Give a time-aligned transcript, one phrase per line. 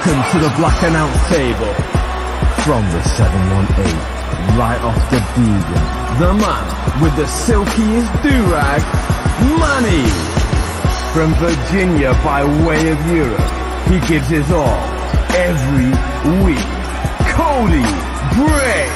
[0.00, 1.74] Welcome to the Black Announce Table.
[2.64, 8.80] From the 718, right off the Deegan, the man with the silkiest do-rag,
[9.60, 10.08] Money.
[11.12, 13.44] From Virginia by way of Europe,
[13.92, 14.80] he gives his all
[15.36, 15.92] every
[16.48, 16.64] week.
[17.36, 17.84] Cody
[18.40, 18.88] Bray.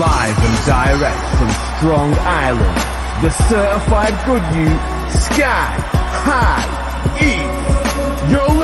[0.00, 2.76] Live and direct from Strong Island,
[3.20, 4.72] the certified good you,
[5.12, 5.76] Sky
[6.24, 7.53] High East.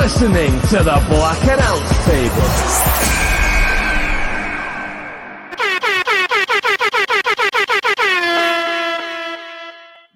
[0.00, 2.48] You're listening to the Black Announce Table.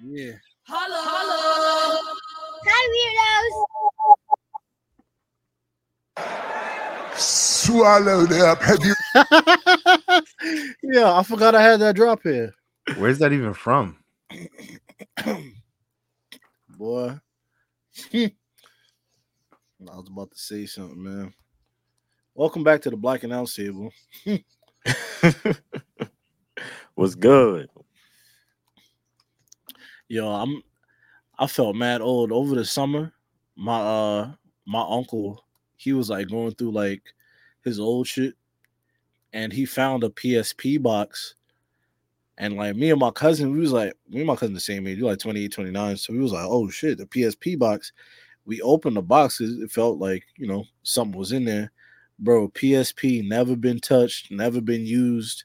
[0.03, 0.39] Yeah.
[0.67, 2.01] Hello, hello.
[2.65, 2.83] Hi,
[6.17, 7.19] weirdos.
[7.19, 8.63] Swallowed up.
[8.63, 8.95] Have you
[10.95, 12.55] yeah, I forgot I had that drop here.
[12.97, 13.99] Where's that even from?
[16.79, 17.21] Boy.
[19.95, 21.33] I was about to say something, man.
[22.35, 23.93] Welcome back to the Black Announce Table.
[26.97, 27.71] What's good?
[30.09, 30.61] Yo, I'm
[31.39, 33.13] I felt mad old over the summer.
[33.55, 34.33] My uh
[34.67, 35.45] my uncle,
[35.77, 37.03] he was like going through like
[37.63, 38.35] his old shit
[39.33, 41.37] and he found a PSP box.
[42.37, 44.89] And like me and my cousin, we was like, me and my cousin the same
[44.89, 45.97] age, we like 28, 29.
[45.99, 47.93] So we was like, oh shit, the PSP box.
[48.47, 51.73] We opened the boxes, it felt like, you know, something was in there.
[52.19, 55.45] Bro, PSP never been touched, never been used.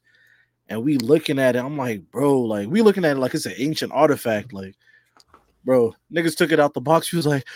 [0.68, 3.46] And we looking at it, I'm like, bro, like we looking at it like it's
[3.48, 4.54] an ancient artifact.
[4.54, 4.76] Like,
[5.66, 7.10] bro, niggas took it out the box.
[7.10, 7.48] He was like,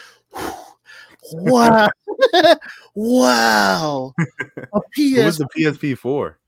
[1.34, 1.90] wow,
[2.96, 4.14] wow.
[4.18, 5.18] A PS.
[5.18, 6.40] What was the PSP for?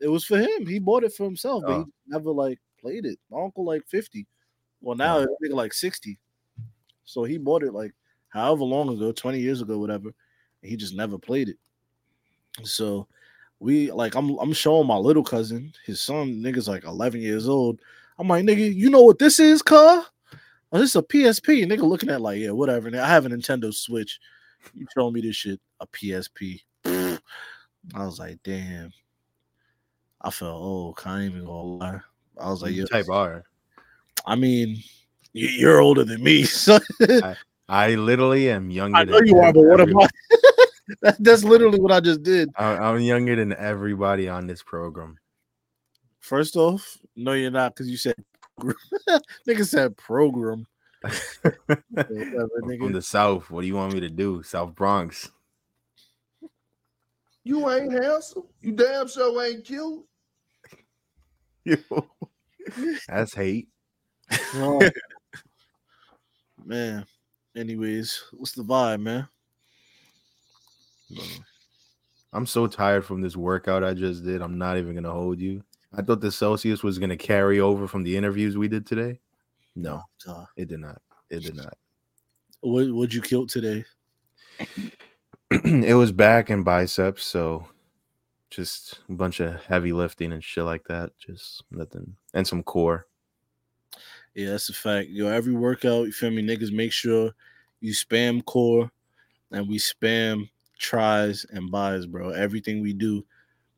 [0.00, 0.66] It was for him.
[0.66, 1.84] He bought it for himself, but Oh.
[1.84, 3.18] he never like played it.
[3.30, 4.26] My uncle like 50.
[4.80, 6.18] Well, now it's like 60.
[7.04, 7.92] So he bought it like
[8.30, 10.10] however long ago, 20 years ago, whatever.
[10.62, 11.56] He just never played it.
[12.64, 13.06] So
[13.60, 17.80] we like I'm I'm showing my little cousin, his son, nigga's like 11 years old.
[18.18, 20.04] I'm like, nigga, you know what this is, car?
[20.72, 21.64] Oh, this is a PSP.
[21.66, 22.88] Nigga looking at like, yeah, whatever.
[22.94, 24.20] I have a Nintendo Switch.
[24.74, 26.60] You showing me this shit, a PSP.
[26.84, 27.18] I
[27.94, 28.92] was like, damn.
[30.20, 30.98] I felt old.
[30.98, 32.00] Can't even gonna lie.
[32.38, 33.42] I was like, You type R.
[34.26, 34.82] I mean,
[35.32, 37.36] you- you're older than me, so I
[37.94, 38.98] literally am younger.
[38.98, 39.52] I know than you are.
[39.52, 39.96] But what am.
[39.98, 40.08] I?
[41.02, 42.50] That- That's literally what I just did.
[42.56, 45.18] I- I'm younger than everybody on this program.
[46.18, 48.16] First off, no, you're not because you said
[48.58, 48.76] program.
[49.48, 50.66] nigga said program.
[51.90, 52.48] Whatever,
[52.78, 53.50] from the South.
[53.50, 54.42] What do you want me to do?
[54.42, 55.30] South Bronx.
[57.44, 58.42] you ain't handsome?
[58.60, 60.04] You damn sure ain't cute.
[63.08, 63.68] That's hate.
[64.54, 64.80] Oh.
[66.64, 67.06] man.
[67.56, 69.28] Anyways, what's the vibe, man?
[72.32, 74.40] I'm so tired from this workout I just did.
[74.40, 75.64] I'm not even gonna hold you.
[75.92, 79.18] I thought the Celsius was gonna carry over from the interviews we did today.
[79.74, 80.02] No,
[80.56, 81.02] it did not.
[81.28, 81.76] It did not.
[82.60, 83.84] what would you kill today?
[85.50, 87.66] it was back and biceps, so
[88.50, 91.10] just a bunch of heavy lifting and shit like that.
[91.18, 93.06] Just nothing, and some core.
[94.34, 95.08] Yeah, that's a fact.
[95.08, 96.42] Yo, every workout, you feel me?
[96.42, 97.32] Niggas make sure
[97.80, 98.90] you spam core
[99.50, 100.48] and we spam
[100.78, 102.30] tries and buys, bro.
[102.30, 103.24] Everything we do,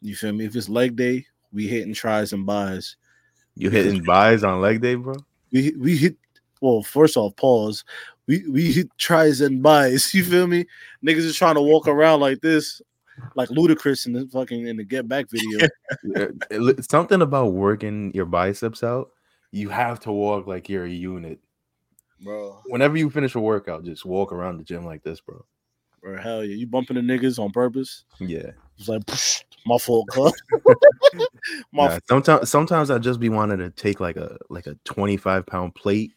[0.01, 0.45] you feel me?
[0.45, 2.97] If it's leg day, we hitting tries and buys.
[3.55, 5.15] You hitting buys on leg day, bro?
[5.53, 6.17] We we hit
[6.61, 7.85] well, first off, pause.
[8.27, 10.15] We we hit tries and buys.
[10.15, 10.67] You feel me?
[11.05, 12.81] Niggas is trying to walk around like this,
[13.35, 15.69] like Ludacris in the fucking in the get back video.
[16.83, 19.11] Something about working your biceps out.
[19.53, 21.39] You have to walk like you're a unit.
[22.21, 22.59] bro.
[22.67, 25.45] Whenever you finish a workout, just walk around the gym like this, bro.
[26.03, 26.57] Bro, hell yeah.
[26.57, 28.05] You bumping the niggas on purpose.
[28.19, 28.53] Yeah.
[28.79, 29.03] It's like
[29.67, 30.33] my fault, cuz.
[31.73, 35.47] my Yeah, sometimes sometimes I just be wanting to take like a like a 25
[35.47, 36.13] pound plate,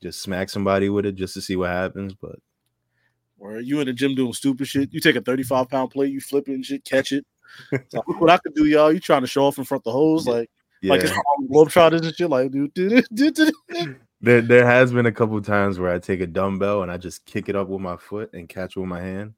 [0.00, 2.14] just smack somebody with it just to see what happens.
[2.14, 2.36] But
[3.38, 4.94] Or you in the gym doing stupid shit.
[4.94, 7.26] You take a 35 pound plate, you flip it and shit, catch it.
[7.72, 8.92] Look what I could do, y'all.
[8.92, 10.48] You trying to show off in front of the hose, like
[10.86, 11.12] yeah, like it's
[11.50, 12.30] Globetrotters and shit.
[12.30, 14.00] Like, dude, dude, dude, dude.
[14.20, 17.24] there there has been a couple times where I take a dumbbell and I just
[17.26, 19.34] kick it up with my foot and catch it with my hand.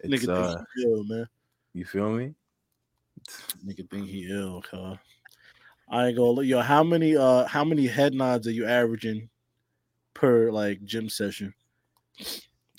[0.00, 1.28] It's nigga uh, think he ill, man.
[1.74, 2.34] you feel me?
[3.64, 4.98] Nigga think he ill, cuz.
[5.88, 6.60] I ain't gonna look, yo.
[6.60, 9.28] How many uh how many head nods are you averaging
[10.14, 11.54] per like gym session?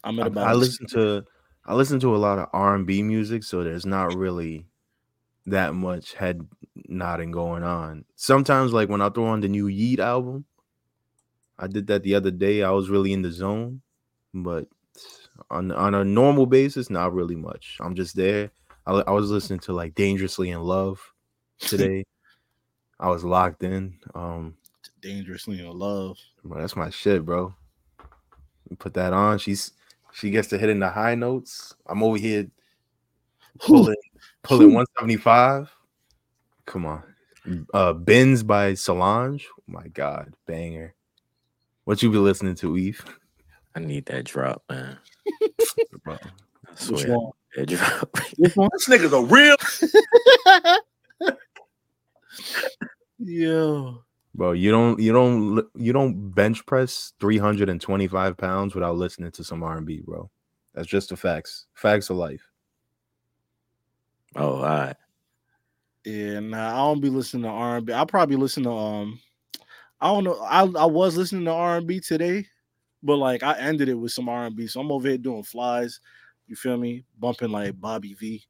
[0.04, 1.24] I'm at I, about I listen to
[1.66, 4.66] I listen to a lot of R and B music, so there's not really
[5.48, 6.48] that much head
[6.88, 8.06] nodding going on.
[8.16, 10.46] Sometimes, like when I throw on the new Yeat album,
[11.60, 12.64] I did that the other day.
[12.64, 13.82] I was really in the zone,
[14.34, 14.68] but
[15.50, 17.78] On on a normal basis, not really much.
[17.80, 18.52] I'm just there.
[18.86, 21.00] I, I was listening to like Dangerously in Love
[21.60, 22.06] today.
[23.00, 23.98] I was locked in.
[24.16, 24.56] Um,
[25.02, 26.18] Dangerously in love.
[26.44, 27.54] bro, that's my shit, bro.
[28.80, 29.40] Put that on.
[29.40, 29.72] She's
[30.14, 31.76] she gets to hitting the high notes.
[31.88, 32.48] I'm over here
[33.60, 33.96] pulling
[34.44, 35.72] pulling 175.
[36.66, 37.04] Come on.
[37.74, 39.46] Uh Binz by Solange.
[39.60, 40.94] Oh my god, banger.
[41.84, 43.04] What you be listening to, Eve?
[43.76, 44.98] I need that drop, man.
[46.04, 46.18] Bro.
[46.24, 47.32] I swear, one?
[47.56, 48.12] that drop.
[48.38, 48.56] This
[48.88, 49.58] nigga's a real.
[53.20, 54.04] Yo.
[54.36, 59.62] Bro, you don't you don't you don't bench press 325 pounds without listening to some
[59.62, 60.30] R&B, bro.
[60.74, 61.68] That's just the facts.
[61.76, 62.42] Facts of life.
[64.36, 64.96] Oh, all right.
[66.06, 67.90] Yeah, nah, I don't be listening to R and.
[67.92, 69.20] I probably listen to um,
[70.02, 70.40] I don't know.
[70.42, 72.46] I I was listening to R and B today,
[73.02, 74.68] but like I ended it with some R and B.
[74.68, 76.00] So I'm over here doing flies.
[76.48, 77.06] You feel me?
[77.20, 78.44] Bumping like Bobby V.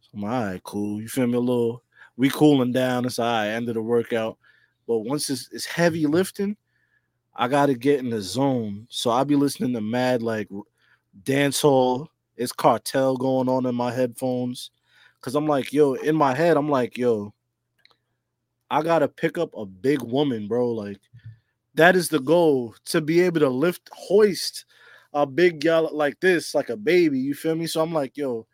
[0.00, 1.00] So I'm like, all right, cool.
[1.02, 1.36] You feel me?
[1.36, 1.82] A little.
[2.16, 3.04] We cooling down.
[3.04, 3.48] It's all right.
[3.48, 4.38] End of the workout.
[4.86, 6.56] But once it's, it's heavy lifting,
[7.34, 8.86] I got to get in the zone.
[8.88, 10.48] So I'll be listening to mad like
[11.24, 12.08] dance hall.
[12.36, 14.70] It's Kartel going on in my headphones.
[15.24, 17.32] Cause I'm like, yo, in my head, I'm like, yo,
[18.70, 20.70] I gotta pick up a big woman, bro.
[20.70, 21.00] Like,
[21.72, 24.66] that is the goal to be able to lift, hoist
[25.14, 27.18] a big gal like this, like a baby.
[27.18, 27.66] You feel me?
[27.66, 28.46] So I'm like, yo,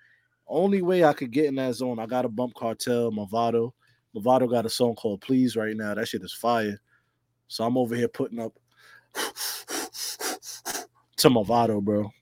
[0.47, 3.73] only way I could get in that zone, I gotta bump Kartel, Mavado.
[4.15, 5.95] Mavado got a song called Please right now.
[5.95, 6.81] That shit is fire.
[7.49, 8.57] So I'm over here putting up
[11.17, 12.13] to Mavado, bro.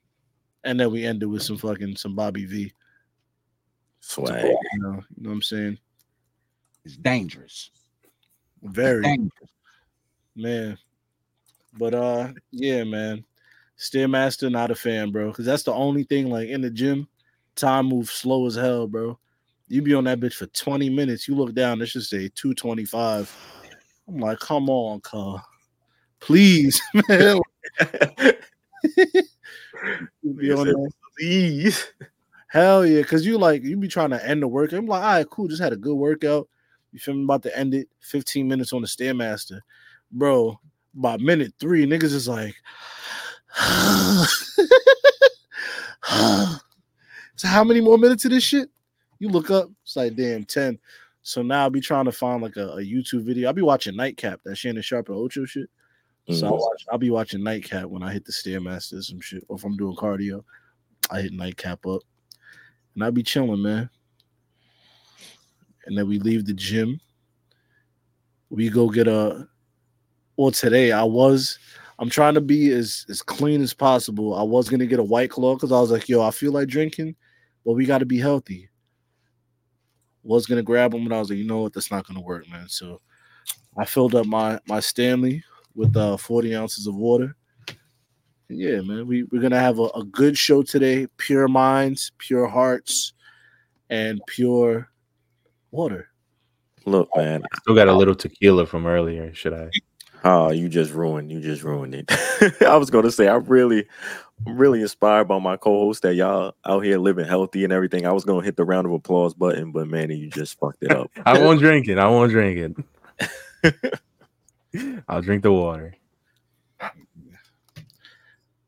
[0.65, 2.73] And then we end it with some fucking some Bobby V.
[4.09, 4.43] Swag.
[4.43, 5.79] You know, you know what I'm saying?
[6.87, 7.71] It's dangerous.
[8.63, 9.51] Very Dangerous.
[10.35, 10.79] man.
[11.79, 13.25] But uh yeah, man.
[13.79, 15.31] Stairmaster, not a fan, bro.
[15.33, 17.07] Cause that's the only thing like in the gym,
[17.55, 19.19] time moves slow as hell, bro.
[19.69, 21.29] You be on that bitch for 20 minutes.
[21.29, 23.37] You look down, it's just say 225.
[24.09, 25.45] I'm like, come on, car.
[26.19, 27.39] Please, man.
[30.23, 31.93] You be on that- Please.
[32.49, 34.79] Hell yeah, because you like you be trying to end the workout.
[34.79, 36.49] I'm like, all right, cool, just had a good workout.
[36.93, 37.25] You feel me?
[37.25, 39.61] About to end it 15 minutes on the Stairmaster.
[40.11, 40.59] Bro,
[40.95, 42.55] by minute three, niggas is like,
[47.37, 48.71] so how many more minutes of this shit?
[49.19, 50.79] You look up, it's like damn 10.
[51.23, 53.49] So now I'll be trying to find like a, a YouTube video.
[53.49, 55.69] I'll be watching Nightcap, that Shannon Sharpe and Ocho shit.
[56.31, 56.61] So I'll, Mhm.
[56.61, 59.45] watch, I'll be watching Nightcap when I hit the Stairmaster or some shit.
[59.49, 60.45] Or if I'm doing cardio,
[61.11, 62.03] I hit Nightcap up.
[62.99, 63.89] And I'll be chilling, man.
[65.87, 67.01] And then we leave the gym.
[68.51, 69.47] We go get a
[70.37, 71.61] well today I was
[72.01, 74.35] I'm trying to be as as clean as possible.
[74.35, 76.67] I was gonna get a white claw because I was like, yo, I feel like
[76.67, 77.15] drinking,
[77.65, 78.69] but we gotta be healthy.
[80.25, 82.51] Was gonna grab them, but I was like, you know what, that's not gonna work,
[82.51, 82.69] man.
[82.69, 83.01] So
[83.79, 85.45] I filled up my my Stanley
[85.77, 87.37] with uh 40 ounces of water.
[88.49, 91.07] And yeah, man, we, we're gonna have a, a good show today.
[91.19, 93.13] Pure minds, pure hearts,
[93.91, 94.91] and pure
[95.71, 96.09] water.
[96.87, 97.43] Look, man.
[97.45, 99.35] I still got a little tequila from earlier.
[99.35, 99.71] Should I?
[100.25, 101.31] Oh, you just ruined.
[101.31, 102.63] You just ruined it.
[102.63, 103.87] I was gonna say I'm really,
[104.47, 108.07] I'm really inspired by my co-host that y'all out here living healthy and everything.
[108.07, 110.91] I was gonna hit the round of applause button, but man, you just fucked it
[110.91, 111.11] up.
[111.25, 111.99] I won't drink it.
[111.99, 112.75] I won't drink
[113.63, 115.03] it.
[115.09, 115.95] I'll drink the water.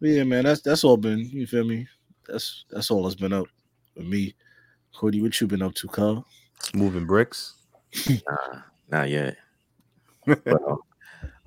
[0.01, 1.19] But yeah, man, that's that's all been.
[1.19, 1.87] You feel me?
[2.27, 3.47] That's that's all that's been up
[3.97, 4.35] with me.
[4.95, 6.27] Cody, what you been up to, Carl?
[6.75, 7.55] Moving bricks.
[8.09, 9.37] Nah, not yet.
[10.27, 10.79] But, um,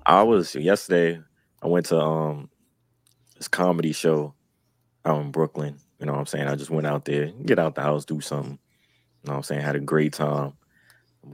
[0.06, 1.20] I was yesterday.
[1.62, 2.50] I went to um
[3.36, 4.34] this comedy show
[5.04, 5.78] out in Brooklyn.
[5.98, 6.48] You know what I'm saying?
[6.48, 8.58] I just went out there, get out the house, do something.
[9.22, 9.62] You know what I'm saying?
[9.62, 10.52] Had a great time.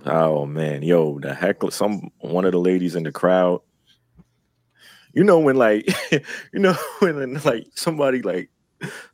[0.07, 3.61] Oh man, yo, the heckler, some one of the ladies in the crowd.
[5.13, 5.89] You know when like,
[6.53, 8.51] you know when like somebody like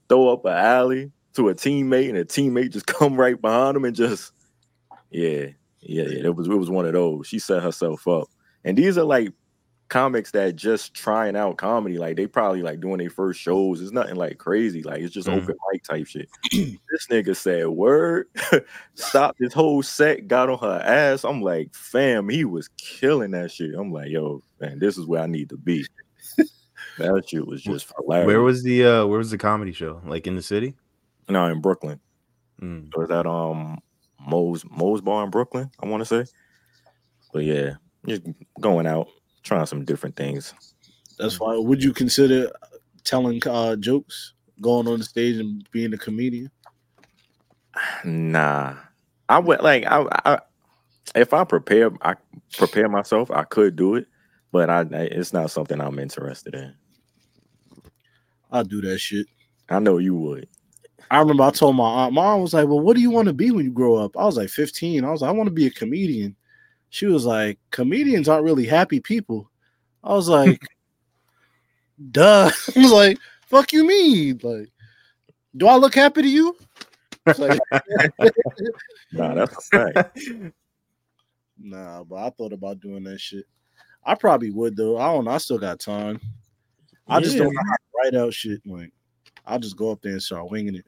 [0.08, 3.84] throw up an alley to a teammate and a teammate just come right behind them
[3.84, 4.32] and just,
[5.10, 5.46] yeah,
[5.80, 6.26] yeah, yeah.
[6.26, 7.26] It was it was one of those.
[7.26, 8.28] She set herself up,
[8.64, 9.32] and these are like
[9.88, 11.98] comics that just trying out comedy.
[11.98, 13.80] Like they probably like doing their first shows.
[13.80, 14.82] It's nothing like crazy.
[14.82, 15.42] Like it's just Mhm.
[15.42, 16.28] open mic type shit.
[16.52, 18.28] this nigga said word,
[18.94, 21.24] stopped his whole set, got on her ass.
[21.24, 23.74] I'm like, fam, he was killing that shit.
[23.74, 25.86] I'm like, yo, man, this is where I need to be.
[26.98, 28.26] that shit was just hilarious.
[28.26, 30.00] Where was the uh where was the comedy show?
[30.04, 30.74] Like in the city?
[31.28, 32.00] no in Brooklyn?
[32.62, 32.88] Mm.
[33.02, 33.78] Is that um
[34.20, 35.70] Mo's Mo's bar in Brooklyn?
[35.80, 36.30] I want to say.
[37.32, 37.74] But yeah,
[38.06, 38.22] just
[38.60, 39.08] going out,
[39.46, 40.54] trying some different things.
[41.18, 41.56] That's why.
[41.56, 42.50] Would you consider
[43.04, 46.50] telling uh jokes going on the stage and being a comedian?
[48.04, 48.76] Nah,
[49.28, 50.38] I would like I, I
[51.14, 52.14] if I prepare, I
[52.56, 53.30] prepare myself.
[53.30, 54.06] I could do it,
[54.52, 56.74] but I it's not something I'm interested in.
[58.50, 59.26] I'll do that shit.
[59.68, 60.48] I know you would.
[61.10, 63.28] I remember I told my aunt, my aunt was like, Well, what do you want
[63.28, 64.16] to be when you grow up?
[64.16, 65.04] I was like 15.
[65.04, 66.36] I was like, I want to be a comedian.
[66.90, 69.50] She was like, Comedians aren't really happy people.
[70.04, 70.62] I was like,
[72.10, 72.50] Duh.
[72.76, 74.40] I was like, Fuck you mean?
[74.42, 74.68] Like,
[75.56, 76.56] do I look happy to you?
[77.26, 77.58] It's like,
[79.12, 80.18] Nah, that's a fact.
[81.58, 83.44] nah, but I thought about doing that shit.
[84.04, 84.98] I probably would though.
[84.98, 85.30] I don't know.
[85.32, 86.20] I still got time.
[87.08, 87.44] I just Yeah.
[87.44, 88.60] don't know how to write out shit.
[88.66, 88.92] Like,
[89.44, 90.86] I'll just go up there and start winging it.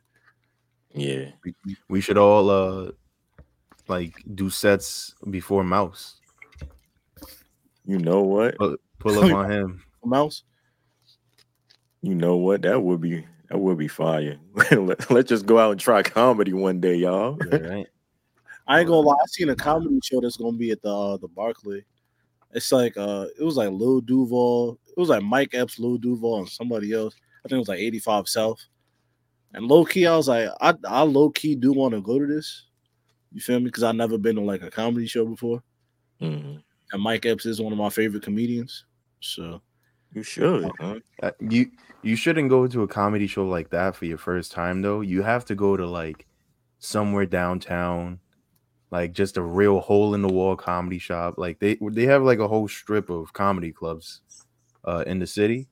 [0.94, 1.30] Yeah,
[1.88, 2.90] We should all uh
[3.88, 6.20] like do sets before Mouse.
[7.86, 8.56] you know what?
[8.56, 9.84] Pull, pull up on him.
[10.04, 10.44] Mouse.
[12.02, 12.62] You know what?
[12.62, 14.38] That would be that would be fire.
[14.70, 17.38] Let, let's just go out and try comedy one day, y'all.
[17.50, 17.86] Yeah, right?
[18.66, 19.14] I ain't gonna lie.
[19.14, 21.84] I seen a comedy show that's gonna be at the uh, the Barclay.
[22.52, 24.78] It's like uh, it was like Lil Duval.
[24.86, 27.14] It was like Mike Epps, Lil Duval, and somebody else.
[27.44, 28.64] I think it was like 85 South.
[29.54, 32.26] And low key, I was like, I, I low key do want to go to
[32.26, 32.66] this.
[33.32, 33.66] You feel me?
[33.66, 35.62] Because I've never been to like a comedy show before.
[36.20, 36.62] Mhm.
[36.92, 38.84] And Mike Epps is one of my favorite comedians.
[39.20, 39.60] So
[40.14, 40.70] You should.
[40.80, 41.00] Huh?
[41.22, 41.70] Uh, you
[42.02, 45.02] you shouldn't go to a comedy show like that for your first time though.
[45.02, 46.26] You have to go to like
[46.78, 48.20] somewhere downtown,
[48.90, 51.34] like just a real hole in the wall comedy shop.
[51.36, 54.22] Like they they have like a whole strip of comedy clubs
[54.84, 55.68] uh in the city.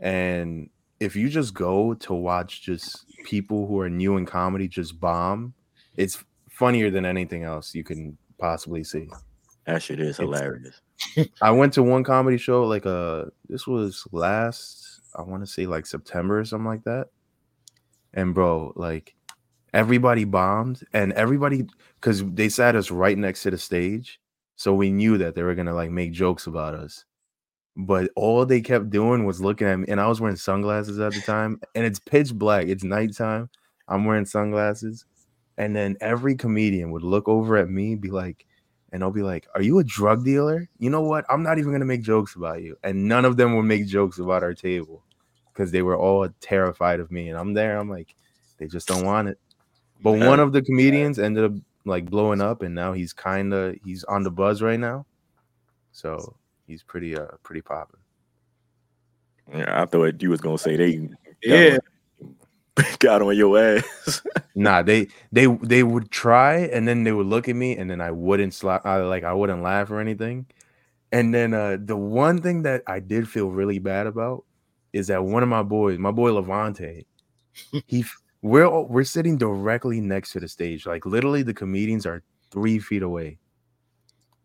[0.00, 0.70] And
[1.00, 5.54] if you just go to watch just people who are new in comedy just bomb,
[5.96, 6.24] it's
[6.54, 9.08] funnier than anything else you can possibly see.
[9.66, 10.80] That shit is hilarious.
[11.42, 15.66] I went to one comedy show like uh this was last I want to say
[15.66, 17.08] like September or something like that.
[18.12, 19.14] And bro, like
[19.72, 21.66] everybody bombed and everybody
[22.00, 24.20] cuz they sat us right next to the stage,
[24.56, 27.04] so we knew that they were going to like make jokes about us.
[27.76, 31.12] But all they kept doing was looking at me and I was wearing sunglasses at
[31.12, 32.68] the time and it's pitch black.
[32.68, 33.50] It's nighttime.
[33.88, 35.04] I'm wearing sunglasses.
[35.56, 38.46] And then every comedian would look over at me be like
[38.92, 41.24] and I'll be like, "Are you a drug dealer?" You know what?
[41.28, 44.20] I'm not even gonna make jokes about you, and none of them would make jokes
[44.20, 45.02] about our table
[45.52, 47.28] because they were all terrified of me.
[47.28, 47.76] And I'm there.
[47.76, 48.14] I'm like,
[48.58, 49.38] they just don't want it.
[50.00, 50.28] But Yeah.
[50.28, 51.52] one of the comedians ended up
[51.84, 55.06] like blowing up, and now he's kind of he's on the buzz right now,
[55.90, 58.00] so he's pretty uh pretty popping.
[59.52, 61.08] Yeah, I thought you was gonna say they
[61.42, 61.78] yeah,
[62.98, 64.22] got on your ass.
[64.54, 68.00] Nah, they they they would try, and then they would look at me, and then
[68.00, 68.84] I wouldn't slap.
[68.86, 70.46] I like I wouldn't laugh or anything.
[71.12, 74.44] And then uh the one thing that I did feel really bad about
[74.92, 77.06] is that one of my boys, my boy Levante,
[77.86, 78.04] he
[78.42, 82.78] we're all- we're sitting directly next to the stage, like literally the comedians are three
[82.80, 83.38] feet away.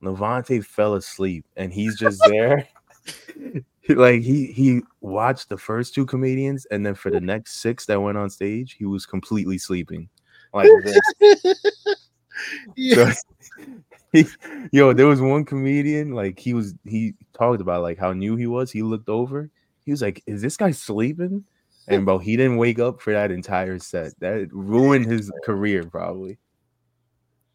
[0.01, 2.67] Levante fell asleep, and he's just there.
[3.95, 8.01] like he he watched the first two comedians, and then for the next six that
[8.01, 10.09] went on stage, he was completely sleeping.
[10.53, 10.99] Like this.
[12.75, 13.11] yeah.
[13.11, 13.65] So,
[14.11, 14.25] he,
[14.71, 18.47] yo, there was one comedian, like he was he talked about like how new he
[18.47, 18.71] was.
[18.71, 19.49] He looked over,
[19.85, 21.45] he was like, Is this guy sleeping?
[21.87, 24.13] And bro, he didn't wake up for that entire set.
[24.19, 26.37] That ruined his career, probably.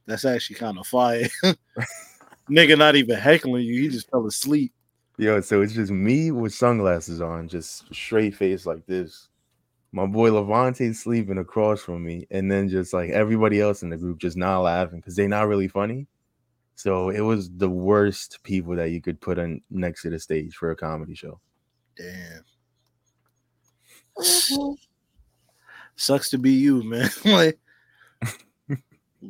[0.06, 1.28] That's actually kind of fire.
[2.50, 3.82] Nigga, not even heckling you.
[3.82, 4.72] He just fell asleep.
[5.16, 9.28] Yo, so it's just me with sunglasses on, just straight face like this.
[9.92, 13.97] My boy Levante sleeping across from me, and then just like everybody else in the
[13.97, 16.09] group just not laughing because they're not really funny.
[16.75, 20.56] So it was the worst people that you could put on next to the stage
[20.56, 21.38] for a comedy show.
[21.97, 22.42] Damn.
[24.18, 24.73] Mm-hmm.
[25.94, 27.09] Sucks to be you, man.
[27.25, 27.59] like,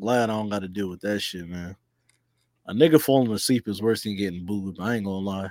[0.01, 1.77] glad I don't got to deal with that shit, man.
[2.67, 4.79] A nigga falling asleep is worse than getting booed.
[4.81, 5.51] I ain't gonna lie.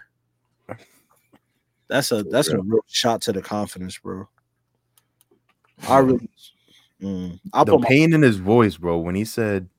[1.87, 4.27] That's a that's a real shot to the confidence, bro.
[5.87, 6.29] I really,
[7.01, 9.69] mm, I the put my pain in his voice, bro, when he said,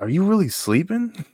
[0.00, 1.24] "Are you really sleeping?"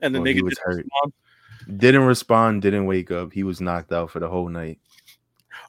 [0.00, 0.76] and the Well, nigga was just hurt.
[0.84, 3.32] respond, Didn't respond, didn't wake up.
[3.32, 4.78] He was knocked out for the whole night.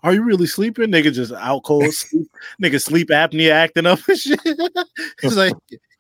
[0.04, 0.92] Are you really sleeping?
[0.92, 2.30] Nigga just out cold sleep.
[2.62, 4.40] Nigga sleep apnea acting up and shit.
[5.22, 5.54] He's like,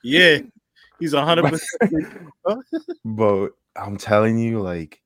[0.04, 0.39] yeah,
[1.00, 2.30] he's a hundred percent.
[3.04, 5.01] But I'm telling you, like,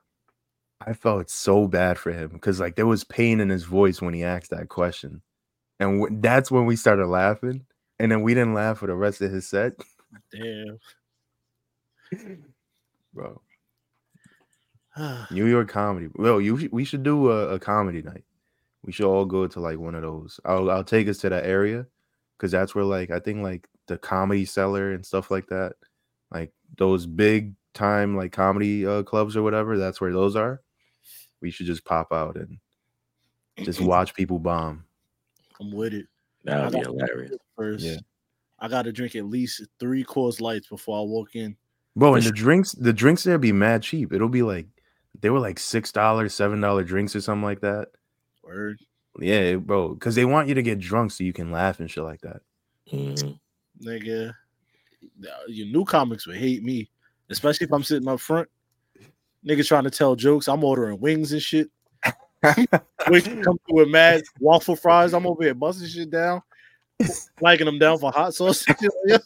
[0.86, 4.13] I felt so bad for him because, like, there was pain in his voice when
[4.13, 5.21] he asked that question,
[5.79, 7.65] and w- that's when we started laughing.
[8.00, 9.74] And then we didn't laugh for the rest of his set,
[10.31, 10.79] Damn.
[13.13, 13.41] bro.
[15.31, 16.09] New York comedy.
[16.15, 18.24] Well, you we should do a, a comedy night.
[18.83, 20.39] We should all go to like one of those.
[20.45, 21.86] I'll I'll take us to that area
[22.38, 25.74] because that's where like I think like the comedy cellar and stuff like that,
[26.31, 29.77] like those big time like comedy uh, clubs or whatever.
[29.77, 30.62] That's where those are.
[31.41, 32.58] We should just pop out and
[33.58, 34.84] just watch people bomb.
[35.60, 36.08] I'm with it.
[36.46, 37.36] That would I be got- hilarious.
[37.58, 37.98] First, Yeah.
[38.60, 41.55] I got to drink at least three Coors Lights before I walk in.
[41.96, 44.13] Bro, and the drinks, the drinks there be mad cheap.
[44.13, 44.67] It'll be like
[45.22, 47.88] they were like six dollars, seven dollar drinks or something like that.
[48.43, 48.79] Word,
[49.19, 52.03] Yeah, bro, because they want you to get drunk so you can laugh and shit
[52.03, 52.41] like that.
[52.91, 53.39] Mhm.
[53.84, 54.34] nigga.
[55.48, 56.89] Your new comics would hate me,
[57.29, 58.48] especially if I'm sitting up front.
[59.48, 60.48] Niggas trying to tell jokes.
[60.48, 61.69] I'm ordering wings and shit.
[62.43, 65.13] Wait, come through with mad waffle fries.
[65.13, 66.41] I'm over here busting shit down,
[67.38, 68.65] flagging them down for hot sauce.
[68.67, 69.22] and shit like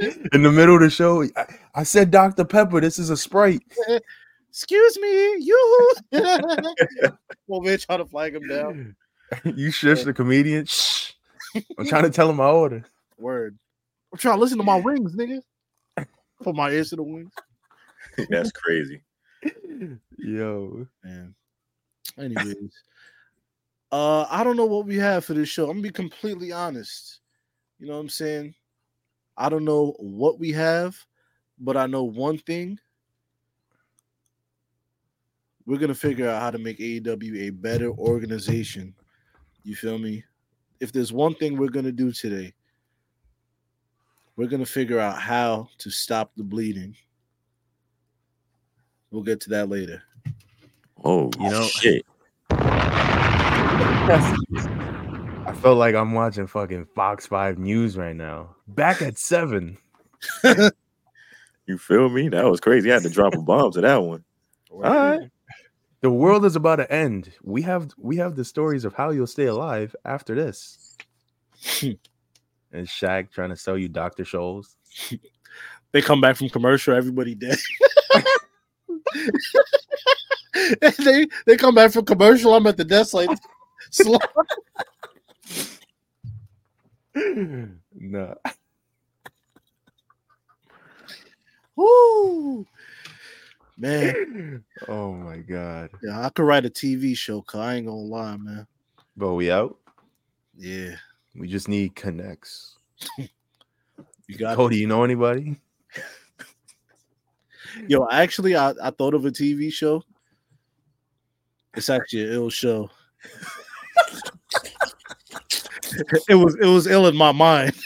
[0.00, 0.28] that.
[0.32, 2.44] In the middle of the show, I, I said Dr.
[2.44, 3.62] Pepper, this is a sprite.
[4.50, 5.94] Excuse me, you.
[7.50, 8.96] over here trying to flag him down.
[9.44, 10.66] you shush the comedian.
[10.66, 11.12] Shh.
[11.78, 12.84] I'm trying to tell him my order.
[13.18, 13.58] Word.
[14.12, 15.40] I'm trying to listen to my wings, nigga.
[16.42, 17.32] Put my ears to the wings.
[18.30, 19.02] That's crazy.
[20.18, 20.86] Yo.
[21.04, 21.34] Man.
[22.18, 22.72] Anyways,
[23.92, 25.64] uh, I don't know what we have for this show.
[25.64, 27.20] I'm gonna be completely honest.
[27.78, 28.54] You know what I'm saying?
[29.36, 30.96] I don't know what we have,
[31.58, 32.78] but I know one thing.
[35.64, 38.94] We're gonna figure out how to make AEW a better organization.
[39.62, 40.24] You feel me?
[40.80, 42.54] If there's one thing we're gonna do today,
[44.36, 46.96] we're gonna figure out how to stop the bleeding.
[49.10, 50.02] We'll get to that later.
[51.04, 52.04] Oh, You know- shit.
[55.40, 58.56] I felt like I'm watching fucking Fox 5 News right now.
[58.66, 59.76] Back at seven.
[61.66, 62.28] You feel me?
[62.28, 62.90] That was crazy.
[62.90, 64.24] I had to drop a bomb to that one.
[64.70, 65.30] All right.
[66.00, 67.30] The world is about to end.
[67.42, 70.96] We have we have the stories of how you'll stay alive after this.
[71.82, 74.24] and Shaq trying to sell you Dr.
[74.24, 74.76] Scholl's.
[75.92, 77.58] they come back from commercial, everybody dead.
[80.98, 82.54] they they come back from commercial.
[82.54, 83.30] I'm at the desk like
[83.90, 84.18] slow.
[87.94, 88.34] nah.
[91.76, 92.66] Woo.
[93.80, 95.90] Man, Oh my god.
[96.02, 97.42] yeah, I could write a TV show.
[97.42, 98.66] Cause I ain't gonna lie, man.
[99.16, 99.78] But we out.
[100.56, 100.96] Yeah,
[101.36, 102.78] We just need connects.
[103.16, 105.60] you got Cody, you know anybody?
[107.88, 110.02] Yo, actually, I, I thought of a TV show.
[111.74, 112.90] It's actually an ill show.
[116.28, 117.74] it was it was ill in my mind.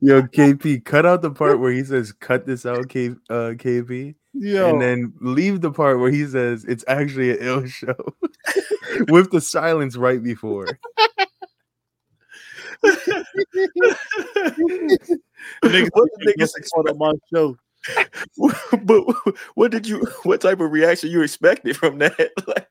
[0.00, 4.14] Yo, KP, cut out the part where he says cut this out, K uh KP.
[4.32, 7.94] Yo, And then leave the part where he says it's actually an ill show
[9.08, 10.66] with the silence right before.
[15.64, 17.56] niggas What niggas that's part of my show.
[18.82, 19.04] But
[19.54, 20.06] what did you?
[20.22, 22.30] What type of reaction you expected from that?
[22.46, 22.68] Like,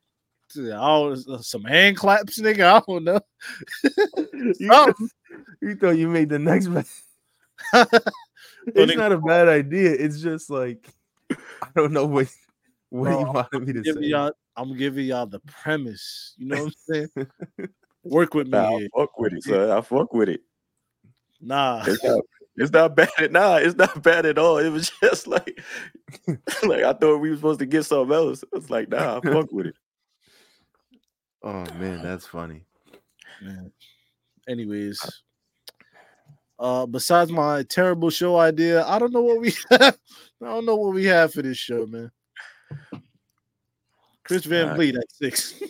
[0.55, 2.65] Yeah, I was, uh, some hand claps, nigga.
[2.65, 3.19] I don't know.
[4.59, 5.09] you, Something.
[5.61, 7.03] you thought you made the next best.
[8.67, 9.91] It's not a bad idea.
[9.91, 10.89] It's just like
[11.61, 12.27] I don't know what
[12.89, 14.09] what Bro, you wanted me to Giving say.
[14.09, 16.33] y'all, I'm giving y'all the premise.
[16.37, 17.69] You know what I'm saying?
[18.03, 19.71] Work with me nah, I fuck with it, son.
[19.71, 20.41] I fuck with it.
[21.41, 21.85] Nah,
[22.57, 23.09] It's not, bad.
[23.17, 24.57] At, nah, it's not bad at all.
[24.57, 25.61] It was just like,
[26.63, 28.43] like I thought we were supposed to get something else.
[28.53, 29.75] It's like, nah, fuck with it.
[31.43, 32.65] Oh man, that's funny.
[33.41, 33.71] man.
[34.47, 34.99] Anyways,
[36.59, 39.97] uh, besides my terrible show idea, I don't know what we have.
[40.41, 42.11] I don't know what we have for this show, man.
[44.23, 44.75] Chris Van.
[44.75, 45.61] Vliet at six.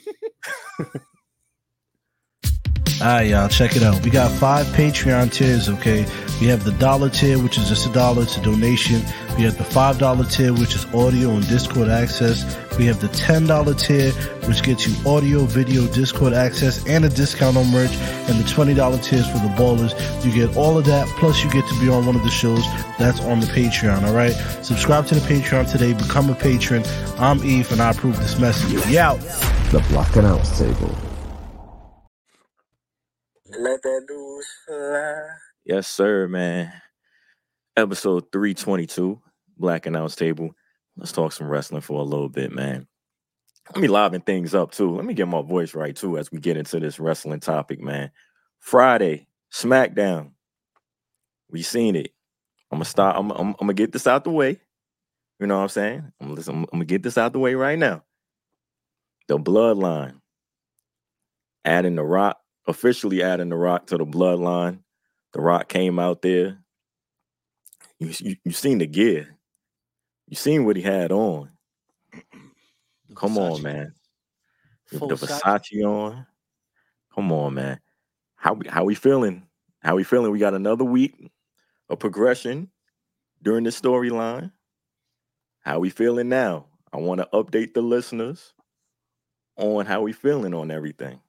[3.01, 4.01] All right, y'all, check it out.
[4.03, 6.05] We got five Patreon tiers, okay?
[6.39, 9.01] We have the dollar tier, which is just a dollar, it's a donation.
[9.37, 12.57] We have the five dollar tier, which is audio and Discord access.
[12.77, 14.11] We have the ten dollar tier,
[14.47, 17.91] which gets you audio, video, Discord access, and a discount on merch.
[18.29, 19.93] And the twenty dollar tiers for the ballers.
[20.23, 22.63] You get all of that, plus you get to be on one of the shows
[22.97, 24.03] that's on the Patreon.
[24.03, 25.91] All right, subscribe to the Patreon today.
[25.93, 26.83] Become a patron.
[27.17, 28.73] I'm Eve, and I approve this message.
[28.73, 28.79] We.
[29.71, 30.95] The Black Announce Table.
[33.85, 35.27] That news fly.
[35.63, 36.73] Yes, sir, man.
[37.77, 39.21] Episode 322,
[39.59, 40.49] Black Announce Table.
[40.97, 42.87] Let's talk some wrestling for a little bit, man.
[43.75, 44.95] Let me liven things up too.
[44.95, 48.09] Let me get my voice right too as we get into this wrestling topic, man.
[48.59, 50.31] Friday, SmackDown.
[51.51, 52.11] We seen it.
[52.71, 53.15] I'm gonna start.
[53.15, 54.59] I'm, I'm, I'm gonna get this out the way.
[55.39, 56.11] You know what I'm saying?
[56.19, 58.03] I'm, I'm, I'm gonna get this out the way right now.
[59.27, 60.21] The bloodline
[61.63, 64.79] adding the Rock, officially adding the Rock to the bloodline.
[65.33, 66.59] The Rock came out there.
[67.99, 69.35] You you, you seen the gear.
[70.27, 71.51] You seen what he had on.
[73.15, 73.93] Come on, man.
[74.91, 75.41] With Full the Versace.
[75.41, 76.27] Versace on.
[77.13, 77.79] Come on, man.
[78.35, 79.43] How we how we feeling?
[79.79, 80.31] How we feeling?
[80.31, 81.31] We got another week
[81.89, 82.69] of progression
[83.41, 84.51] during the storyline.
[85.61, 86.65] How we feeling now?
[86.91, 88.53] I want to update the listeners
[89.57, 91.19] on how we feeling on everything.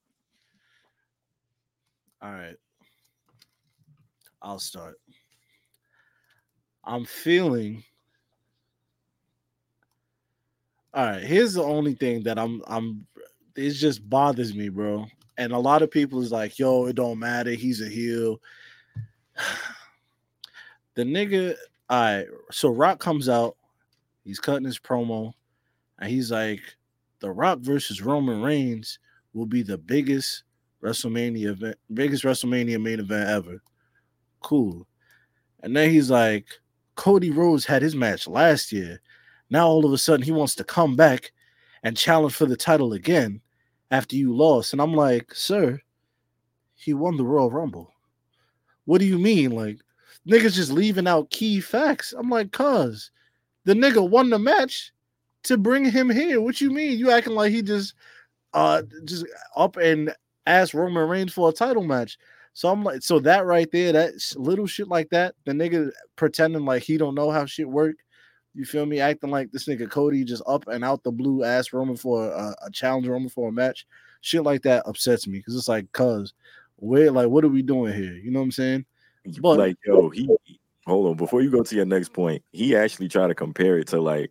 [2.22, 2.56] All right.
[4.42, 4.96] I'll start.
[6.84, 7.82] I'm feeling
[10.96, 13.06] All right, here's the only thing that I'm I'm
[13.54, 15.04] it just bothers me, bro.
[15.36, 17.50] And a lot of people is like, "Yo, it don't matter.
[17.50, 18.40] He's a heel."
[20.94, 21.54] the nigga,
[21.90, 22.26] all right.
[22.50, 23.58] So Rock comes out,
[24.24, 25.34] he's cutting his promo,
[25.98, 26.62] and he's like,
[27.20, 28.98] "The Rock versus Roman Reigns
[29.34, 30.44] will be the biggest
[30.82, 33.62] WrestleMania event, biggest WrestleMania main event ever."
[34.40, 34.86] Cool.
[35.62, 36.46] And then he's like,
[36.96, 39.00] Cody Rhodes had his match last year.
[39.50, 41.32] Now all of a sudden he wants to come back
[41.82, 43.40] and challenge for the title again
[43.90, 44.72] after you lost.
[44.72, 45.80] And I'm like, sir,
[46.74, 47.92] he won the Royal Rumble.
[48.86, 49.52] What do you mean?
[49.52, 49.78] Like,
[50.28, 52.14] niggas just leaving out key facts.
[52.16, 53.10] I'm like, cuz
[53.64, 54.92] the nigga won the match
[55.44, 56.40] to bring him here.
[56.40, 56.98] What you mean?
[56.98, 57.94] You acting like he just
[58.52, 60.14] uh just up and
[60.46, 62.18] asked Roman Reigns for a title match.
[62.52, 66.64] So I'm like, so that right there, that little shit like that, the nigga pretending
[66.64, 67.96] like he don't know how shit work.
[68.54, 69.00] You feel me?
[69.00, 72.54] Acting like this nigga Cody just up and out the blue asked Roman for a,
[72.62, 73.86] a challenge Roman for a match.
[74.22, 76.32] Shit like that upsets me because it's like, cuz,
[76.76, 78.14] where like, what are we doing here?
[78.14, 78.86] You know what I'm saying?
[79.40, 80.26] But- like, yo, he
[80.86, 82.42] hold on before you go to your next point.
[82.52, 84.30] He actually tried to compare it to like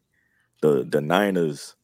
[0.61, 1.75] the the Niners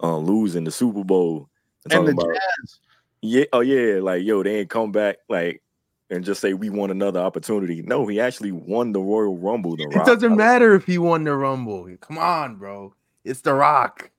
[0.00, 1.48] uh, losing the Super Bowl.
[1.84, 2.78] And talking the about- Jazz,
[3.22, 5.62] Yeah, oh yeah, like yo, they ain't come back like
[6.10, 7.82] and just say we want another opportunity.
[7.82, 9.76] No, he actually won the Royal Rumble.
[9.76, 10.06] The It Rock.
[10.06, 11.88] doesn't matter if he won the Rumble.
[12.00, 12.94] Come on, bro.
[13.24, 14.10] It's The Rock.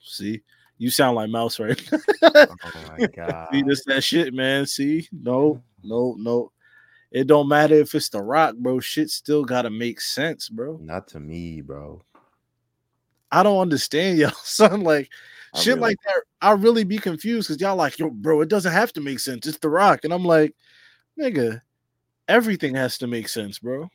[0.00, 0.42] see,
[0.78, 1.80] you sound like Mouse right
[2.22, 3.48] Oh my god.
[3.52, 4.66] See, this that shit, man.
[4.66, 6.52] See, no, no, no.
[7.10, 8.80] It don't matter if it's the rock, bro.
[8.80, 10.78] Shit still gotta make sense, bro.
[10.82, 12.02] Not to me, bro.
[13.30, 14.82] I don't understand y'all, son.
[14.82, 15.10] Like I
[15.56, 16.22] shit really- like that.
[16.40, 19.46] I really be confused because y'all like, yo, bro, it doesn't have to make sense.
[19.46, 20.00] It's the rock.
[20.04, 20.54] And I'm like,
[21.18, 21.60] nigga,
[22.28, 23.88] everything has to make sense, bro.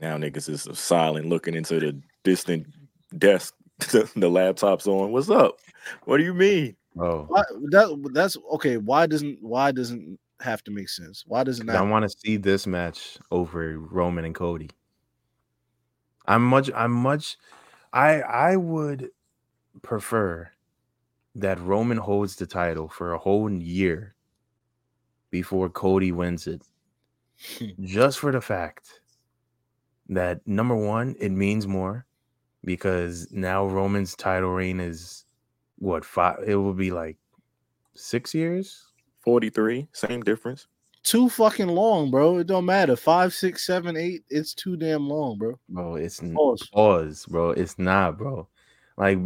[0.00, 2.66] Now niggas is uh, silent, looking into the distant
[3.18, 3.54] desk.
[3.78, 5.12] the laptop's on.
[5.12, 5.58] What's up?
[6.04, 6.76] What do you mean?
[6.94, 7.26] Bro.
[7.28, 8.78] Why, that that's okay.
[8.78, 11.24] Why doesn't why doesn't have to make sense?
[11.26, 14.70] Why doesn't 'Cause I want to see this match over Roman and Cody.
[16.26, 17.36] I'm much I'm much
[17.92, 19.10] I I would
[19.82, 20.50] prefer
[21.34, 24.14] that Roman holds the title for a whole year
[25.30, 26.62] before Cody wins it.
[27.80, 29.00] Just for the fact
[30.08, 32.06] that number 1 it means more
[32.64, 35.24] because now Roman's title reign is
[35.78, 37.18] what five it will be like
[37.94, 38.86] 6 years
[39.20, 40.68] 43, same difference.
[41.06, 42.38] Too fucking long, bro?
[42.38, 42.96] It don't matter.
[42.96, 44.24] Five, six, seven, eight.
[44.28, 45.58] It's too damn long, bro.
[45.68, 46.66] bro it's Pause.
[46.68, 47.50] pause, bro.
[47.50, 48.48] It's not, bro.
[48.98, 49.18] Like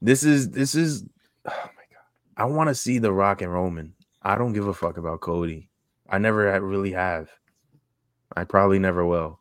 [0.00, 1.04] this is this is
[1.46, 2.36] oh my god.
[2.36, 3.94] I want to see the Rock and Roman.
[4.22, 5.68] I don't give a fuck about Cody.
[6.08, 7.28] I never really have.
[8.36, 9.38] I probably never will.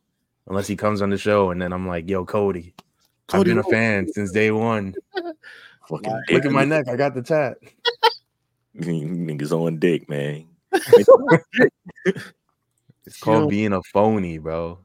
[0.48, 2.74] Unless he comes on the show and then I'm like, yo, Cody.
[3.32, 3.72] I've been a Rhodes.
[3.72, 4.94] fan since day one.
[5.88, 6.90] Fucking Like- Look at my neck.
[6.90, 7.58] I got the tat.
[8.76, 10.46] niggas on dick, man.
[13.04, 13.50] It's called Yo.
[13.50, 14.78] being a phony, bro.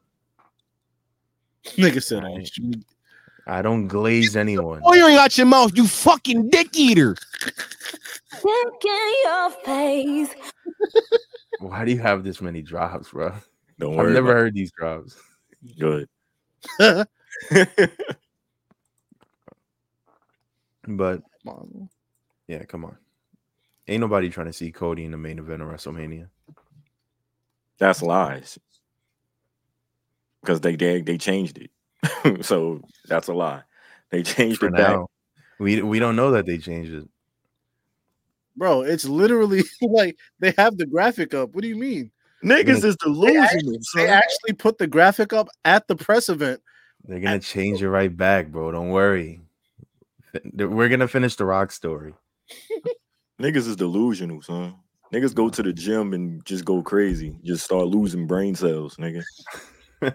[1.77, 2.51] Nigga said, Right.
[2.63, 2.73] "Oh,
[3.47, 4.81] I don't glaze anyone.
[4.85, 7.15] Oh, you ain't got your mouth, you fucking dick eater.
[8.43, 10.35] Look in your face.
[11.61, 13.33] Why do you have this many drops, bro?
[13.79, 14.09] Don't worry.
[14.09, 15.15] I've never heard these drops.
[15.79, 16.09] Good.
[20.87, 21.23] But
[22.47, 22.97] yeah, come on.
[23.89, 26.29] Ain't nobody trying to see Cody in the main event of WrestleMania.
[27.79, 28.59] That's lies.
[30.41, 32.45] Because they, they they changed it.
[32.45, 33.63] so that's a lie.
[34.11, 34.81] They changed For it back.
[34.81, 35.09] now,
[35.59, 37.09] we we don't know that they changed it.
[38.57, 41.55] Bro, it's literally like they have the graphic up.
[41.55, 42.11] What do you mean?
[42.45, 43.79] Niggas is delusional.
[43.95, 44.09] They son.
[44.09, 46.61] actually put the graphic up at the press event.
[47.05, 48.73] They're gonna change it right back, bro.
[48.73, 49.41] Don't worry.
[50.53, 52.15] We're gonna finish the Rock story.
[53.41, 54.75] Niggas is delusional, son.
[55.13, 57.37] Niggas go to the gym and just go crazy.
[57.45, 59.23] Just start losing brain cells, nigga.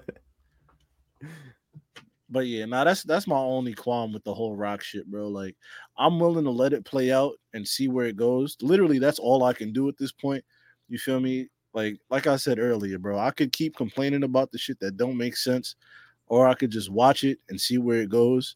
[2.31, 5.27] But yeah, nah, that's that's my only qualm with the whole rock shit, bro.
[5.27, 5.57] Like,
[5.97, 8.55] I'm willing to let it play out and see where it goes.
[8.61, 10.43] Literally, that's all I can do at this point.
[10.87, 11.49] You feel me?
[11.73, 15.17] Like, like I said earlier, bro, I could keep complaining about the shit that don't
[15.17, 15.75] make sense,
[16.27, 18.55] or I could just watch it and see where it goes.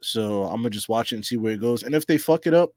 [0.00, 1.82] So I'm gonna just watch it and see where it goes.
[1.82, 2.70] And if they fuck it up,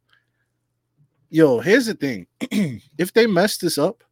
[1.32, 2.28] yo, here's the thing:
[3.00, 4.04] if they mess this up,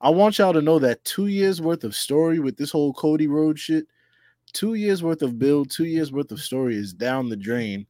[0.00, 3.26] I want y'all to know that two years worth of story with this whole Cody
[3.26, 3.86] Road shit,
[4.52, 7.86] two years worth of build, two years worth of story is down the drain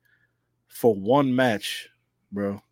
[0.69, 1.89] for one match,
[2.33, 2.63] bro.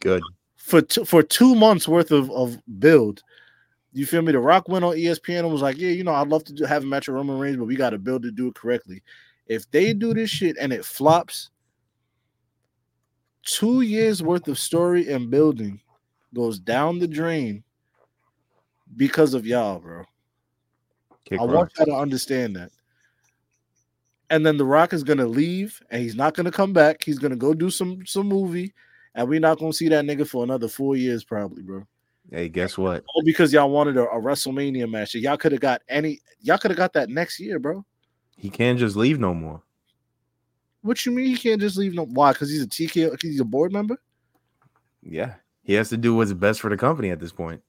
[0.00, 0.22] Good.
[0.56, 3.22] For two, for two months worth of, of build.
[3.92, 4.32] You feel me?
[4.32, 6.82] The Rock went on ESPN and was like, "Yeah, you know, I'd love to have
[6.82, 9.02] a match with Roman Reigns, but we got to build to do it correctly."
[9.46, 11.50] If they do this shit and it flops,
[13.46, 15.80] two years worth of story and building
[16.34, 17.62] goes down the drain
[18.96, 20.04] because of y'all, bro.
[21.24, 22.70] Kick I want y'all to understand that.
[24.28, 27.02] And then The Rock is gonna leave, and he's not gonna come back.
[27.02, 28.74] He's gonna go do some some movie,
[29.14, 31.86] and we're not gonna see that nigga for another four years, probably, bro.
[32.30, 33.04] Hey, guess what?
[33.14, 35.14] All because y'all wanted a, a WrestleMania match.
[35.14, 36.18] Y'all could have got any.
[36.40, 37.84] Y'all could have got that next year, bro.
[38.36, 39.62] He can't just leave no more.
[40.86, 41.94] What you mean he can't just leave?
[41.94, 42.32] No, why?
[42.32, 43.20] Because he's a TK.
[43.20, 43.98] He's a board member.
[45.02, 45.34] Yeah.
[45.62, 47.60] He has to do what's best for the company at this point.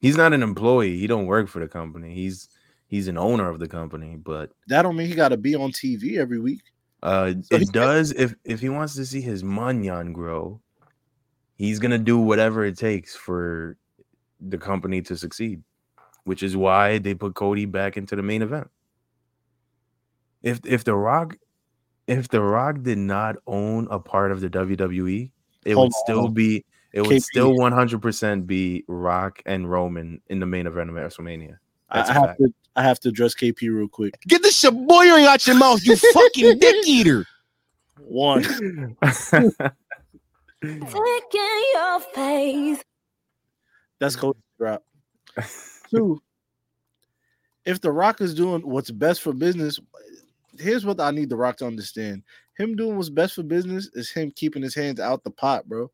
[0.00, 0.98] He's not an employee.
[0.98, 2.14] He don't work for the company.
[2.14, 2.48] He's
[2.88, 5.72] he's an owner of the company, but That don't mean he got to be on
[5.72, 6.60] TV every week.
[7.02, 10.60] uh So it does if if he wants to see his manyan grow,
[11.56, 13.76] he's gonna do whatever it takes for
[14.40, 15.62] the company to succeed,
[16.24, 18.70] which is why they put Cody back into the main event.
[20.42, 21.36] If if the Rock
[22.08, 25.30] if the Rock did not own a part of the WWE,
[25.64, 27.22] it Hold would on, still be it would KP.
[27.22, 31.58] still 100% be Rock and Roman in the main event of WrestleMania.
[31.90, 32.40] I, That's I a have fact.
[32.40, 32.54] to.
[32.76, 34.20] I have to address KP real quick.
[34.28, 37.26] Get this shaboyering out your mouth, you fucking dick eater.
[38.00, 38.42] One,
[39.12, 39.52] Sick
[40.64, 42.82] in your face.
[43.98, 44.82] that's Cody drop.
[45.90, 46.22] Two,
[47.64, 49.78] if The Rock is doing what's best for business,
[50.60, 52.22] here's what I need The Rock to understand:
[52.56, 55.90] him doing what's best for business is him keeping his hands out the pot, bro.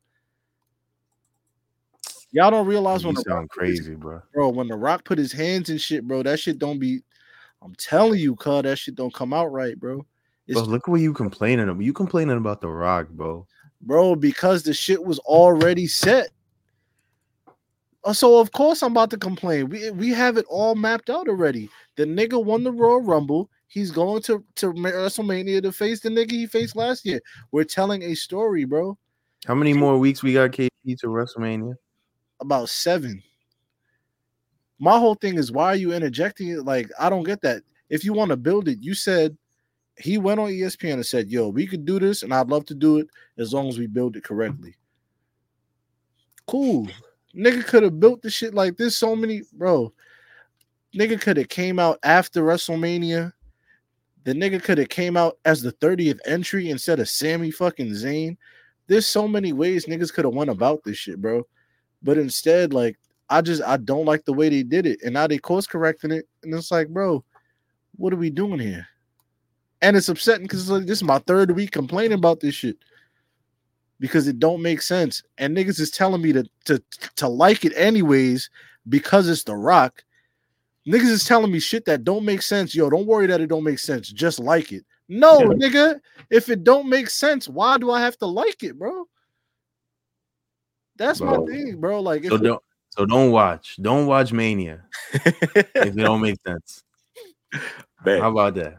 [2.31, 4.21] Y'all don't realize you when the sound Rock put his- crazy, bro.
[4.33, 4.49] bro.
[4.49, 7.01] When The Rock put his hands in shit, bro, that shit don't be.
[7.61, 10.05] I'm telling you, cuz that shit don't come out right, bro.
[10.47, 11.81] It's Bro, look what you complaining about.
[11.83, 13.47] You complaining about the Rock, bro.
[13.81, 16.29] bro, because the shit was already set.
[18.03, 19.69] Uh, So of course I'm about to complain.
[19.69, 21.69] We we have it all mapped out already.
[21.95, 23.49] The nigga won the Royal Rumble.
[23.67, 26.87] He's going to to WrestleMania to face the nigga he faced mm-hmm.
[26.87, 27.19] last year.
[27.51, 28.97] We're telling a story, bro.
[29.45, 31.75] How many more weeks we got KP to WrestleMania?
[32.39, 33.21] About seven.
[34.79, 36.65] My whole thing is why are you interjecting it?
[36.65, 37.63] Like I don't get that.
[37.89, 39.37] If you want to build it, you said
[39.97, 42.75] he went on ESPN and said, "Yo, we could do this, and I'd love to
[42.75, 44.75] do it as long as we build it correctly."
[46.47, 46.87] Cool.
[47.35, 48.97] Nigga could have built the shit like this.
[48.97, 49.93] So many, bro.
[50.95, 53.33] Nigga could have came out after WrestleMania.
[54.25, 58.37] The nigga could have came out as the 30th entry instead of Sammy fucking Zayn.
[58.87, 61.47] There's so many ways niggas could have went about this shit, bro.
[62.03, 62.97] But instead, like,
[63.29, 64.99] I just I don't like the way they did it.
[65.03, 66.27] And now they course correcting it.
[66.43, 67.23] And it's like, bro,
[67.97, 68.87] what are we doing here?
[69.81, 72.77] And it's upsetting because like, this is my third week complaining about this shit
[73.99, 75.23] because it don't make sense.
[75.37, 76.81] And niggas is telling me to to
[77.17, 78.49] to like it anyways
[78.89, 80.03] because it's the rock.
[80.87, 82.75] Niggas is telling me shit that don't make sense.
[82.75, 84.11] Yo, don't worry that it don't make sense.
[84.11, 84.85] Just like it.
[85.09, 85.47] No, Yeah.
[85.47, 85.99] nigga.
[86.29, 89.05] If it don't make sense, why do I have to like it, bro?
[90.95, 91.45] That's Bro.
[91.45, 92.01] my thing, bro.
[92.01, 93.77] Like, if So don't so don't watch.
[93.81, 96.83] Don't watch Mania if it don't make sense.
[98.03, 98.21] Bet.
[98.21, 98.75] How about that?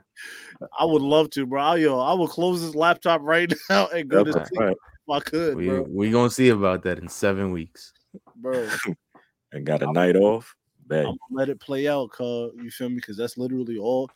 [0.78, 1.60] I would love to, bro.
[1.62, 4.76] I, yo, I will close this laptop right now and go to sleep all right.
[4.76, 5.82] if I could, We bro.
[5.88, 7.92] we gonna see about that in seven weeks.
[8.36, 8.68] Bro,
[9.52, 10.54] And got a night off.
[10.90, 12.96] I'm gonna let it play out, cuz you feel me?
[12.96, 14.10] Because that's literally all.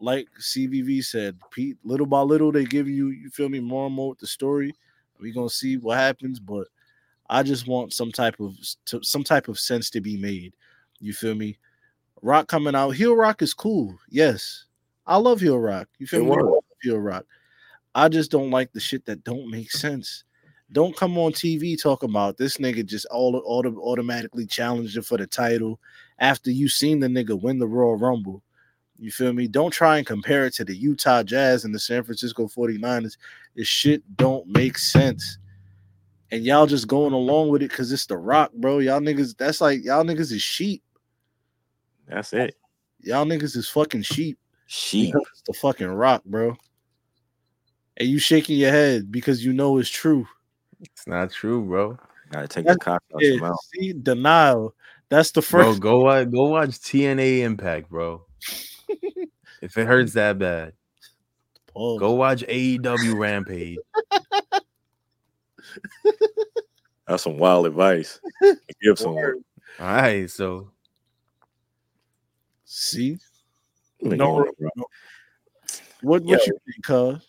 [0.00, 3.94] Like CVV said, Pete, little by little, they give you, you feel me, more and
[3.94, 4.74] more with the story.
[5.18, 6.68] we gonna see what happens, but
[7.28, 10.54] I just want some type of to, some type of sense to be made.
[11.00, 11.58] You feel me?
[12.22, 13.98] Rock coming out, heel rock is cool.
[14.08, 14.66] Yes,
[15.06, 15.88] I love heel rock.
[15.98, 16.60] You feel It me?
[16.82, 17.24] Heel rock.
[17.94, 20.24] I just don't like the shit that don't make sense.
[20.70, 25.16] Don't come on TV talking about this nigga just all auto, automatically challenged him for
[25.16, 25.80] the title
[26.18, 28.42] after you seen the nigga win the Royal Rumble.
[28.98, 29.46] You feel me?
[29.46, 33.16] Don't try and compare it to the Utah Jazz and the San Francisco 49ers.
[33.54, 35.38] This shit don't make sense.
[36.30, 38.80] And y'all just going along with it because it's the rock, bro.
[38.80, 40.82] Y'all niggas, that's like y'all niggas is sheep.
[42.06, 42.56] That's it.
[43.00, 44.38] Y'all niggas is fucking sheep.
[44.66, 45.14] Sheep.
[45.32, 46.56] It's the fucking rock, bro.
[47.96, 50.26] And you shaking your head because you know it's true.
[50.80, 51.98] It's not true, bro.
[52.30, 53.58] Gotta take That's the cock out Yeah, your mouth.
[53.74, 54.74] see, denial.
[55.08, 55.80] That's the Bro, first.
[55.80, 58.24] go watch go watch TNA Impact, bro.
[59.62, 60.74] if it hurts that bad,
[61.72, 62.00] Pause.
[62.00, 63.78] go watch AEW Rampage.
[67.06, 68.20] That's some wild advice.
[68.82, 69.16] Give some.
[69.16, 69.42] All
[69.78, 70.70] right, so
[72.70, 73.16] See,
[74.02, 74.70] no, no.
[76.02, 76.36] what what Yo.
[76.46, 77.27] you think, cuz?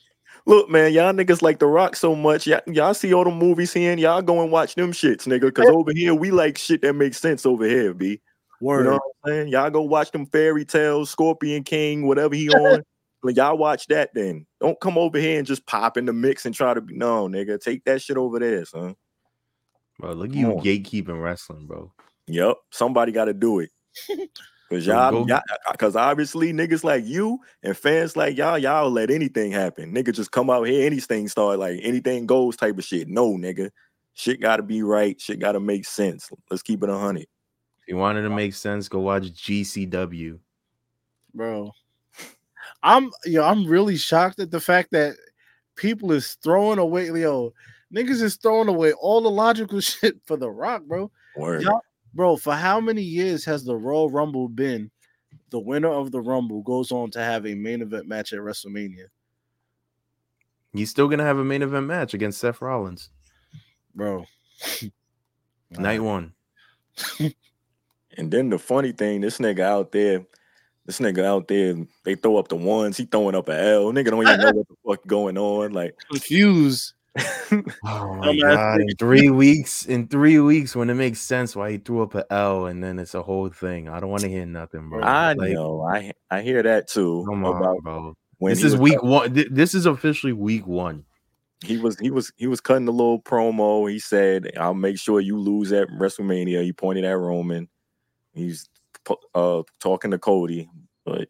[0.49, 2.47] Look, man, y'all niggas like The Rock so much.
[2.47, 5.41] Y'all, y'all see all the movies here, and y'all go and watch them shits, nigga.
[5.41, 8.19] Because over here, we like shit that makes sense over here, B.
[8.59, 8.79] Word.
[8.79, 9.47] You know what I'm saying?
[9.49, 12.81] Y'all go watch them fairy tales, Scorpion King, whatever he on.
[13.21, 14.47] Like, y'all watch that then.
[14.59, 17.27] Don't come over here and just pop in the mix and try to be no,
[17.27, 17.61] nigga.
[17.61, 18.95] Take that shit over there, son.
[19.99, 20.63] bro, look at you on.
[20.63, 21.93] gatekeeping wrestling, bro.
[22.25, 23.69] Yep, somebody got to do it.
[24.69, 29.09] Cause y'all, y'all, uh, cause obviously niggas like you and fans like y'all, y'all let
[29.09, 29.91] anything happen.
[29.91, 33.07] Nigga just come out here, anything start like anything goes type of shit.
[33.07, 33.71] No, nigga,
[34.13, 35.19] shit got to be right.
[35.19, 36.29] Shit got to make sense.
[36.51, 37.23] Let's keep it a hundred.
[37.23, 40.37] If you wanted to make sense, go watch GCW.
[41.33, 41.71] bro.
[42.83, 45.15] I'm yo, I'm really shocked at the fact that
[45.77, 47.53] people is throwing away yo,
[47.91, 51.09] niggas is throwing away all the logical shit for the rock, bro.
[51.35, 51.63] Word.
[51.63, 51.81] Y'all-
[52.13, 54.89] Bro, for how many years has the Royal Rumble been
[55.51, 59.05] the winner of the Rumble goes on to have a main event match at WrestleMania?
[60.73, 63.09] He's still gonna have a main event match against Seth Rollins.
[63.95, 64.25] Bro.
[65.71, 66.33] Night one.
[68.17, 70.25] And then the funny thing, this nigga out there,
[70.85, 73.93] this nigga out there, they throw up the ones, he throwing up a L.
[73.93, 75.71] Nigga don't even know what the fuck going on.
[75.71, 76.95] Like, Confused.
[77.85, 78.81] Oh my god!
[78.81, 82.23] In three weeks, in three weeks, when it makes sense why he threw up an
[82.29, 83.89] L, and then it's a whole thing.
[83.89, 85.01] I don't want to hear nothing, bro.
[85.01, 87.25] I Like, know, I I hear that too.
[87.27, 88.15] Come on, about bro.
[88.41, 89.33] This is week one.
[89.33, 91.05] This is officially week one.
[91.65, 93.89] he was he was he was cutting a little promo.
[93.89, 97.67] He said, "I'll make sure you lose at WrestleMania." He pointed at Roman.
[98.33, 98.69] He's
[99.35, 100.69] uh talking to Cody,
[101.05, 101.29] but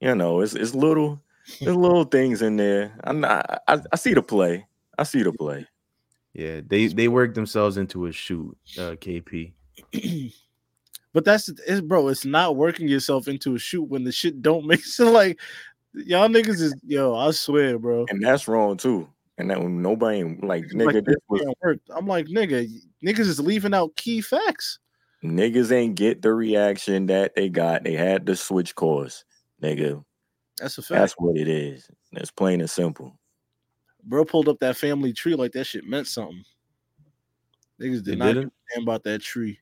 [0.00, 1.20] you know, it's it's little
[1.60, 2.98] there's little things in there.
[3.04, 4.66] I'm not, I I see the play.
[4.98, 5.66] I see the play.
[6.34, 8.56] Yeah, they they worked themselves into a shoot.
[8.76, 9.52] Uh, KP.
[11.12, 14.66] but that's it's bro, it's not working yourself into a shoot when the shit don't
[14.66, 15.10] make sense.
[15.10, 15.40] Like
[15.92, 18.06] y'all niggas is yo, I swear, bro.
[18.10, 19.08] And that's wrong too.
[19.38, 21.80] And that when nobody like Like, nigga, this was can't.
[21.90, 22.68] I'm like, nigga,
[23.04, 24.78] niggas is leaving out key facts.
[25.24, 27.84] niggas ain't get the reaction that they got.
[27.84, 29.24] They had to switch course.
[29.62, 30.04] Nigga,
[30.60, 31.00] That's a fact.
[31.00, 31.88] that's what it is.
[32.12, 33.18] It's plain and simple.
[34.14, 36.44] Bro pulled up that family tree like that shit meant something.
[37.82, 38.52] Niggas They did not give didn't.
[38.52, 39.58] a damn about that tree.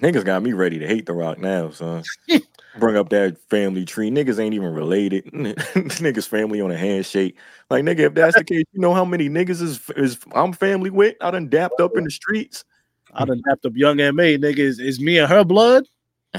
[0.00, 2.02] Niggas got me ready to hate the rock now, son.
[2.78, 4.10] Bring up that family tree.
[4.10, 5.26] Niggas ain't even related.
[5.34, 7.36] niggas family on a handshake.
[7.68, 10.88] Like nigga, if that's the case, you know how many niggas is is I'm family
[10.88, 11.16] with?
[11.20, 12.64] I done dapped up in the streets.
[13.12, 14.60] I done tapped up young and made nigga.
[14.60, 15.84] Is, is me and her blood?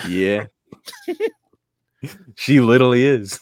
[0.08, 0.48] Yeah,
[2.38, 3.40] she literally is.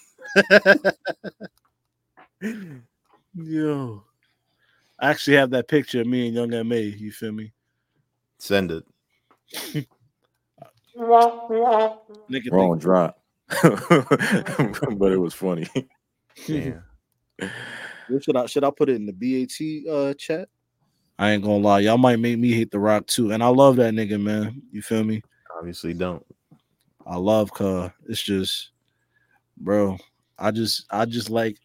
[3.35, 4.03] Yo.
[4.99, 6.83] I actually have that picture of me and young and May.
[6.83, 7.51] You feel me?
[8.37, 8.83] Send it.
[10.95, 13.19] Nigga Wrong think, drop.
[14.97, 15.67] but it was funny.
[16.47, 16.79] Yeah.
[18.21, 20.49] Should I should I put it in the BAT uh chat?
[21.17, 23.31] I ain't gonna lie, y'all might make me hate the rock too.
[23.31, 24.61] And I love that nigga, man.
[24.71, 25.21] You feel me?
[25.57, 26.25] Obviously, don't.
[27.05, 27.91] I love Cuz.
[28.07, 28.71] It's just,
[29.57, 29.97] bro.
[30.37, 31.57] I just, I just like.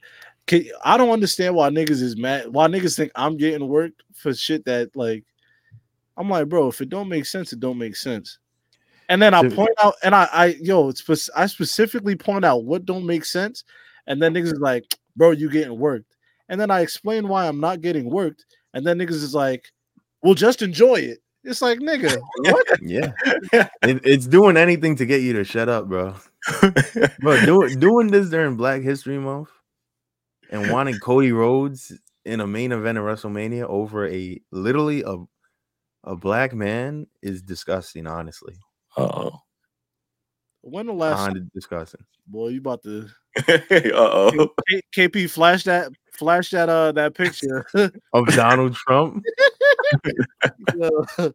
[0.84, 2.52] I don't understand why niggas is mad.
[2.52, 5.24] Why niggas think I'm getting worked for shit that like.
[6.16, 6.68] I'm like, bro.
[6.68, 8.38] If it don't make sense, it don't make sense.
[9.08, 12.86] And then I point out, and I, I, yo, it's I specifically point out what
[12.86, 13.64] don't make sense,
[14.06, 16.16] and then niggas is like, bro, you getting worked.
[16.48, 19.66] And then I explain why I'm not getting worked, and then niggas is like,
[20.22, 21.18] well, just enjoy it.
[21.44, 22.66] It's like, nigga, what?
[22.82, 23.12] Yeah,
[23.82, 26.14] it, it's doing anything to get you to shut up, bro.
[27.20, 29.50] Bro, doing doing this during Black History Month
[30.50, 31.92] and wanting Cody Rhodes
[32.24, 35.16] in a main event of WrestleMania over a literally a
[36.04, 38.06] a black man is disgusting.
[38.06, 38.54] Honestly,
[38.96, 39.40] Uh-oh.
[40.62, 42.04] When the last Beyond disgusting.
[42.26, 43.08] boy, you about to
[43.48, 44.48] Uh-oh.
[44.68, 47.66] K- KP flash that flash that uh that picture.
[48.12, 49.22] Of Donald Trump,
[50.76, 50.90] Yo,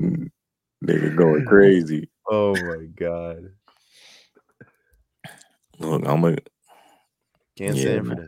[0.00, 2.08] Nigga going crazy.
[2.30, 3.50] oh my god,
[5.78, 6.36] Look, I'm a
[7.58, 8.26] can't Yeah, stand for man.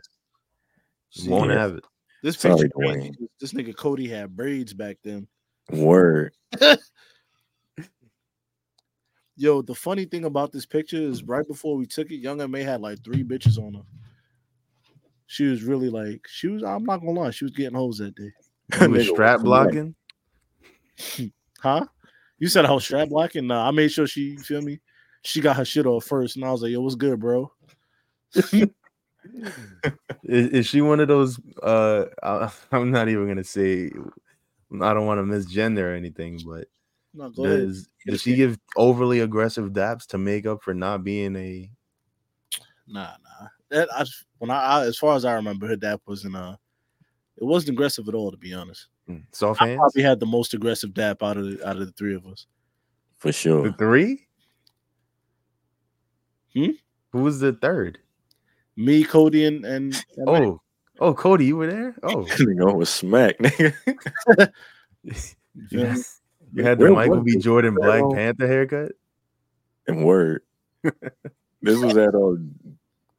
[1.15, 1.27] this.
[1.27, 1.57] Won't Yeah.
[1.57, 1.85] have it.
[2.21, 3.11] this Sorry, picture, crazy.
[3.11, 3.27] Dwayne.
[3.39, 5.27] this nigga Cody had braids back then.
[5.71, 6.33] word.
[9.37, 12.51] Yo, the funny thing about this picture is right before we took it, Young and
[12.51, 13.81] May had like three bitches on her.
[15.27, 18.13] She was really like, she was, I'm not gonna lie, she was getting hoes that
[18.15, 18.31] day.
[18.81, 19.95] You was strap blocking.
[21.59, 21.85] Huh?
[22.39, 23.47] You said I was strap blocking?
[23.47, 24.79] Nah, I made sure she, you feel me?
[25.23, 27.51] She got her shit off first, and I was like, yo, what's good, bro?
[30.23, 31.39] Is, is she one of those?
[31.61, 33.91] Uh, I, I'm not even gonna say.
[34.81, 36.67] I don't want to misgender or anything, but
[37.13, 37.59] No, go ahead.
[37.67, 41.69] does does she give overly aggressive daps to make up for not being a?
[42.87, 43.47] Nah, nah.
[43.69, 44.05] That I
[44.37, 46.55] when I, I as far as I remember, her dap wasn't uh
[47.37, 48.87] it wasn't aggressive at all, to be honest.
[49.09, 49.79] mm, Soft I hands.
[49.79, 52.45] probably had the most aggressive dap out of the, out of the three of us.
[53.17, 53.63] For sure.
[53.63, 54.27] The three.
[56.53, 56.71] Hmm?
[57.11, 57.99] Who was the third?
[58.75, 60.43] Me, Cody, and and, and Mac.
[60.43, 60.61] Oh,
[60.99, 61.95] oh, Cody, you were there.
[62.03, 64.51] Oh, Nigga was smack, nigga.
[65.03, 65.95] You feel
[66.53, 67.37] you had, the Where Michael B.
[67.37, 68.03] Jordan Black.
[68.13, 68.93] Panther haircut.
[69.87, 70.43] And word.
[70.83, 72.35] this was at uh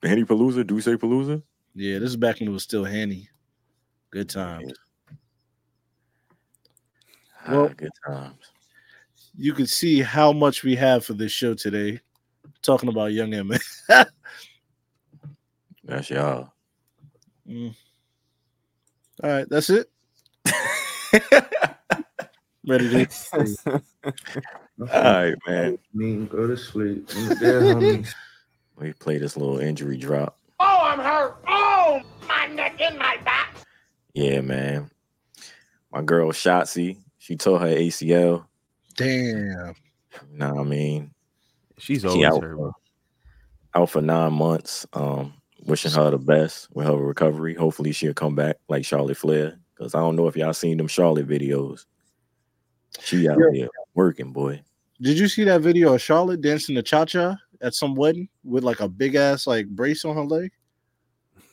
[0.02, 1.42] Henny Palooza, Duce Palooza.
[1.74, 3.28] Yeah, this is back when it was still handy.
[4.10, 4.72] Good times.
[7.48, 8.36] Well- ah, good times.
[9.34, 12.00] You can see how much we have for this show today.
[12.60, 13.58] Talking about young Emma.
[15.84, 16.52] That's y'all.
[17.48, 17.74] Mm.
[19.22, 19.90] All right, that's it.
[22.66, 23.06] Ready to
[24.80, 25.78] All right, man.
[25.92, 27.08] Me go to sleep.
[28.78, 30.38] We play this little injury drop.
[30.60, 31.36] Oh, I'm hurt.
[31.48, 33.56] Oh, my neck and my back.
[34.14, 34.90] Yeah, man.
[35.92, 38.46] My girl Shotzi, she tore her ACL.
[38.96, 39.74] damn.
[40.30, 41.12] You know what I mean?
[41.78, 42.56] She's She out, hurt.
[42.56, 42.72] for,
[43.74, 44.86] out for nine months.
[44.92, 45.34] Um,
[45.64, 47.54] wishing her the best with her recovery.
[47.54, 49.58] Hopefully she'll come back like Charlotte Flair.
[49.78, 51.86] Cause I don't know if y'all seen them Charlotte videos.
[53.00, 54.62] She out there working, boy.
[55.00, 58.62] Did you see that video of Charlotte dancing the cha cha at some wedding with
[58.62, 60.52] like a big ass like brace on her leg?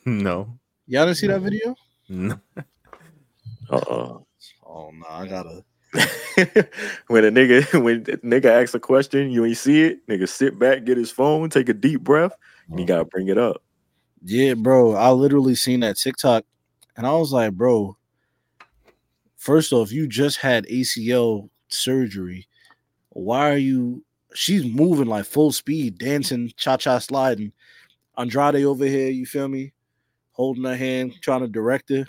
[0.05, 0.57] No,
[0.87, 1.75] Y'all didn't see that video?
[2.07, 2.39] no.
[3.69, 4.17] Uh-uh.
[4.65, 5.63] Oh no, I gotta.
[7.07, 10.07] when a nigga when a nigga asks a question, you ain't see it.
[10.07, 12.31] Nigga sit back, get his phone, take a deep breath,
[12.69, 12.87] and you mm.
[12.87, 13.61] gotta bring it up.
[14.23, 14.95] Yeah, bro.
[14.95, 16.43] I literally seen that TikTok
[16.97, 17.97] and I was like, bro,
[19.37, 22.47] first off, you just had ACL surgery.
[23.09, 24.03] Why are you
[24.33, 27.51] she's moving like full speed, dancing, cha-cha sliding.
[28.17, 29.73] Andrade over here, you feel me?
[30.31, 32.05] Holding her hand, trying to direct her.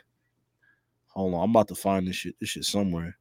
[1.08, 2.34] Hold on, I'm about to find this shit.
[2.40, 3.16] This shit somewhere.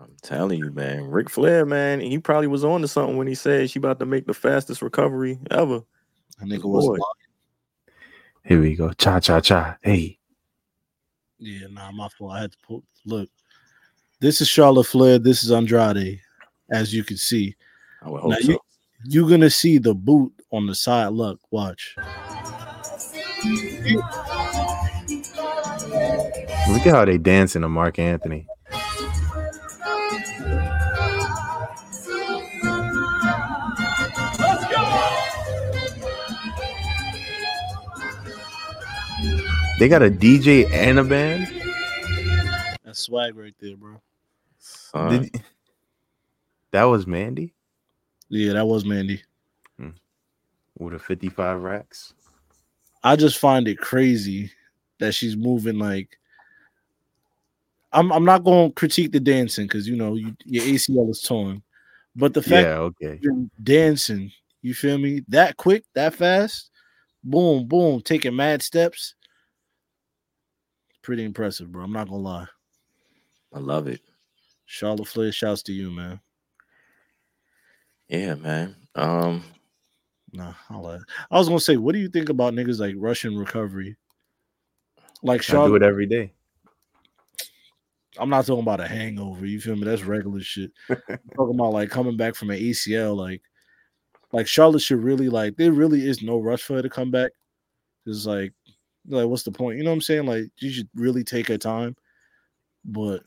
[0.00, 1.04] I'm telling you, man.
[1.04, 4.06] Ric Flair, man, he probably was on to something when he said she about to
[4.06, 5.82] make the fastest recovery ever.
[6.38, 7.00] That nigga was.
[8.44, 8.92] Here we go.
[8.92, 9.76] Cha cha cha.
[9.82, 10.18] Hey.
[11.38, 12.32] Yeah, nah, my fault.
[12.32, 12.84] I had to pull.
[13.04, 13.28] Look,
[14.20, 15.18] this is Charlotte Flair.
[15.18, 16.20] This is Andrade,
[16.70, 17.54] as you can see.
[18.02, 18.52] I would hope Now, so.
[18.52, 18.60] you-
[19.04, 21.08] You're gonna see the boot on the side.
[21.08, 21.94] Look, watch.
[26.68, 28.46] Look at how they dancing to Marc Anthony.
[39.78, 41.48] They got a DJ and a band.
[42.84, 44.00] That's swag right there, bro.
[44.58, 45.42] Son, Did-
[46.70, 47.52] that was Mandy
[48.28, 49.22] Yeah, that was Mandy.
[49.78, 49.90] Hmm.
[50.78, 52.14] with a 55 racks.
[53.02, 54.50] I just find it crazy
[55.00, 56.18] that she's moving like.
[57.94, 61.20] I'm I'm not going to critique the dancing because you know you, your ACL is
[61.20, 61.62] torn,
[62.16, 63.18] but the fact Yeah, okay.
[63.20, 64.30] you're dancing,
[64.62, 65.22] you feel me?
[65.28, 66.70] That quick, that fast,
[67.22, 69.14] boom, boom, taking mad steps.
[71.02, 71.84] Pretty impressive, bro.
[71.84, 72.46] I'm not gonna lie.
[73.52, 74.00] I love it.
[74.66, 76.20] Charlotte Flair, shouts to you, man.
[78.08, 78.76] Yeah, man.
[78.94, 79.44] Um,
[80.32, 80.98] Nah, I'll lie.
[81.30, 83.96] I was gonna say, what do you think about niggas like Russian recovery?
[85.22, 86.32] Like I do it every day.
[88.18, 89.46] I'm not talking about a hangover.
[89.46, 89.84] You feel me?
[89.84, 90.72] That's regular shit.
[90.88, 93.16] I'm talking about like coming back from an ACL.
[93.16, 93.42] Like,
[94.32, 95.56] like Charlotte should really like.
[95.56, 97.30] There really is no rush for her to come back.
[98.06, 98.52] It's like,
[99.06, 99.78] like what's the point?
[99.78, 100.26] You know what I'm saying?
[100.26, 101.96] Like, you should really take her time.
[102.84, 103.24] But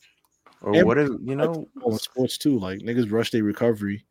[0.61, 1.69] Or what if you know?
[1.83, 4.05] on sports too, like niggas rush their recovery.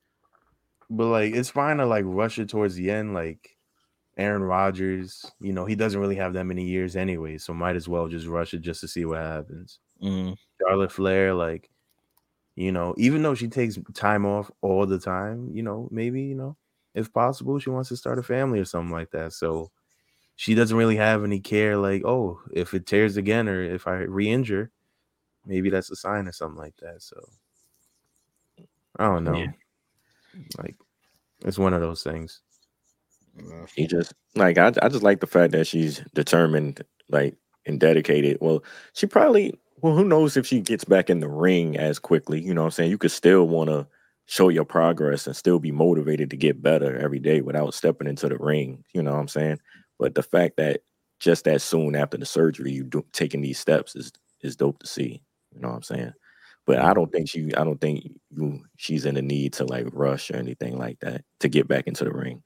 [0.91, 3.15] But like, it's fine to like rush it towards the end.
[3.15, 3.57] Like
[4.17, 7.89] Aaron Rodgers, you know, he doesn't really have that many years anyway, so might as
[7.89, 9.81] well just rush it just to see what happens.
[10.01, 11.71] Mm, Charlotte Flair, like,
[12.57, 16.35] you know, even though she takes time off all the time, you know, maybe, you
[16.37, 16.57] know,
[16.95, 19.33] if possible, she wants to start a family or something like that.
[19.33, 19.73] So
[20.37, 23.95] she doesn't really have any care, like, oh, if it tears again or if I
[23.99, 24.71] re injure,
[25.47, 27.03] maybe that's a sign or something like that.
[27.03, 27.17] So
[28.99, 29.35] I don't know.
[29.37, 29.53] Yeah.
[30.59, 30.77] Like,
[31.45, 32.41] It's one of those things.
[33.75, 38.39] He just like I, I just like the fact that she's determined, like and dedicated.
[38.41, 38.63] Well,
[38.93, 42.41] she probably well, who knows if she gets back in the ring as quickly.
[42.41, 42.91] You know what I'm saying?
[42.91, 43.87] You could still want to
[44.27, 48.29] show your progress and still be motivated to get better every day without stepping into
[48.29, 48.85] the ring.
[48.95, 49.59] You know what I'm saying?
[49.99, 50.81] But the fact that
[51.21, 54.87] just that soon after the surgery, you do taking these steps is is dope to
[54.87, 55.23] see.
[55.55, 56.13] You know what I'm saying?
[56.67, 59.87] But I don't think she I don't think you she's in the need to like
[59.93, 62.43] rush or anything like that to get back into the ring.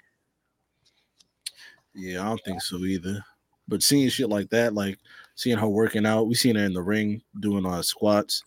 [1.94, 3.24] Yeah, I don't think so either.
[3.66, 4.98] But seeing shit like that, like
[5.34, 8.44] seeing her working out, we seen her in the ring doing all uh squats.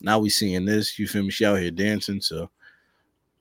[0.00, 0.98] Now we seeing this.
[0.98, 1.30] You feel me?
[1.30, 2.20] She out here dancing.
[2.20, 2.50] So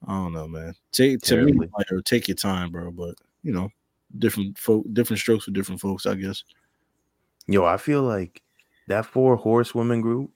[0.07, 0.75] I don't know, man.
[0.91, 2.91] Take to me, like, take your time, bro.
[2.91, 3.69] But you know,
[4.17, 6.43] different folk, different strokes for different folks, I guess.
[7.47, 8.41] Yo, I feel like
[8.87, 10.31] that four horsewoman group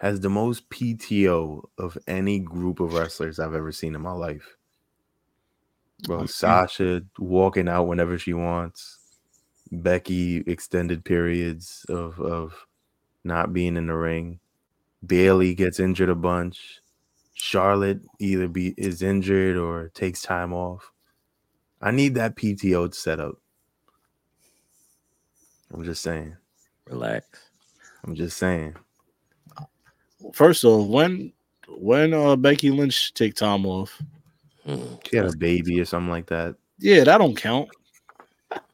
[0.00, 4.56] has the most PTO of any group of wrestlers I've ever seen in my life.
[6.04, 6.26] Bro, Okay.
[6.26, 8.98] Sasha walking out whenever she wants.
[9.72, 12.66] Becky extended periods of of
[13.24, 14.38] not being in the ring.
[15.04, 16.80] Bayley gets injured a bunch.
[17.34, 20.92] Charlotte either be is injured or takes time off.
[21.80, 23.36] I need that PTO set up.
[25.72, 26.36] I'm just saying.
[26.86, 27.26] Relax.
[28.04, 28.76] I'm just saying.
[30.32, 31.32] First off, when
[31.68, 34.00] when uh Becky Lynch take time off.
[35.08, 36.56] She had a baby or something like that.
[36.78, 37.68] yeah, that don't count.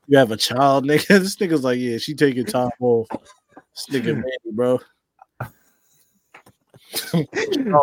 [0.07, 1.07] You have a child, nigga.
[1.07, 3.09] This nigga's like, yeah, she taking time off.
[3.11, 4.81] This nigga, man, bro.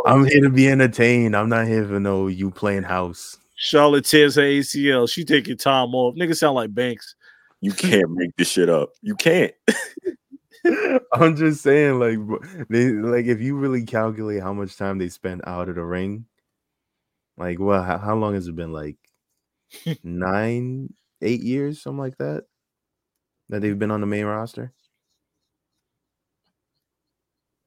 [0.06, 1.36] I'm here to be entertained.
[1.36, 3.38] I'm not here for no you playing house.
[3.60, 5.10] Charlotte tears her ACL.
[5.12, 6.16] She taking time off.
[6.16, 7.16] Niggas sound like Banks.
[7.60, 8.94] You can't make this shit up.
[9.02, 9.54] You can't.
[11.14, 12.18] I'm just saying, like,
[12.70, 16.26] they like if you really calculate how much time they spent out of the ring,
[17.38, 18.72] like, well, how, how long has it been?
[18.72, 18.96] Like
[20.04, 22.46] nine, eight years, something like that,
[23.50, 24.72] that they've been on the main roster.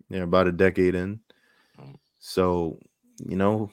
[0.09, 1.20] Yeah, about a decade in.
[2.18, 2.78] So,
[3.26, 3.70] you know,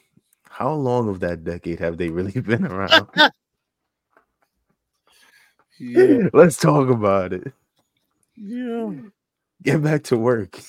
[0.50, 3.08] how long of that decade have they really been around?
[5.82, 7.54] Yeah, Let's talk about it.
[8.36, 8.92] yeah.
[9.64, 10.60] Get back to work.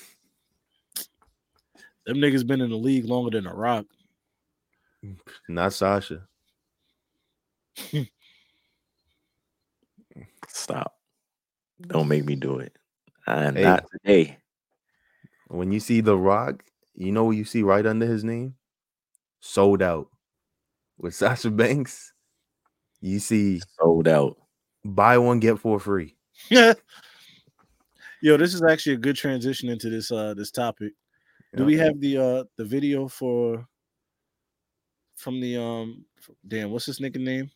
[2.07, 3.87] Them niggas been in the league longer than a rock.
[5.49, 6.29] Not Sasha.
[10.49, 10.95] Stop.
[11.89, 12.77] Don't make me do it.
[13.27, 13.65] And Hey.
[13.65, 14.39] not today.
[15.49, 16.63] When you see The Rock,
[16.95, 18.55] you know what you see right under his name?
[19.41, 20.09] Sold out.
[20.99, 22.13] With Sasha Banks,
[23.01, 24.37] you see Sold out.
[24.85, 26.17] buy one, get four free.
[26.51, 26.75] Yeah.
[28.23, 30.93] Yo, this is actually a good transition into this uh this topic.
[31.57, 31.67] Do Yeah.
[31.67, 33.67] we have the uh the video for
[35.17, 36.05] from the um
[36.47, 37.51] damn what's his nigga name?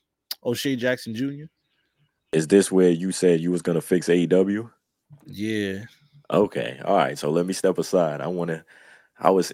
[0.45, 1.45] O'Shea Jackson Jr.
[2.33, 4.71] Is this where you said you was gonna fix AEW?
[5.27, 5.85] Yeah.
[6.31, 6.81] Okay.
[6.85, 7.19] All right.
[7.19, 8.23] So let me step aside.
[8.23, 8.65] I wanna
[9.19, 9.53] I was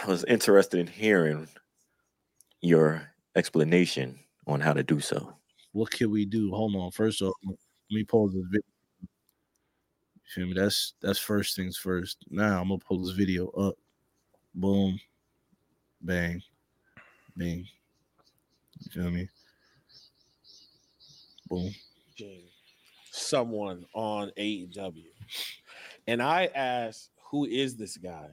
[0.00, 1.48] I was interested in hearing
[2.60, 5.34] your explanation on how to do so.
[5.72, 6.50] What can we do?
[6.52, 6.90] Hold on.
[6.92, 7.56] First off, let
[7.90, 8.62] me pause this video.
[10.14, 10.52] You feel me?
[10.54, 12.18] That's that's first things first.
[12.30, 13.74] Now I'm gonna pull this video up.
[14.54, 14.98] Boom.
[16.00, 16.42] Bang.
[17.36, 17.66] Bing.
[18.80, 19.28] You feel me?
[21.48, 21.74] Boom.
[23.10, 25.04] someone on AEW.
[26.06, 28.28] And I asked, who is this guy?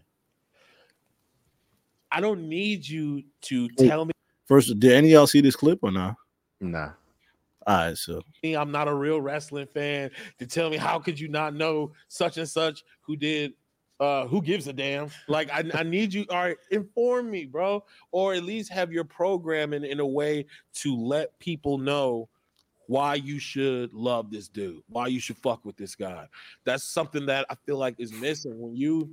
[2.16, 4.13] I don't need you to tell me.
[4.45, 6.16] First, did any of y'all see this clip or not?
[6.61, 6.91] Nah.
[7.68, 11.20] All right, so me I'm not a real wrestling fan to tell me how could
[11.20, 13.53] you not know such and such who did
[13.99, 17.84] uh who gives a damn like I, I need you all right inform me bro
[18.11, 20.45] or at least have your programming in a way
[20.76, 22.28] to let people know
[22.88, 26.28] why you should love this dude why you should fuck with this guy
[26.66, 29.09] that's something that i feel like is missing when you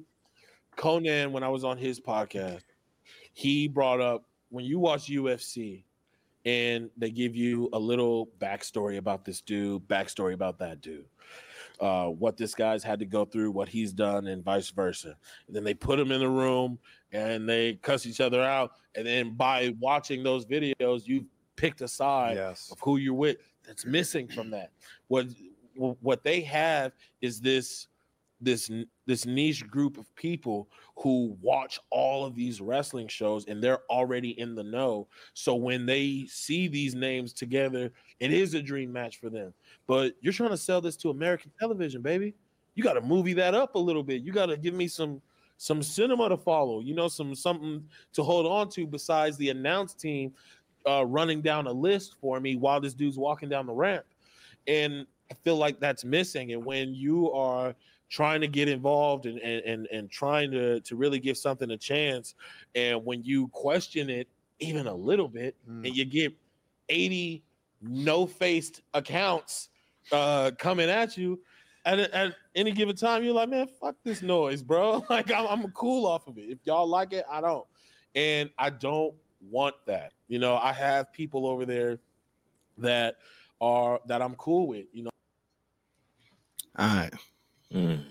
[0.74, 2.62] conan when i was on his podcast
[3.32, 5.82] he brought up when you watch ufc
[6.44, 11.04] and they give you a little backstory about this dude, backstory about that dude,
[11.80, 15.16] uh, what this guy's had to go through, what he's done, and vice versa.
[15.46, 16.78] And then they put him in the room
[17.12, 18.72] and they cuss each other out.
[18.96, 22.70] And then by watching those videos, you've picked a side Yes.
[22.72, 23.36] of who you're with.
[23.64, 24.72] That's missing from that.
[25.06, 25.26] What
[25.76, 27.86] what they have is this
[28.40, 28.68] this
[29.12, 34.30] this niche group of people who watch all of these wrestling shows and they're already
[34.40, 35.06] in the know.
[35.34, 39.52] So when they see these names together, it is a dream match for them.
[39.86, 42.34] But you're trying to sell this to American television, baby.
[42.74, 44.22] You got to movie that up a little bit.
[44.22, 45.20] You got to give me some
[45.58, 46.80] some cinema to follow.
[46.80, 47.84] You know, some something
[48.14, 50.32] to hold on to besides the announce team.
[50.86, 54.04] uh, running down a list for me while this dude's walking down the ramp,
[54.66, 56.52] and I feel like that's missing.
[56.52, 57.74] And when you are
[58.12, 61.78] trying to get involved and and and, and trying to to really give something a
[61.78, 62.34] chance,
[62.74, 64.28] and when you question it
[64.60, 65.86] even a little bit, Mm.
[65.86, 66.32] and you get
[66.90, 67.42] eighty
[67.80, 69.70] no-faced accounts
[70.12, 71.40] uh coming at you
[71.84, 75.04] at, at any given time you're like man fuck this noise bro.
[75.10, 76.42] Like I'm, I'm cool off of it.
[76.48, 77.66] If y'all like it i don't.
[78.14, 79.14] And i don't
[79.50, 80.12] want that.
[80.28, 81.98] You know i have people over there
[82.78, 83.16] that
[83.60, 85.10] are that i'm cool with you know?
[86.78, 87.12] All right.
[87.74, 88.04] Mm.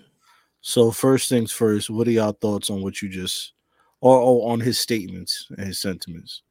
[0.60, 3.52] So first things first, what are y'all thoughts on what you just
[4.00, 6.42] or, or on his statements and his sentiments?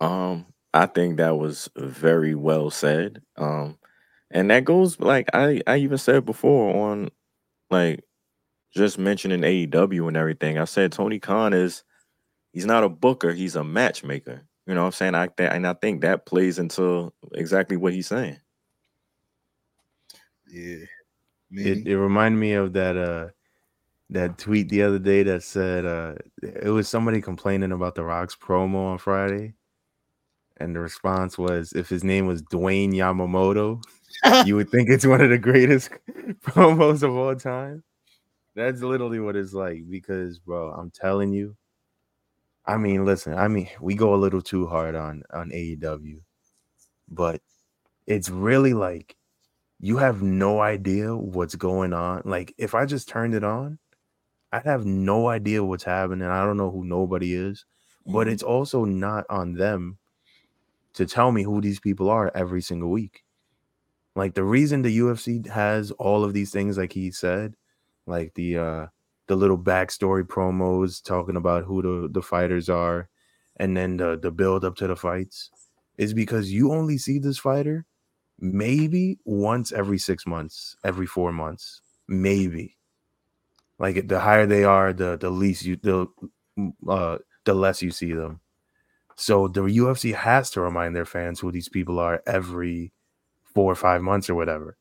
[0.00, 3.22] Um, I think that was very well said.
[3.36, 3.78] Um,
[4.30, 7.10] and that goes like I I even said before on
[7.70, 8.04] like
[8.74, 10.58] just mentioning AEW and everything.
[10.58, 11.84] I said Tony Khan is
[12.52, 14.42] he's not a booker, he's a matchmaker.
[14.66, 15.14] You know what I'm saying?
[15.14, 18.38] I th- and I think that plays into exactly what he's saying.
[20.48, 20.84] Yeah.
[21.52, 23.28] It, it reminded me of that uh
[24.10, 28.36] that tweet the other day that said uh it was somebody complaining about the Rock's
[28.36, 29.54] promo on Friday.
[30.58, 33.82] And the response was if his name was Dwayne Yamamoto,
[34.46, 35.90] you would think it's one of the greatest
[36.42, 37.82] promos of all time.
[38.54, 41.56] That's literally what it's like because bro, I'm telling you.
[42.66, 46.20] I mean, listen, I mean, we go a little too hard on on AEW,
[47.08, 47.40] but
[48.06, 49.16] it's really like
[49.84, 52.22] you have no idea what's going on.
[52.24, 53.80] Like if I just turned it on,
[54.52, 56.28] I'd have no idea what's happening.
[56.28, 57.66] I don't know who nobody is,
[58.06, 59.98] but it's also not on them
[60.94, 63.24] to tell me who these people are every single week.
[64.14, 67.56] Like the reason the UFC has all of these things, like he said,
[68.06, 68.86] like the uh
[69.26, 73.08] the little backstory promos talking about who the, the fighters are,
[73.56, 75.50] and then the the build up to the fights,
[75.98, 77.84] is because you only see this fighter
[78.42, 82.76] maybe once every six months, every four months, maybe.
[83.78, 86.06] Like the higher they are, the the least you the
[86.88, 88.40] uh the less you see them.
[89.16, 92.92] So the UFC has to remind their fans who these people are every
[93.54, 94.78] four or five months or whatever.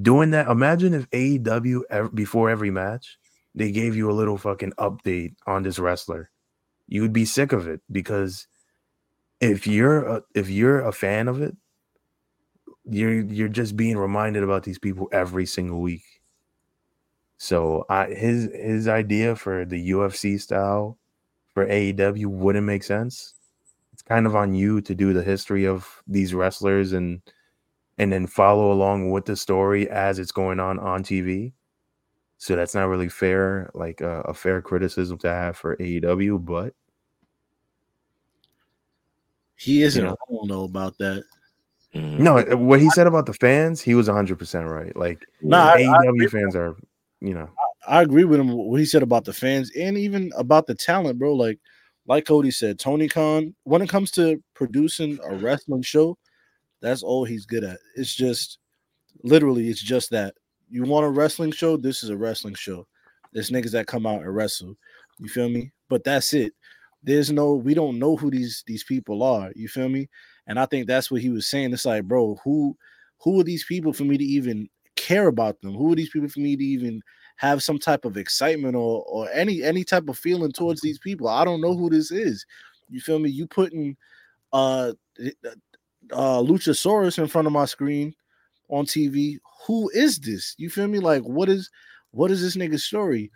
[0.00, 3.18] Doing that, imagine if AEW ev- before every match
[3.54, 6.30] they gave you a little fucking update on this wrestler.
[6.88, 8.46] You would be sick of it because
[9.40, 11.56] if you're a, if you're a fan of it,
[12.90, 16.04] you're you're just being reminded about these people every single week.
[17.38, 20.98] So I his his idea for the UFC style
[21.54, 23.34] for AEW wouldn't make sense.
[23.92, 27.22] It's kind of on you to do the history of these wrestlers and
[27.98, 31.52] and then follow along with the story as it's going on on TV.
[32.38, 36.74] So that's not really fair, like uh, a fair criticism to have for AEW, but
[39.56, 40.02] He isn't.
[40.02, 40.12] know.
[40.12, 41.22] I don't know about that.
[41.94, 42.18] Mhm.
[42.20, 44.94] no, uh, what he said about the fans, he was 100% right.
[44.96, 46.76] Like Nah, I- I AEW fans are,
[47.20, 47.48] you know,
[47.86, 51.18] I agree with him what he said about the fans and even about the talent,
[51.18, 51.34] bro.
[51.34, 51.58] Like,
[52.06, 56.16] like Cody said, Tony Khan, when it comes to producing a wrestling show,
[56.80, 57.78] that's all he's good at.
[57.96, 58.58] It's just
[59.22, 60.34] literally, it's just that.
[60.68, 61.76] You want a wrestling show?
[61.76, 62.86] This is a wrestling show.
[63.32, 64.76] There's niggas that come out and wrestle.
[65.18, 65.72] You feel me?
[65.88, 66.52] But that's it.
[67.02, 69.50] There's no, we don't know who these these people are.
[69.56, 70.08] You feel me?
[70.50, 71.72] And I think that's what he was saying.
[71.72, 72.76] It's like, bro, who
[73.18, 75.74] who are these people for me to even care about them?
[75.74, 77.02] Who are these people for me to even
[77.36, 81.28] have some type of excitement or or any any type of feeling towards these people?
[81.28, 82.44] I don't know who this is.
[82.88, 83.30] You feel me?
[83.30, 83.96] You putting
[84.52, 84.94] uh
[86.10, 88.12] uh Luchasaurus in front of my screen
[88.70, 89.38] on TV.
[89.68, 90.56] Who is this?
[90.58, 90.98] You feel me?
[90.98, 91.70] Like what is
[92.10, 93.30] what is this nigga's story?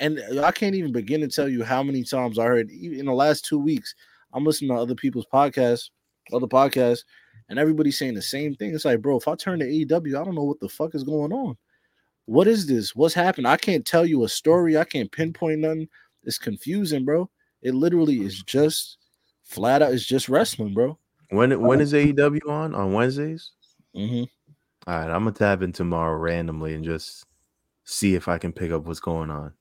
[0.00, 3.12] And I can't even begin to tell you how many times I heard in the
[3.12, 3.94] last two weeks.
[4.32, 5.90] I'm listening to other people's podcasts,
[6.32, 7.04] other podcasts,
[7.48, 8.74] and everybody's saying the same thing.
[8.74, 11.04] It's like, bro, if I turn to AEW, I don't know what the fuck is
[11.04, 11.56] going on.
[12.26, 12.94] What is this?
[12.96, 13.46] What's happened?
[13.46, 14.78] I can't tell you a story.
[14.78, 15.88] I can't pinpoint nothing.
[16.22, 17.28] It's confusing, bro.
[17.62, 18.98] It literally is just
[19.42, 19.92] flat out.
[19.92, 20.98] It's just wrestling, bro.
[21.30, 22.74] when when is AEW on?
[22.74, 23.52] On Wednesdays?
[23.94, 24.24] Mm-hmm.
[24.86, 27.24] All right, I'm gonna tap in tomorrow randomly and just
[27.84, 29.52] see if I can pick up what's going on.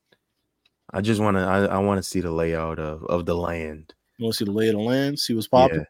[0.92, 1.42] I just want to.
[1.42, 3.94] I, I want to see the layout of of the land.
[4.18, 5.20] You want to see the lay of the land?
[5.20, 5.86] See what's popping?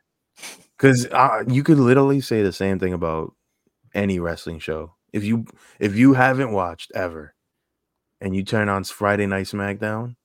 [0.78, 3.34] Because uh, you could literally say the same thing about
[3.94, 4.96] any wrestling show.
[5.14, 5.46] If you
[5.80, 7.36] if you haven't watched ever,
[8.22, 10.16] and you turn on Friday Night SmackDown,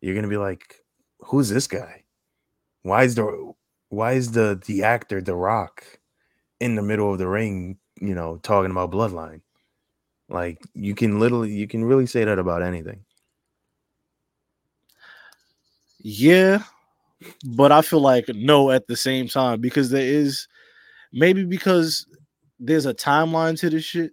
[0.00, 0.76] you're gonna be like,
[1.20, 2.04] "Who's this guy?
[2.82, 3.54] Why is the
[3.90, 5.84] why is the the actor The Rock
[6.60, 7.78] in the middle of the ring?
[8.00, 9.42] You know, talking about Bloodline."
[10.28, 13.04] Like you can literally, you can really say that about anything.
[15.98, 16.62] Yeah,
[17.44, 20.46] but I feel like no at the same time because there is
[21.12, 22.06] maybe because
[22.58, 24.12] there's a timeline to this shit,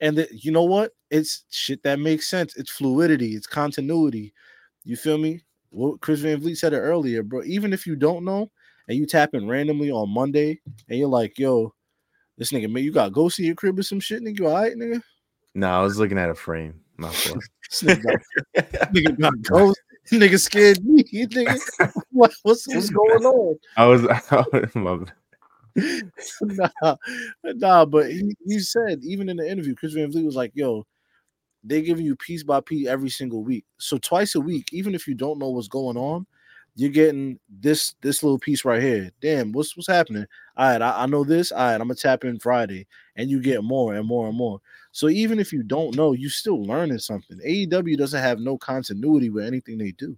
[0.00, 0.92] and that you know what?
[1.10, 2.56] It's shit that makes sense.
[2.56, 3.34] It's fluidity.
[3.34, 4.32] It's continuity.
[4.84, 5.42] You feel me?
[5.70, 7.42] What Chris Van Vliet said it earlier, bro.
[7.44, 8.50] Even if you don't know
[8.88, 11.74] and you tap in randomly on Monday and you're like, yo,
[12.38, 14.38] this nigga, man, you got ghost in your crib or some shit, nigga.
[14.38, 15.02] You all right, nigga?
[15.54, 16.80] No, I was looking at a frame.
[16.98, 17.44] My fault.
[17.72, 19.80] Nigga got, nigga got ghost.
[20.10, 21.04] Nigga scared me.
[21.12, 23.58] Nigga, what, what's what's going on?
[23.76, 24.98] I was, I was my,
[26.42, 26.96] nah,
[27.44, 30.86] nah, but he, he said even in the interview, Chris Van Vliet was like, "Yo,
[31.64, 33.64] they're giving you piece by piece every single week.
[33.78, 36.26] So twice a week, even if you don't know what's going on,
[36.76, 39.10] you're getting this this little piece right here.
[39.20, 40.26] Damn, what's what's happening?
[40.56, 41.50] All right, I, I know this.
[41.50, 42.86] All right, I'm gonna tap in Friday,
[43.16, 44.60] and you get more and more and more.
[44.92, 47.38] So even if you don't know, you still learning something.
[47.46, 50.16] AEW doesn't have no continuity with anything they do.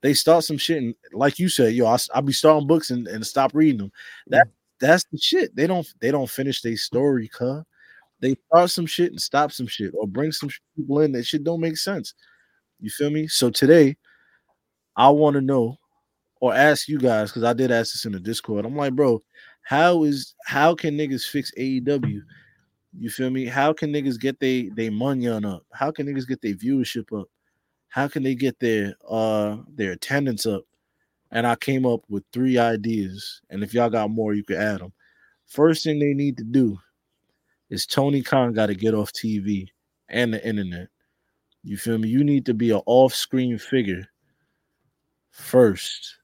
[0.00, 3.06] They start some shit, and like you said, yo, I, will be starting books and,
[3.06, 3.92] and stop reading them.
[4.28, 4.48] That
[4.80, 5.54] that's the shit.
[5.54, 7.62] They don't they don't finish their story, cuh.
[8.20, 11.44] They start some shit and stop some shit, or bring some people in that shit
[11.44, 12.14] don't make sense.
[12.80, 13.28] You feel me?
[13.28, 13.96] So today,
[14.96, 15.78] I want to know
[16.40, 18.66] or ask you guys because I did ask this in the Discord.
[18.66, 19.22] I'm like, bro,
[19.62, 22.20] how is how can niggas fix AEW?
[22.98, 23.46] You feel me?
[23.46, 25.64] How can niggas get they they money on up?
[25.72, 27.28] How can niggas get their viewership up?
[27.88, 30.64] How can they get their uh their attendance up?
[31.30, 33.40] And I came up with three ideas.
[33.48, 34.92] And if y'all got more, you can add them.
[35.46, 36.78] First thing they need to do
[37.70, 39.68] is Tony Khan got to get off TV
[40.10, 40.88] and the internet.
[41.62, 42.08] You feel me?
[42.08, 44.06] You need to be an off-screen figure
[45.30, 46.16] first.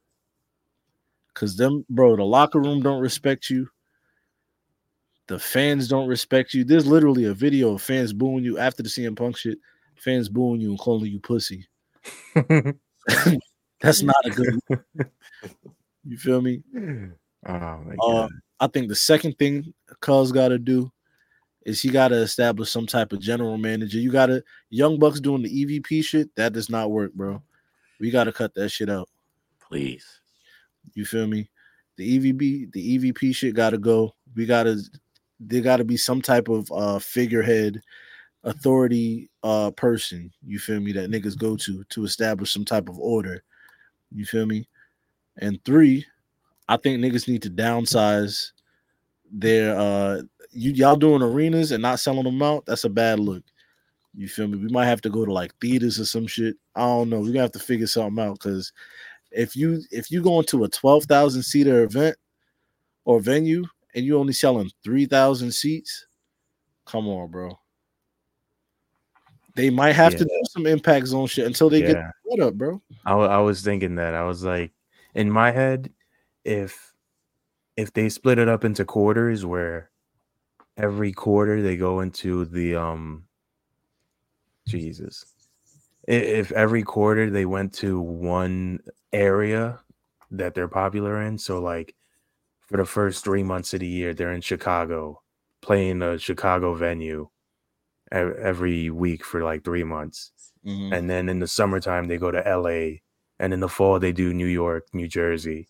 [1.38, 3.68] Cause them, bro, the locker room don't respect you.
[5.28, 6.64] The fans don't respect you.
[6.64, 9.58] There's literally a video of fans booing you after the CM Punk shit.
[9.96, 11.66] Fans booing you and calling you pussy.
[13.80, 14.58] That's not a good.
[16.04, 16.62] you feel me?
[16.76, 17.12] oh
[17.46, 18.30] my Uh, god.
[18.58, 20.90] I think the second thing Cuz got to do
[21.64, 23.98] is he got to establish some type of general manager.
[23.98, 26.34] You got to Young Bucks doing the EVP shit.
[26.34, 27.42] That does not work, bro.
[28.00, 29.08] We got to cut that shit out.
[29.60, 30.04] Please.
[30.94, 31.50] You feel me?
[31.96, 34.14] The EVP, the EVP shit got to go.
[34.34, 34.80] We got to.
[35.40, 37.80] There got to be some type of uh figurehead,
[38.44, 40.32] authority uh person.
[40.44, 40.92] You feel me?
[40.92, 43.42] That niggas go to to establish some type of order.
[44.12, 44.68] You feel me?
[45.38, 46.04] And three,
[46.68, 48.52] I think niggas need to downsize
[49.30, 52.66] their uh you y'all doing arenas and not selling them out.
[52.66, 53.44] That's a bad look.
[54.14, 54.58] You feel me?
[54.58, 56.56] We might have to go to like theaters or some shit.
[56.74, 57.20] I don't know.
[57.20, 58.72] We're gonna have to figure something out because
[59.30, 62.16] if you if you go into a twelve thousand seater event
[63.04, 63.64] or venue
[63.94, 66.06] and you're only selling three thousand seats,
[66.86, 67.58] come on, bro.
[69.54, 70.24] They might have to Yeah.
[70.24, 72.10] do some impact zone shit until they get Yeah.
[72.24, 72.80] what up, bro.
[73.04, 74.72] I, I was thinking that I was like,
[75.14, 75.92] in my head,
[76.44, 76.94] if
[77.76, 79.90] if they split it up into quarters, where
[80.76, 83.24] every quarter they go into the um,
[84.66, 85.24] Jesus,
[86.06, 88.80] if every quarter they went to one
[89.12, 89.80] area
[90.30, 91.94] that they're popular in, so like
[92.68, 95.22] for the first three months of the year, they're in Chicago,
[95.62, 97.28] playing a Chicago venue
[98.12, 100.32] every week for like three months
[100.66, 100.92] Mhm.
[100.96, 103.02] and then in the summertime they go to LA
[103.38, 105.68] and in the fall they do New York, New Jersey.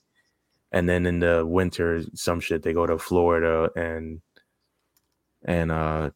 [0.72, 4.22] And then in the winter some shit they go to Florida and
[5.44, 6.10] and uh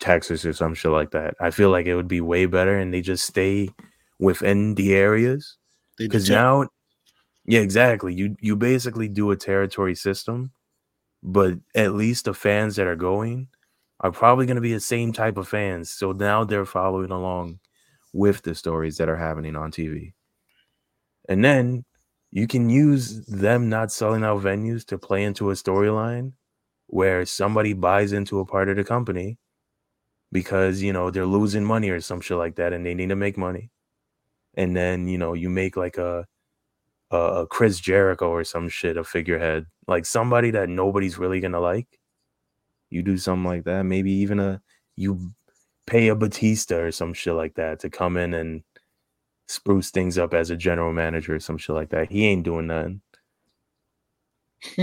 [0.00, 1.34] Texas or some shit like that.
[1.40, 3.70] I feel like it would be way better and they just stay
[4.18, 5.56] within the areas
[6.08, 6.68] Cuz now
[7.46, 8.14] yeah, exactly.
[8.14, 10.52] You you basically do a territory system,
[11.22, 13.48] but at least the fans that are going
[14.00, 15.90] are probably going to be the same type of fans.
[15.90, 17.60] So now they're following along
[18.14, 20.14] with the stories that are happening on TV.
[21.28, 21.84] And then
[22.30, 26.32] you can use them not selling out venues to play into a storyline
[26.88, 29.38] where somebody buys into a part of the company
[30.32, 33.16] because, you know, they're losing money or some shit like that and they need to
[33.16, 33.70] make money.
[34.56, 36.26] And then, you know, you make like a
[37.10, 41.60] a, a Chris Jericho or some shit a figurehead, like somebody that nobody's really to
[41.60, 41.88] like.
[42.90, 44.60] You do something like that, maybe even a
[44.96, 45.32] you
[45.86, 48.62] pay a Batista or some shit like that to come in and
[49.48, 52.10] spruce things up as a general manager or some shit like that.
[52.10, 53.00] He ain't doing nothing.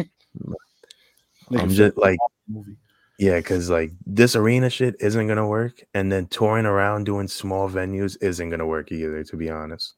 [1.51, 2.77] I'm just like, movie.
[3.21, 7.69] Yeah, because like this arena shit isn't gonna work, and then touring around doing small
[7.69, 9.23] venues isn't gonna work either.
[9.23, 9.93] To be honest,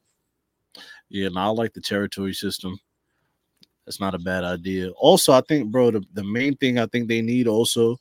[1.07, 2.77] Yeah, no, I like the territory system.
[3.85, 4.89] That's not a bad idea.
[4.97, 7.95] Also, I think, bro, the, the main thing I think they need also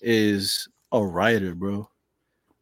[0.00, 1.86] is a writer, bro.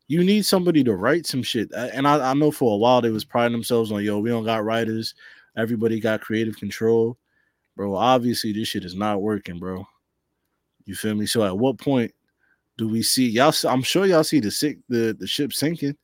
[0.09, 1.70] You need somebody to write some shit.
[1.72, 4.45] And I, I know for a while they was priding themselves on, yo, we don't
[4.45, 5.14] got writers.
[5.57, 7.18] Everybody got creative control,
[7.76, 7.95] bro.
[7.95, 9.87] Obviously, this shit is not working, bro.
[10.89, 11.26] You feel me?
[11.26, 12.14] So, at what point
[12.78, 13.53] do we see y'all?
[13.68, 15.95] I'm sure y'all see the sick the the ship sinking.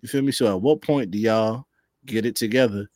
[0.00, 0.32] You feel me?
[0.32, 1.66] So, at what point do y'all
[2.06, 2.88] get it together?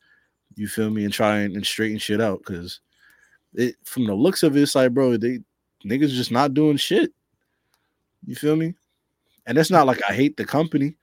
[0.55, 1.05] You feel me?
[1.05, 2.81] And try and, and straighten shit out because
[3.53, 5.41] it from the looks of it, it's like, bro, they
[5.85, 7.13] niggas just not doing shit.
[8.25, 8.73] You feel me?
[9.45, 10.97] And it's not like I hate the company.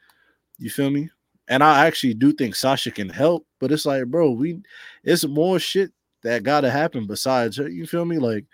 [0.58, 1.12] You feel me?
[1.48, 4.64] And I actually do think Sasha can help, but it's like, bro, we
[5.04, 5.92] it's more shit
[6.24, 7.70] that gotta happen besides her.
[7.70, 8.18] You feel me?
[8.18, 8.46] Like,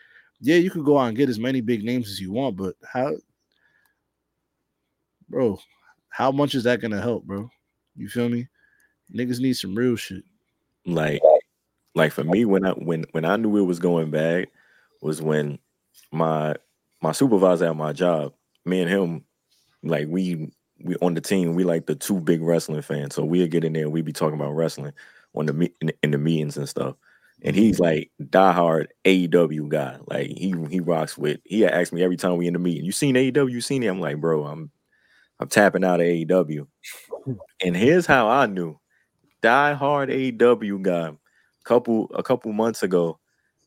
[0.42, 2.76] yeah, you could go out and get as many big names as you want, but
[2.84, 3.16] how
[5.28, 5.60] bro,
[6.10, 7.50] how much is that gonna help, bro?
[7.96, 8.48] You feel me?
[9.14, 10.24] Niggas need some real shit.
[10.86, 11.22] like
[11.96, 14.48] like for me when I when when I knew it was going bad
[15.02, 15.60] was when
[16.12, 16.56] my
[17.02, 18.34] my supervisor at my job,
[18.66, 19.24] me and him,
[19.84, 20.52] like we
[20.84, 23.16] we on the team, we like the two big wrestling fans.
[23.16, 24.94] So we'd get in there, we'd be talking about wrestling
[25.36, 25.72] on the
[26.04, 26.96] in the meetings and stuff.
[27.44, 29.98] And he's like diehard AEW guy.
[30.08, 31.40] Like he he rocks with.
[31.46, 33.52] He asked me every time we in the meeting, "You seen AEW?
[33.52, 34.72] You seen it?" I'm like, "Bro, I'm
[35.40, 36.68] I'm tapping out of AEW."
[37.64, 38.78] And here's how I knew:
[39.44, 41.12] diehard AEW guy.
[41.66, 43.20] Couple a couple months ago,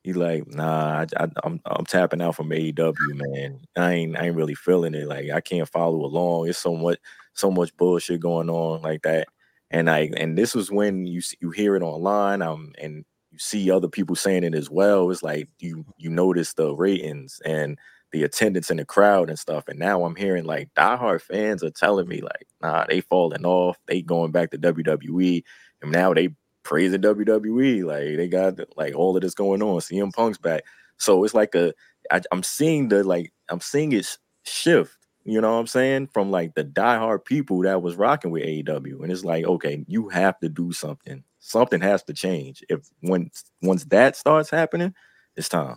[0.03, 3.61] he like, "Nah, I, I, I'm I'm tapping out from AEW, man.
[3.77, 5.07] I ain't I ain't really feeling it.
[5.09, 6.49] Like I can't follow along.
[6.49, 6.99] It's so much
[7.35, 9.29] so much bullshit going on like that."
[9.71, 13.71] And I and this was when you you hear it online, um, and you see
[13.71, 15.11] other people saying it as well.
[15.11, 15.91] It's like you mm-hmm.
[15.97, 17.79] you notice the ratings and
[18.13, 19.65] the attendance in the crowd and stuff.
[19.69, 23.79] And now I'm hearing like diehard fans are telling me like, nah, they falling off.
[23.87, 25.43] They going back to WWE,
[25.81, 26.29] and now they
[26.63, 27.85] praising WWE.
[27.85, 29.81] Like they got like all of this going on.
[29.81, 30.65] CM Punk's back,
[30.99, 31.73] so it's like a
[32.11, 34.97] I, I'm seeing the like I'm seeing it sh- shift.
[35.25, 36.09] You know what I'm saying?
[36.13, 40.09] From like the diehard people that was rocking with AEW, and it's like, okay, you
[40.11, 41.25] have to do something.
[41.45, 42.63] Something has to change.
[42.69, 43.29] If when
[43.63, 44.95] once that starts happening,
[45.37, 45.77] it's time.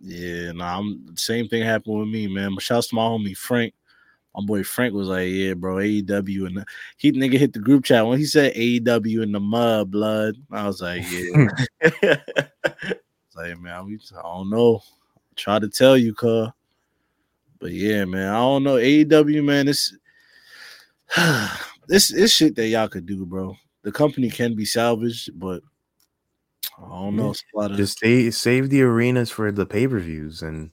[0.00, 2.54] Yeah, nah, I'm same thing happened with me, man.
[2.54, 3.74] But shouts to my homie Frank.
[4.36, 6.64] My boy Frank was like, Yeah, bro, AEW and
[6.96, 10.36] he nigga hit the group chat when he said AEW in the mud blood.
[10.48, 11.48] I was like, Yeah.
[11.80, 12.16] It's
[13.36, 14.80] like, man, we I don't know.
[15.34, 16.50] Try to tell you, cuz.
[17.58, 18.76] But yeah, man, I don't know.
[18.76, 19.92] AEW, man, this
[21.88, 23.56] this this shit that y'all could do, bro.
[23.88, 25.62] The company can be salvaged, but
[26.76, 27.30] I don't know.
[27.30, 30.72] It's a lot of Just save save the arenas for the pay per views and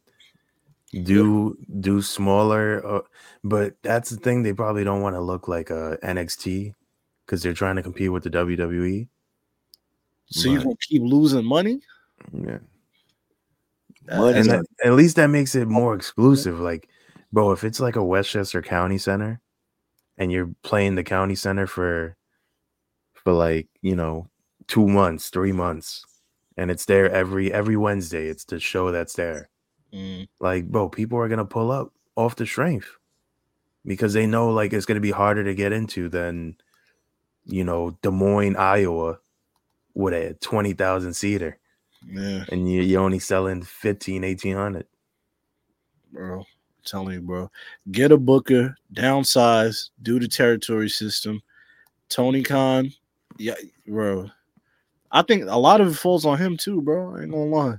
[0.91, 2.86] do do smaller.
[2.86, 3.01] Uh,
[3.41, 6.76] but that's the thing; they probably don't want to look like a NXT
[7.26, 9.07] because they're trying to compete with the WWE.
[10.26, 11.80] so you but- gonna keep losing money?
[12.34, 12.57] Yeah,
[14.09, 16.59] Money and that, at least that makes it more exclusive.
[16.59, 16.89] Like,
[17.32, 19.39] bro, if it's like a Westchester County Center,
[20.18, 22.18] and you're playing the county center for
[23.26, 24.30] for like you know
[24.67, 26.05] two months, three months,
[26.55, 28.28] and it's there every every Wednesday.
[28.28, 29.49] It's the show that's there.
[29.93, 32.88] Mm, like bro people are gonna pull up off the strength
[33.86, 36.55] because they know like it's gonna be harder to get into than
[37.45, 39.19] you know des moines iowa
[39.93, 41.57] with a 20000 seater
[42.07, 44.86] yeah, and you, you're only selling 15 1800
[46.15, 46.39] bro.
[46.39, 46.45] I'm
[46.86, 47.51] telling you, bro.
[47.91, 51.41] Get a booker, downsize, do the territory system.
[52.09, 52.91] Tony Khan,
[53.38, 53.55] yeah,
[53.88, 54.29] bro.
[55.11, 57.15] I think a lot of it falls on him too, bro.
[57.15, 57.75] I ain't gonna lie.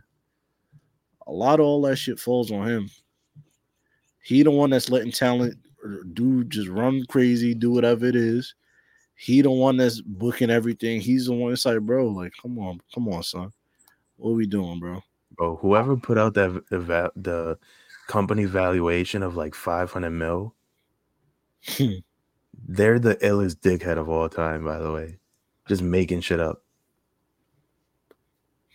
[1.26, 2.90] A lot of all that shit falls on him.
[4.22, 5.56] He the one that's letting talent
[6.14, 8.54] do just run crazy, do whatever it is.
[9.14, 11.00] He the one that's booking everything.
[11.00, 13.50] He's the one that's like, bro, like, come on, come on, son.
[14.16, 15.02] What we doing, bro?
[15.36, 17.58] bro whoever put out that the, the
[18.08, 20.54] company valuation of like 500 mil
[21.68, 21.94] hmm.
[22.68, 25.18] they're the illest dickhead of all time by the way
[25.68, 26.62] just making shit up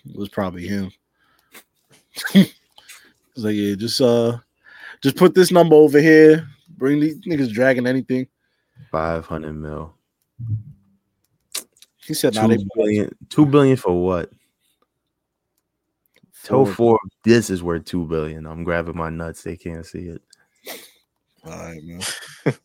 [0.06, 0.92] It was probably him.
[3.34, 4.38] It's like, yeah, just uh
[5.02, 6.48] just put this number over here.
[6.78, 8.28] Bring these niggas dragging anything.
[8.92, 9.94] 500 mil
[12.06, 14.32] He said, nah, Two they billion, two billion for what?
[16.44, 16.74] Tell Four.
[16.74, 17.00] four.
[17.24, 18.46] This is worth two billion.
[18.48, 19.44] I'm grabbing my nuts.
[19.44, 20.22] They can't see it.
[21.46, 22.02] All right, man.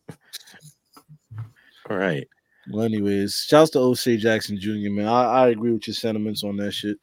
[1.90, 2.26] all right.
[2.70, 5.06] Well, anyways, shouts to O'Shea Jackson Jr., man.
[5.06, 6.98] I, I agree with your sentiments on that shit.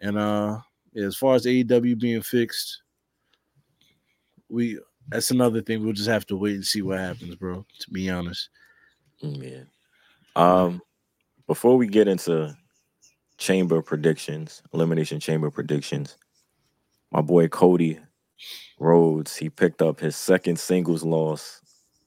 [0.00, 0.58] And uh
[0.92, 2.82] yeah, as far as AEW being fixed,
[4.48, 4.78] we
[5.08, 5.82] that's another thing.
[5.82, 7.64] We'll just have to wait and see what happens, bro.
[7.80, 8.50] To be honest.
[9.20, 9.62] Yeah.
[10.36, 10.80] Um,
[11.46, 12.56] before we get into
[13.38, 16.16] chamber predictions, elimination chamber predictions,
[17.10, 17.98] my boy Cody
[18.78, 21.60] Rhodes, he picked up his second singles loss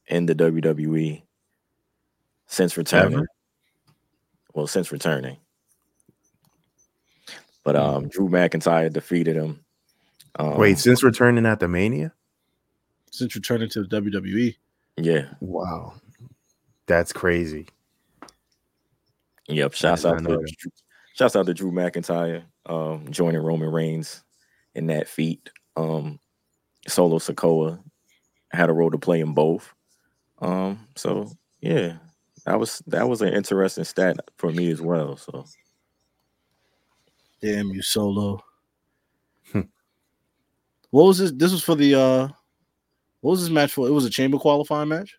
[0.08, 1.22] in the WWE
[2.48, 3.14] since returning.
[3.20, 3.28] Ever?
[4.54, 5.38] Well, since returning.
[7.64, 9.60] But um, Drew McIntyre defeated him.
[10.38, 12.14] Um, Wait, since returning at the Mania?
[13.12, 14.56] Since returning to the WWE.
[14.98, 15.94] yeah, Wow.
[16.88, 17.66] That's crazy.
[19.48, 19.74] yep.
[19.74, 20.24] Shouts out to.
[20.24, 20.72] Drew-
[21.16, 24.24] shouts out to Drew McIntyre um, joining Roman Reigns
[24.76, 25.50] in that feat.
[25.76, 26.20] Um,
[26.88, 27.80] Solo Sikoa
[28.52, 29.74] had a role to play in both.
[30.40, 31.32] Um, so
[31.62, 31.94] yeah,
[32.46, 35.18] that was that was an interesting stat for me as well.
[35.18, 35.46] So
[37.42, 38.44] Damn you, Solo.
[39.52, 39.62] Hmm.
[40.90, 41.32] what was this?
[41.32, 42.28] This was for the uh
[43.22, 43.88] what was this match for?
[43.88, 45.18] It was a chamber qualifying match?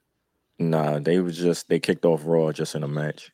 [0.58, 3.30] nah, they was just they kicked off Raw just in a match.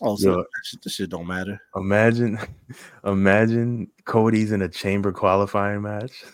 [0.00, 0.44] Oh, so Yo.
[0.82, 1.60] this shit don't matter.
[1.76, 2.38] Imagine,
[3.04, 6.24] imagine Cody's in a chamber qualifying match,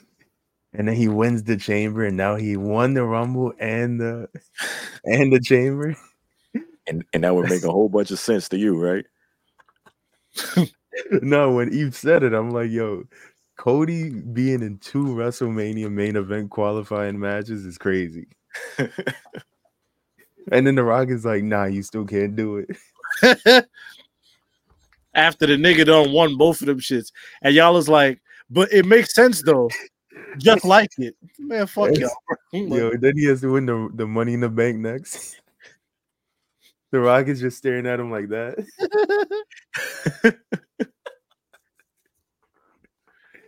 [0.73, 4.29] and then he wins the chamber, and now he won the Rumble and the
[5.05, 5.97] and the chamber.
[6.89, 9.05] And and that would make a whole bunch of sense to you, right?
[11.23, 13.05] no, when Eve said it, I'm like, yo,
[13.57, 18.29] Cody being in two WrestleMania main event qualifying matches is crazy.
[18.79, 22.71] and then The Rock is like, nah, you still can't do it.
[25.15, 27.11] After the nigga done won both of them shits.
[27.43, 29.69] And y'all is like, but it makes sense though.
[30.39, 31.17] Just like it.
[31.39, 32.15] Man, fuck Yes.
[32.53, 32.69] y'all.
[32.69, 32.79] bro.
[32.79, 35.41] Yo, then he has to win the, the money in the bank next.
[36.93, 38.57] The Rock is just staring at him like that.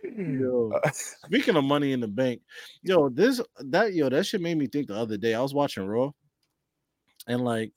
[0.03, 2.41] Yo, speaking of money in the bank,
[2.83, 5.33] yo, this that yo, that shit made me think the other day.
[5.33, 6.11] I was watching Raw,
[7.27, 7.71] and like,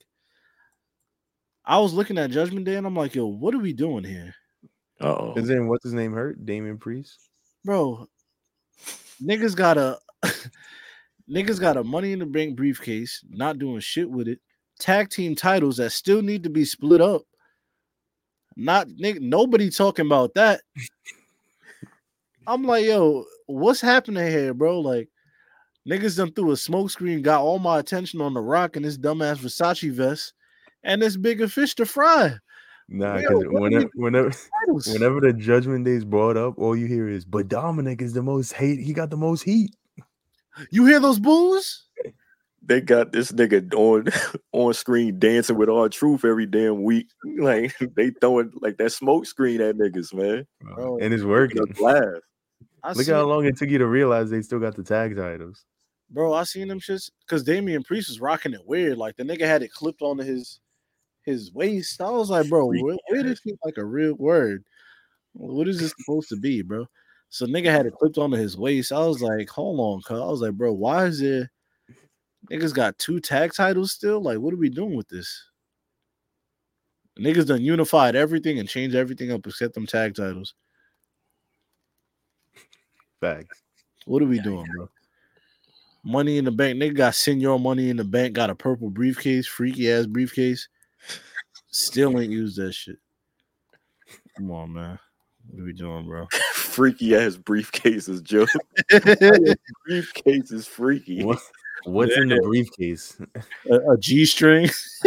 [1.63, 4.33] I was looking at Judgment Day, and I'm like, yo, what are we doing here,
[4.99, 5.33] Uh oh.
[5.35, 6.45] Is then what's his name hurt?
[6.45, 7.19] Damian Priest.
[7.63, 8.07] bro?
[9.21, 9.97] Niggas got a
[11.29, 14.39] niggas got a money in the bank briefcase, not doing shit with it.
[14.79, 17.23] Tag team titles that still need to be split up.
[18.55, 20.61] Not nobody talking about that.
[22.47, 24.79] I'm like, yo, what's happening here, bro?
[24.79, 25.09] Like,
[25.87, 29.37] niggas done threw a smokescreen, got all my attention on the rock and this dumbass
[29.37, 30.33] Versace vest,
[30.83, 32.35] and this bigger fish to fry.
[32.87, 34.31] Nah, because whenever whenever
[34.67, 38.21] whenever the Judgment Day is brought up, all you hear is, "But Dominik is the
[38.21, 38.79] most hate.
[38.79, 39.75] He got the most heat."
[40.69, 41.84] You hear those boos?
[42.67, 44.07] They got this nigga on
[44.51, 47.07] on screen dancing with R-Truth every damn week.
[47.37, 50.45] Like they throwing like that smoke screen at niggas, man.
[50.61, 51.61] Bro, and it's working.
[51.61, 52.21] us laugh.
[52.83, 55.65] I Look how long it took you to realize they still got the tag titles.
[56.11, 58.97] bro, I seen them shits because Damian Priest was rocking it weird.
[58.97, 60.59] Like the nigga had it clipped onto his
[61.23, 61.99] his waist.
[62.01, 64.63] I was like, bro, Freaky where, where this shit like a real word?
[65.33, 66.85] What is this supposed to be, bro?
[67.29, 68.91] So nigga had it clipped onto his waist.
[68.91, 70.21] I was like, hold on, cuz.
[70.21, 71.51] I was like, bro, why is there
[72.49, 74.21] niggas got two tag titles still?
[74.21, 75.43] Like, what are we doing with this?
[77.19, 80.53] Niggas done unified everything and changed everything up except them tag titles.
[83.21, 83.61] Facts.
[84.05, 84.89] What are we doing, bro?
[86.03, 86.77] Money in the bank.
[86.77, 90.67] Nigga got Señor money in the bank, got a purple briefcase, freaky ass briefcase.
[91.71, 92.97] Still ain't used that shit.
[94.37, 94.99] Come on, man.
[95.49, 96.27] What are we doing, bro?
[96.53, 98.45] Freaky ass briefcases, Joe.
[99.85, 101.23] briefcase is freaky.
[101.23, 101.39] What,
[101.85, 103.19] what's in the briefcase?
[103.69, 104.67] a, a G string.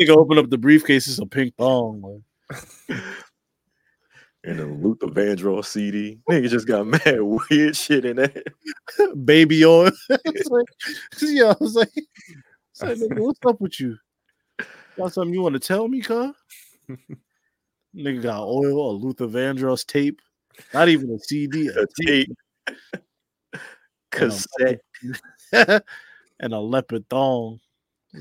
[0.00, 2.22] Nigga open up the briefcase, it's a pink thong.
[2.48, 2.98] Like,
[4.44, 6.20] And a Luther Vandross CD.
[6.30, 8.44] Nigga just got mad weird shit in that.
[9.24, 9.92] baby on.
[10.08, 10.66] it's like,
[11.20, 13.96] yeah, I was like, it's like, nigga, what's up with you?
[14.96, 16.34] Got something you want to tell me, cuz?
[17.96, 20.20] Nigga got oil, a Luther Vandross tape,
[20.72, 22.28] not even a CD, a A tape,
[22.66, 22.82] tape.
[24.10, 24.80] Cassette.
[25.52, 27.60] and a leopard thong.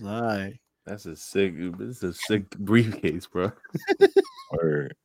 [0.04, 0.60] All right.
[0.86, 1.54] That's a sick.
[1.78, 3.52] This is a sick briefcase, bro.
[4.52, 4.96] Word.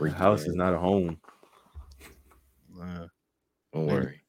[0.00, 1.18] The house is not a home.
[2.80, 3.06] Uh,
[3.72, 4.20] Don't worry.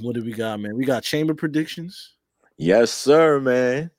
[0.00, 0.76] what do we got, man?
[0.76, 2.14] We got chamber predictions.
[2.56, 3.90] Yes, sir, man.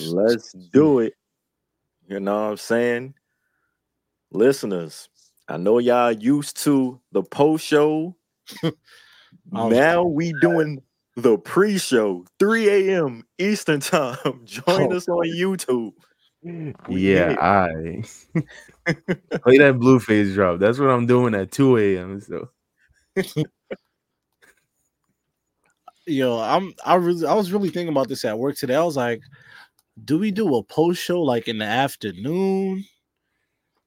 [0.00, 1.14] Let's do it.
[2.06, 3.14] You know what I'm saying?
[4.30, 5.08] Listeners,
[5.48, 8.16] I know y'all used to the post show.
[9.50, 10.82] Now we doing
[11.16, 13.24] the pre-show, 3 a.m.
[13.38, 14.16] Eastern time.
[14.44, 15.92] Join Oh, us on YouTube.
[16.88, 17.34] We Yeah.
[17.40, 18.02] I
[19.42, 20.60] play that blue face drop.
[20.60, 22.20] That's what I'm doing at 2 a.m.
[22.20, 22.50] So
[26.06, 28.76] Yo, I'm I really I was really thinking about this at work today.
[28.76, 29.20] I was like,
[30.04, 32.84] do we do a post show like in the afternoon?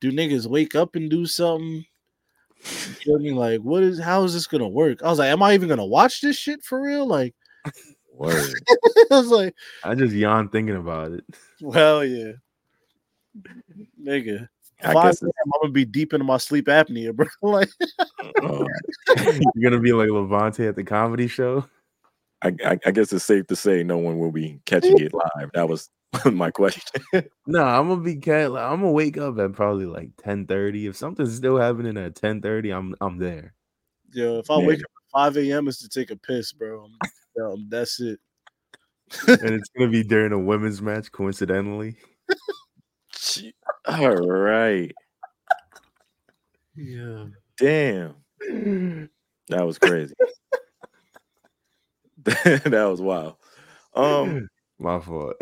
[0.01, 1.85] Do niggas wake up and do something?
[2.63, 3.31] You feel me?
[3.31, 5.01] Like, what is how is this gonna work?
[5.03, 7.07] I was like, am I even gonna watch this shit for real?
[7.07, 7.33] Like,
[8.13, 8.53] Word.
[9.11, 11.23] I was like, I just yawn thinking about it.
[11.61, 12.33] well, yeah.
[14.03, 14.47] Nigga.
[14.83, 15.31] I 5 guess a.m.
[15.45, 17.27] I'm gonna be deep into my sleep apnea, bro.
[17.41, 17.69] like
[18.43, 18.65] uh,
[19.55, 21.65] You're gonna be like Levante at the comedy show.
[22.43, 25.51] I, I, I guess it's safe to say no one will be catching it live.
[25.53, 25.89] That was
[26.31, 27.01] my question.
[27.47, 28.47] No, I'm gonna be cat.
[28.47, 30.87] I'm gonna wake up at probably like 10:30.
[30.87, 33.53] If something's still happening at 10:30, I'm I'm there.
[34.11, 34.67] yo, if I Man.
[34.67, 34.91] wake up
[35.25, 35.67] at 5 a.m.
[35.67, 36.85] it's to take a piss, bro.
[36.85, 38.19] I'm, um, that's it.
[39.27, 41.95] and it's gonna be during a women's match, coincidentally.
[43.87, 44.91] All right.
[46.75, 47.25] Yeah.
[47.57, 48.15] Damn.
[49.49, 50.13] That was crazy.
[52.23, 53.35] that was wild.
[53.93, 54.47] Um,
[54.79, 55.35] My fault.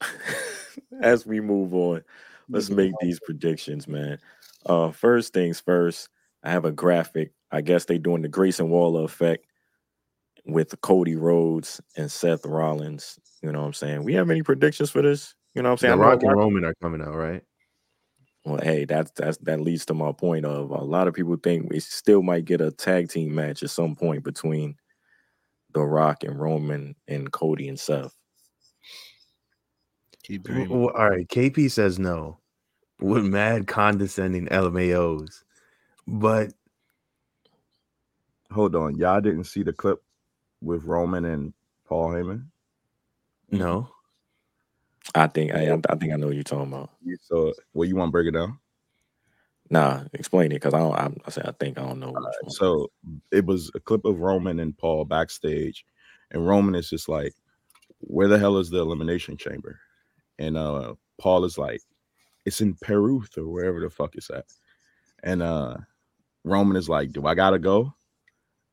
[1.02, 2.02] as we move on,
[2.48, 4.18] let's make these predictions, man.
[4.66, 6.08] Uh, first things first,
[6.42, 7.32] I have a graphic.
[7.50, 9.46] I guess they're doing the Grayson Waller effect
[10.44, 13.18] with Cody Rhodes and Seth Rollins.
[13.42, 14.04] You know what I'm saying?
[14.04, 15.34] We have any predictions for this?
[15.54, 15.98] You know what I'm saying?
[15.98, 17.42] The Rock and Roman are coming out, right?
[18.44, 21.70] Well, hey, that's that's that leads to my point of a lot of people think
[21.70, 24.76] we still might get a tag team match at some point between
[25.74, 28.14] The Rock and Roman and Cody and Seth.
[30.28, 30.70] Keep dreaming.
[30.70, 32.38] all right, KP says no
[33.00, 35.42] with mad condescending LMAOs,
[36.06, 36.52] but
[38.50, 40.02] Hold on, y'all didn't see the clip
[40.62, 41.52] with Roman and
[41.86, 42.46] Paul Heyman.
[43.50, 43.90] no.
[45.14, 46.90] I think I, I think I know what you're talking about.
[47.02, 47.56] You saw it.
[47.72, 48.58] Well, you want to break it down?
[49.70, 50.94] Nah, explain it because I don't.
[50.94, 52.12] I, I said I think I don't know.
[52.12, 52.50] Which one.
[52.50, 52.90] So
[53.30, 55.84] it was a clip of Roman and Paul backstage,
[56.30, 57.34] and Roman is just like,
[58.00, 59.80] "Where the hell is the elimination chamber?"
[60.38, 61.82] And uh Paul is like,
[62.44, 64.46] "It's in Peru or wherever the fuck it's at."
[65.22, 65.76] And uh
[66.44, 67.92] Roman is like, "Do I gotta go?"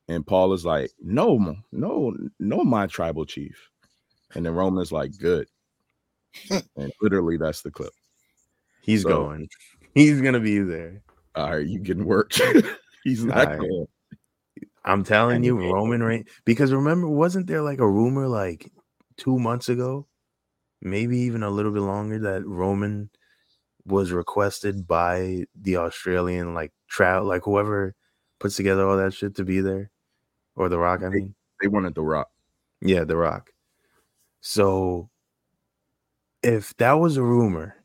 [0.08, 3.70] And Paul is like, "No, no, no, my tribal chief."
[4.34, 5.48] And then Roman is like, "Good."
[6.76, 7.92] and literally, that's the clip.
[8.82, 9.48] He's So- going.
[9.94, 11.02] He's gonna be there.
[11.34, 12.40] All right, you getting worked.
[13.04, 13.58] He's not right.
[13.58, 13.86] going.
[14.84, 16.28] I'm telling you, Roman Reigns.
[16.44, 18.70] Because remember, wasn't there like a rumor like
[19.16, 20.06] two months ago,
[20.80, 23.10] maybe even a little bit longer, that Roman
[23.86, 27.94] was requested by the Australian like trout, like whoever
[28.40, 29.90] puts together all that shit to be there,
[30.56, 31.02] or The Rock.
[31.02, 32.28] I mean, They wanted the Rock.
[32.80, 33.50] yeah, The Rock.
[34.40, 35.08] So,
[36.42, 37.76] if that was a rumor,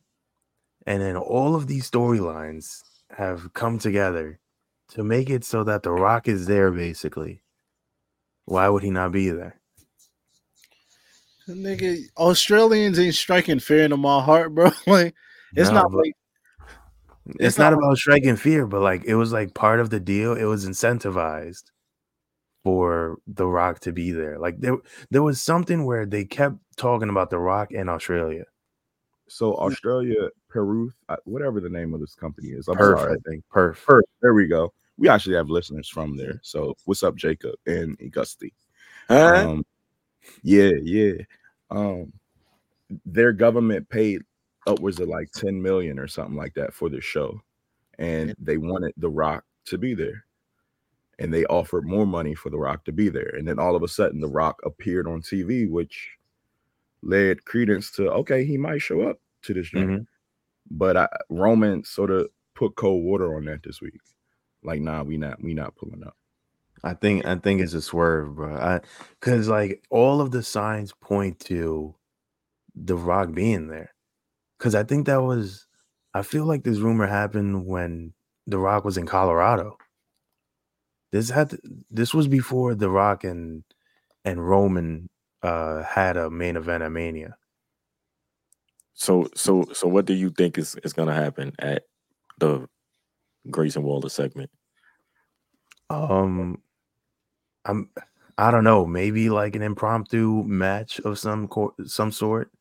[0.86, 2.82] and then all of these storylines
[3.16, 4.40] have come together
[4.90, 7.44] to make it so that The Rock is there, basically,
[8.46, 9.61] why would he not be there?
[11.50, 14.72] Nigga, Australians ain't striking fear into my heart, bro.
[14.88, 15.16] Like
[15.56, 16.14] it's No, not like
[17.26, 19.90] It's, It's not, not like- about striking fear, but like it was like part of
[19.90, 20.34] the deal.
[20.34, 21.64] It was incentivized
[22.64, 24.38] for The Rock to be there.
[24.40, 24.78] Like there,
[25.10, 28.46] there was something where they kept talking about The Rock in Australia.
[29.28, 32.68] So Australia, Peru, uh, whatever the name of this company is.
[32.68, 33.14] I'm Perf, sorry.
[33.14, 33.44] I think.
[33.52, 33.84] Perf.
[33.86, 34.06] Perth.
[34.22, 34.74] There we go.
[34.98, 36.40] We actually have listeners from there.
[36.44, 38.54] So what's up, Jacob and Augusti?
[39.08, 39.48] Huh?
[39.50, 39.66] Um,
[40.44, 41.14] yeah, yeah.
[41.70, 42.14] Um,
[43.06, 44.22] their government paid
[44.68, 47.42] upwards of like 10 million or something like that for the show,
[48.00, 50.26] and they wanted The Rock to be there.
[51.20, 53.36] And they offered more money for The Rock to be there.
[53.38, 56.12] And then all of a sudden, The Rock appeared on TV, which
[57.04, 59.92] led credence to okay, he might show up to this joint.
[59.92, 60.08] Mhm.
[60.72, 64.00] But I, Roman sort of put cold water on that this week.
[64.64, 66.18] Like, nah, we not we not pulling up.
[66.84, 68.56] I think I think it's a swerve, bro.
[68.56, 68.82] I
[69.20, 71.96] because like all of the signs point to
[72.76, 73.94] the Rock being there.
[74.58, 75.68] Because I think that was,
[76.14, 78.14] I feel like this rumor happened when
[78.48, 79.78] the Rock was in Colorado.
[81.12, 81.60] This had to,
[81.90, 83.64] this was before the Rock and
[84.26, 85.10] and Roman
[85.44, 87.36] uh had a main event at Mania.
[88.94, 91.84] So so so what do you think is is gonna happen at
[92.40, 92.68] the
[93.50, 94.52] Grayson Waller segment?
[95.90, 96.62] Um,
[97.66, 97.90] I'm
[98.38, 102.52] I don't know, maybe like an impromptu match of some co- some sort,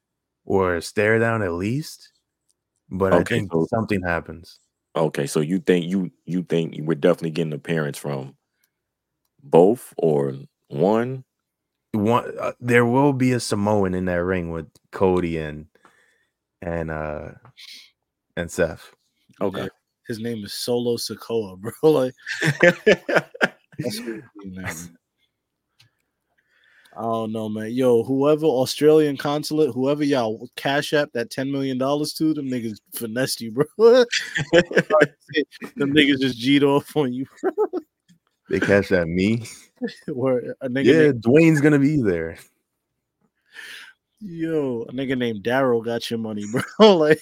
[0.44, 2.12] or a stare down at least.
[2.90, 4.59] But Okay, I think so- something happens.
[4.97, 8.36] Okay, so you think you you think we're definitely getting appearance from
[9.43, 10.35] both or
[10.68, 11.24] one?
[11.93, 15.66] One, uh, there will be a Samoan in that ring with Cody and
[16.62, 17.31] and uh
[18.36, 18.93] and Seth.
[19.40, 19.68] Okay.
[20.06, 21.72] his name is Solo Sikoa, bro.
[21.82, 22.14] Like
[23.82, 24.90] that's what his name is.
[26.97, 27.70] I don't know, man.
[27.70, 32.81] Yo, whoever Australian consulate, whoever y'all cash app that ten million dollars to, them niggas
[32.94, 33.65] finessed you, bro.
[33.78, 34.05] them
[35.94, 37.27] niggas just G'd off on you.
[38.48, 39.44] They catch that me.
[40.09, 42.36] Where a nigga Yeah, named- Dwayne's gonna be there.
[44.20, 46.97] Yo, a nigga named Daryl got your money, bro.
[46.97, 47.20] like,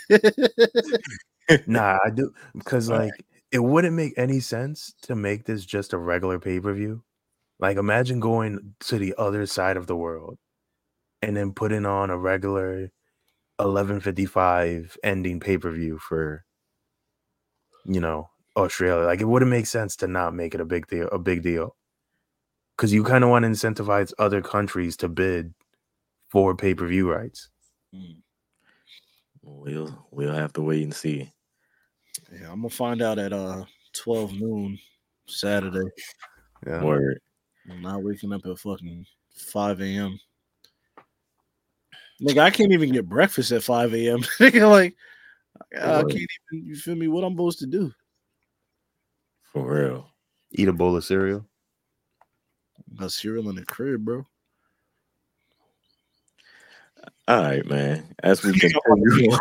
[1.67, 3.13] Nah, I do because like
[3.51, 7.03] it wouldn't make any sense to make this just a regular pay per view.
[7.59, 10.39] Like, imagine going to the other side of the world
[11.23, 12.91] and then putting on a regular
[13.59, 16.45] eleven fifty five ending pay per view for,
[17.85, 19.07] you know, Australia.
[19.07, 21.09] Like, it wouldn't make sense to not make it a big deal.
[21.11, 21.77] A big deal
[22.77, 25.55] because you kind of want to incentivize other countries to bid
[26.29, 27.49] for pay per view rights.
[27.93, 28.21] Hmm.
[29.43, 31.33] We'll we'll have to wait and see.
[32.33, 33.65] Yeah, I'm gonna find out at uh
[33.95, 34.79] 12 noon
[35.27, 35.89] Saturday.
[36.67, 36.83] Yeah.
[36.83, 37.21] Word.
[37.71, 40.19] I'm not waking up at fucking 5 a.m.
[42.23, 44.19] Nigga, I can't even get breakfast at 5 a.m.
[44.41, 44.97] Nigga, like,
[45.77, 47.09] I can't even, you feel me?
[47.09, 47.93] What I'm supposed to do?
[49.53, 50.09] For real.
[50.51, 51.45] Eat a bowl of cereal.
[52.97, 54.27] Got cereal in the crib, bro.
[57.29, 58.15] All right, man.
[58.23, 59.39] As we continue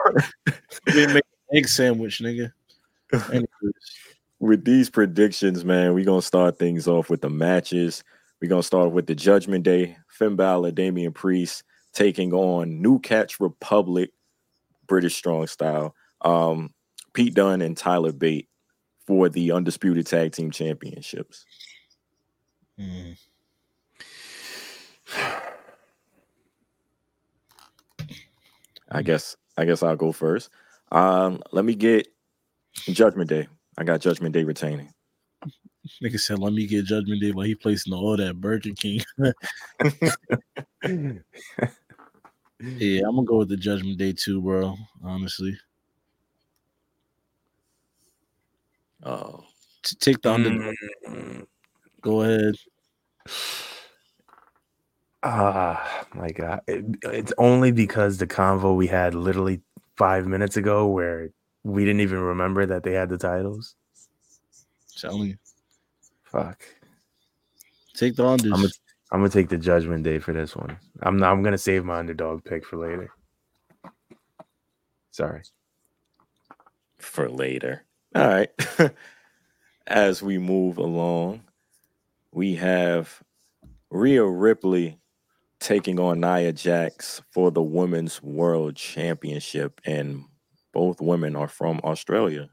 [0.86, 2.52] Didn't make an egg sandwich, nigga.
[4.40, 8.04] With these predictions, man, we're gonna start things off with the matches.
[8.42, 9.98] We're gonna start with the Judgment Day.
[10.10, 11.64] Finn Balor, Damian Priest
[11.94, 14.12] taking on New Catch Republic,
[14.86, 15.96] British Strong Style.
[16.22, 16.74] Um,
[17.14, 18.48] Pete Dunne and Tyler Bate
[19.06, 21.46] for the Undisputed Tag Team Championships.
[22.80, 23.18] mm,
[28.92, 30.50] I guess I guess I'll go first.
[30.92, 32.08] Um, let me get
[32.86, 33.48] Judgment Day.
[33.78, 34.92] I got Judgment Day retaining.
[36.04, 39.02] nigga said, let me get Judgment Day while he placing the order at Burger King.
[40.84, 41.20] yeah,
[43.06, 44.76] I'm gonna go with the Judgment Day too, bro.
[45.04, 45.58] Honestly,
[49.04, 49.44] Oh,
[49.84, 50.76] to take the underdog.
[52.02, 52.56] Go ahead.
[55.24, 56.62] Ah, my God.
[56.68, 59.62] It- it's only because the convo we had literally
[59.98, 61.30] five minutes ago where
[61.68, 63.76] we didn't even remember that they had the titles.
[64.98, 65.38] Telling you,
[66.24, 66.64] Fuck.
[67.94, 68.46] take the unders.
[68.46, 68.70] I'm gonna
[69.12, 70.78] I'm gonna take the judgment day for this one.
[71.04, 73.12] I'm not I'm gonna save my underdog pick for later.
[75.12, 75.42] Sorry.
[76.98, 77.84] for later.
[78.16, 78.50] All right.
[79.88, 81.42] As we move along,
[82.32, 83.22] we have
[83.90, 85.00] Rhea Ripley
[85.60, 90.26] taking on Nia Jax for the Women's World Championship, and
[90.78, 92.48] both women are from Australia.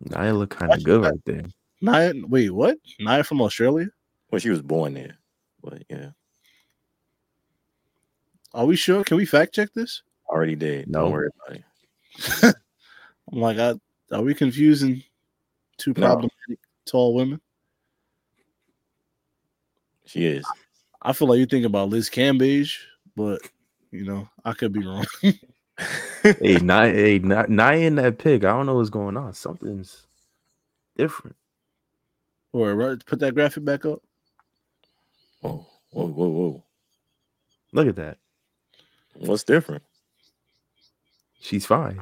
[0.00, 1.44] Nia look kind of good right there.
[1.82, 2.78] Nia, wait, what?
[2.98, 3.88] Nia from Australia?
[4.30, 5.18] Well, she was born there,
[5.62, 6.12] but yeah,
[8.54, 9.04] Are we sure?
[9.04, 10.00] Can we fact check this?
[10.30, 10.88] already did.
[10.88, 11.02] No.
[11.02, 12.54] Don't worry about it.
[13.32, 13.74] I'm like, I,
[14.16, 15.02] are we confusing
[15.76, 16.06] two No.
[16.06, 17.38] problematic tall women?
[20.06, 20.46] She is.
[21.02, 22.78] I feel like you're thinking about Liz Cambage,
[23.14, 23.42] but
[23.90, 25.04] you know, I could be wrong.
[26.22, 28.44] hey, Nia, hey, Nia Nia in that pick.
[28.44, 29.32] I don't know what's going on.
[29.34, 30.06] Something's
[30.96, 31.36] different.
[32.52, 34.02] or right, put that graphic back up.
[35.40, 36.64] Whoa, whoa, whoa, whoa!
[37.72, 38.18] Look at that.
[39.14, 39.82] What's different?
[41.40, 42.00] She's fine.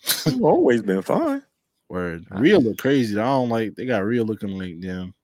[0.00, 1.42] She's always been fine.
[1.88, 2.26] Word.
[2.30, 3.18] Real look crazy.
[3.18, 5.14] I don't like they got real looking like damn.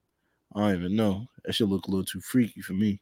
[0.55, 1.27] I don't even know.
[1.45, 3.01] That should look a little too freaky for me.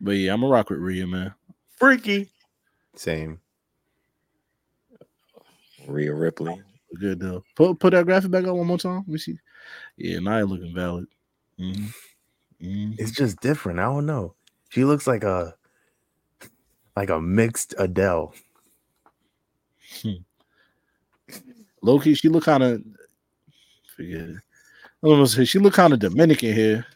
[0.00, 1.34] But yeah, I'm a rock with Rhea, man.
[1.76, 2.28] Freaky.
[2.94, 3.40] Same.
[5.88, 6.60] Rhea Ripley.
[6.98, 7.44] Good deal.
[7.56, 9.04] Put put that graphic back up one more time.
[9.06, 9.38] We see.
[9.96, 11.06] Yeah, Nia looking valid.
[11.58, 11.86] hmm
[12.60, 13.78] hmm It's just different.
[13.78, 14.34] I don't know.
[14.70, 15.54] She looks like a
[16.96, 18.34] like a mixed Adele.
[21.82, 22.82] Loki, she look kind of
[23.96, 24.36] forget it.
[25.02, 26.86] I was gonna say she look kind of Dominican here.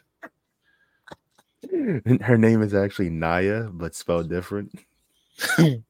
[2.21, 4.71] Her name is actually Naya, but spelled different.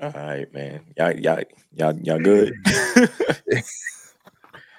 [0.00, 0.80] All right, man.
[0.96, 1.42] Y'all, y'all,
[1.72, 2.54] y'all, y'all good.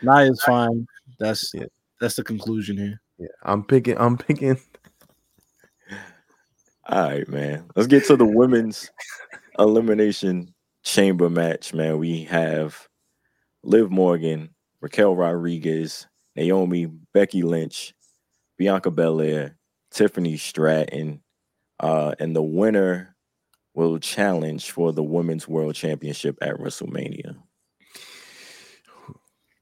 [0.02, 0.88] Nia's fine.
[1.20, 1.66] That's Yeah.
[2.00, 3.02] that's the conclusion here.
[3.18, 3.98] Yeah, I'm picking.
[3.98, 4.60] I'm picking.
[6.88, 7.66] All right, man.
[7.76, 8.90] Let's get to the women's
[9.58, 11.98] elimination chamber match, man.
[11.98, 12.88] We have
[13.64, 14.50] Liv Morgan,
[14.82, 17.94] Raquel Rodriguez, Naomi, Becky Lynch,
[18.58, 19.58] Bianca Belair,
[19.91, 21.22] Tiffany Stratton,
[21.82, 23.16] uh, and the winner
[23.88, 27.35] will challenge for the women's world championship at WrestleMania.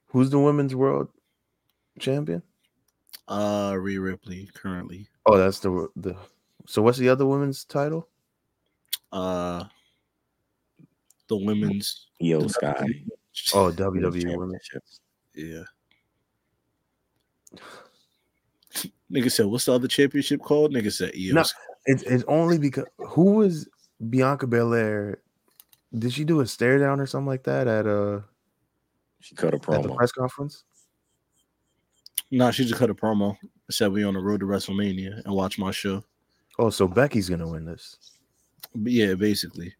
[0.07, 1.09] Who's the women's world
[1.99, 2.41] champion?
[3.27, 5.07] Uh Rhea Ripley currently.
[5.25, 6.15] Oh, that's the the.
[6.65, 8.07] So what's the other women's title?
[9.11, 9.65] Uh
[11.27, 12.85] the women's Iyo the Sky.
[13.53, 14.59] Oh, WWE women.
[14.63, 14.83] Championship.
[15.35, 15.63] Yeah.
[19.11, 21.43] Nigga said, "What's the other championship called?" Nigga said, "EOS." No.
[21.85, 23.69] It's it's only because who was
[24.09, 25.19] Bianca Belair?
[25.97, 28.19] Did she do a stare down or something like that at uh
[29.19, 30.63] She cut a promo at the press conference?
[32.29, 33.37] Nah, she just cut a promo.
[33.69, 36.03] Said we on the road to WrestleMania and watch my show.
[36.59, 37.97] Oh, so Becky's gonna win this.
[38.75, 39.73] But yeah, basically,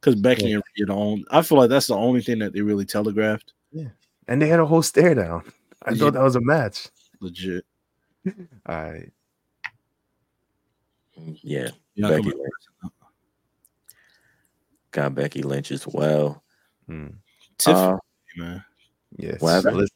[0.00, 0.54] because Becky Yeah.
[0.56, 1.24] and Rhea the only.
[1.30, 3.52] I feel like that's the only thing that they really telegraphed.
[3.72, 3.88] Yeah.
[4.28, 5.42] And they had a whole stare down.
[5.84, 5.98] I Yeah.
[5.98, 6.88] thought that was a match.
[7.20, 7.64] Legit.
[8.26, 8.34] All
[8.92, 9.12] right.
[11.42, 12.38] Yeah, Yeah, Becky come on.
[12.38, 12.92] Lynch.
[14.92, 16.42] Got Becky Lynch as well.
[16.86, 17.08] Hmm.
[17.58, 17.96] Tiffany, Uh,
[18.36, 18.64] man.
[19.16, 19.40] Yes.
[19.40, 19.88] What happened?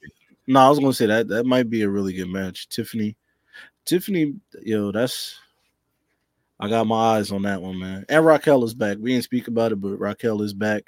[0.46, 2.68] No, I was gonna say that that might be a really good match.
[2.68, 3.16] Tiffany,
[3.84, 5.38] Tiffany, yo, that's
[6.58, 8.06] I got my eyes on that one, man.
[8.08, 8.96] And Raquel is back.
[9.00, 10.84] We didn't speak about it, but Raquel is back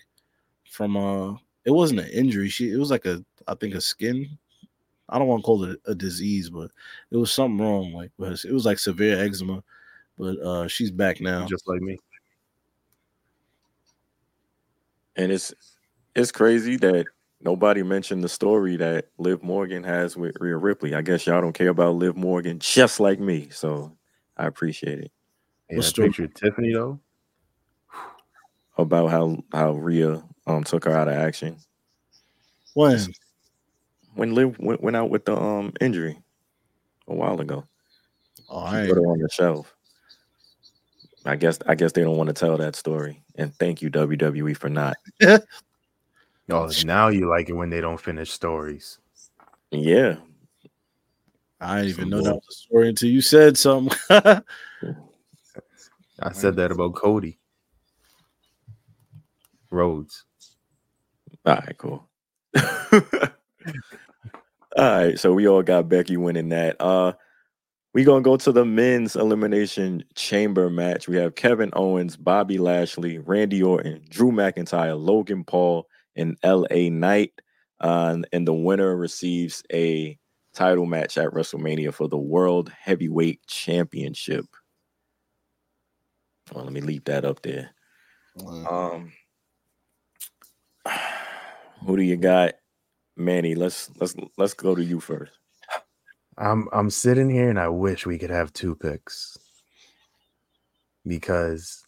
[0.70, 1.32] from uh
[1.64, 2.48] it wasn't an injury.
[2.48, 4.38] She it was like a I think a skin.
[5.08, 6.70] I don't want to call it a, a disease, but
[7.10, 7.92] it was something wrong.
[7.92, 9.62] Like with it was like severe eczema.
[10.16, 11.46] But uh she's back now.
[11.46, 11.98] just like me.
[15.18, 15.52] And it's
[16.14, 17.04] it's crazy that
[17.42, 20.94] nobody mentioned the story that Liv Morgan has with Rhea Ripley.
[20.94, 23.96] I guess y'all don't care about Liv Morgan just like me, so
[24.36, 25.12] I appreciate it.
[25.68, 26.98] Yeah, What's that picture Tiffany though.
[28.78, 31.56] About how how Rhea um took her out of action
[32.74, 32.98] When
[34.14, 36.18] when Liv went, went out with the um injury
[37.08, 37.64] a while ago.
[38.48, 39.74] oh, She I put ain't- her on the shelf.
[41.24, 43.22] I guess I guess they don't want to tell that story.
[43.38, 44.96] And thank you WWE for not.
[46.50, 48.98] Oh, now you like it when they don't finish stories.
[49.70, 50.16] Yeah,
[51.60, 53.98] I didn't even know that was a story until you said something.
[54.10, 54.42] I
[56.32, 57.38] said that about Cody
[59.70, 60.24] Rhodes.
[61.44, 62.08] All right, cool.
[62.92, 63.02] all
[64.78, 66.76] right, so we all got Becky winning that.
[66.80, 67.12] Uh
[67.98, 71.08] we gonna go to the men's elimination chamber match.
[71.08, 75.84] We have Kevin Owens, Bobby Lashley, Randy Orton, Drew McIntyre, Logan Paul,
[76.14, 77.32] and LA Knight.
[77.80, 80.16] Uh, and the winner receives a
[80.54, 84.46] title match at WrestleMania for the World Heavyweight Championship.
[86.54, 87.70] Well, let me leave that up there.
[88.46, 89.12] Um,
[91.84, 92.54] who do you got,
[93.16, 93.56] Manny?
[93.56, 95.37] Let's let's let's go to you first.
[96.38, 99.38] I'm I'm sitting here and I wish we could have two picks
[101.06, 101.84] because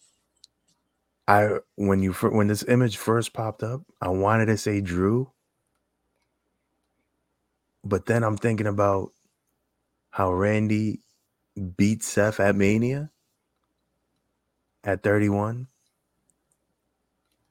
[1.29, 5.33] I when you when this image first popped up, I wanted to say Drew,
[7.85, 9.13] but then I'm thinking about
[10.11, 11.01] how Randy
[11.77, 13.11] beat Seth at Mania
[14.85, 15.69] at 31,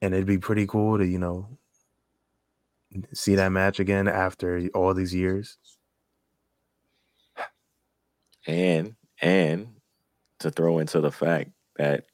[0.02, 1.58] and it'd be pretty cool to you know
[3.14, 5.58] see that match again after all these years.
[8.46, 9.68] And and
[10.40, 12.06] to throw into the fact that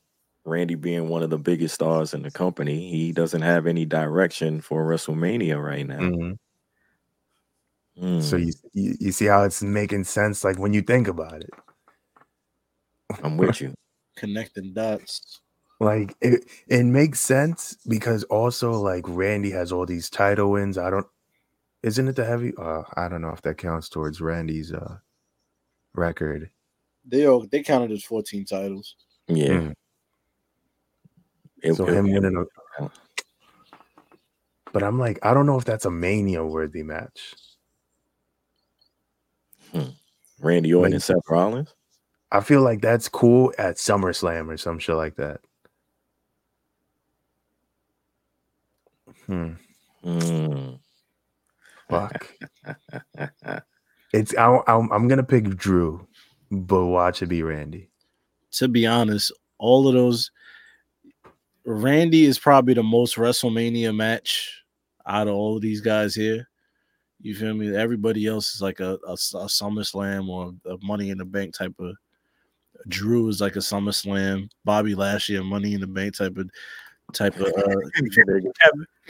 [0.45, 4.61] Randy being one of the biggest stars in the company, he doesn't have any direction
[4.61, 5.99] for WrestleMania right now.
[5.99, 6.39] Mhm.
[8.21, 11.41] So Mm, you, you you see how it's making sense, like when you think about
[11.43, 11.51] it.
[13.23, 13.75] I'm with you.
[14.17, 15.41] Connecting dots.
[15.81, 20.79] Like it, it makes sense because also like Randy has all these title wins.
[20.79, 21.07] I don't,
[21.83, 22.53] isn't it the heavy?
[22.57, 24.97] Uh, I don't know if that counts towards Randy's uh
[25.97, 26.51] record.
[27.05, 28.97] They all they counted as 14 titles.
[29.29, 29.49] Yeah.
[29.49, 29.75] Mm.
[31.63, 32.37] It- So it- him winning
[32.81, 32.91] a,
[34.73, 37.35] but I'm like, I don't know if that's a mania worthy match.
[40.41, 41.75] Randy Orton Like- and Seth Rollins.
[42.33, 45.41] I feel like that's cool at SummerSlam or some shit like that.
[49.27, 49.53] Hmm.
[50.05, 50.79] Mm.
[51.89, 52.33] Fuck.
[54.17, 56.07] It's I, I'm I'm gonna pick Drew,
[56.51, 57.91] but watch it be Randy.
[58.53, 60.31] To be honest, all of those
[61.67, 64.65] Randy is probably the most WrestleMania match
[65.07, 66.49] out of all of these guys here.
[67.21, 67.77] You feel me?
[67.77, 71.75] Everybody else is like a, a, a SummerSlam or a Money in the Bank type
[71.79, 71.95] of.
[72.89, 74.49] Drew is like a SummerSlam.
[74.65, 76.49] Bobby Lashley a Money in the Bank type of
[77.13, 77.49] type of.
[77.49, 77.75] Uh,
[78.15, 78.53] Kevin,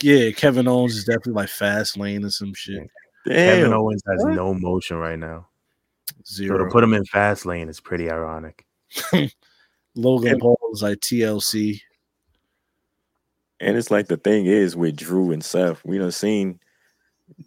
[0.03, 2.91] yeah, Kevin Owens is definitely like Fast Lane and some shit.
[3.27, 3.73] Kevin Damn.
[3.79, 5.49] Owens has no motion right now.
[6.25, 6.65] So Zero.
[6.65, 8.65] to put him in fast lane is pretty ironic.
[9.95, 11.81] Logan And- Paul is like TLC.
[13.59, 16.61] And it's like the thing is with Drew and Seth, we done seen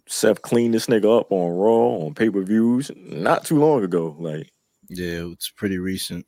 [0.08, 4.16] Seth clean this nigga up on Raw on pay per views not too long ago.
[4.18, 4.50] Like,
[4.88, 6.26] Yeah, it's pretty recent.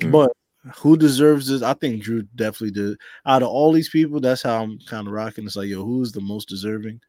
[0.00, 0.10] Hmm.
[0.10, 0.32] But
[0.74, 1.62] who deserves this?
[1.62, 2.98] I think Drew definitely did.
[3.26, 5.46] Out of all these people, that's how I'm kind of rocking.
[5.46, 7.00] It's like, yo, who's the most deserving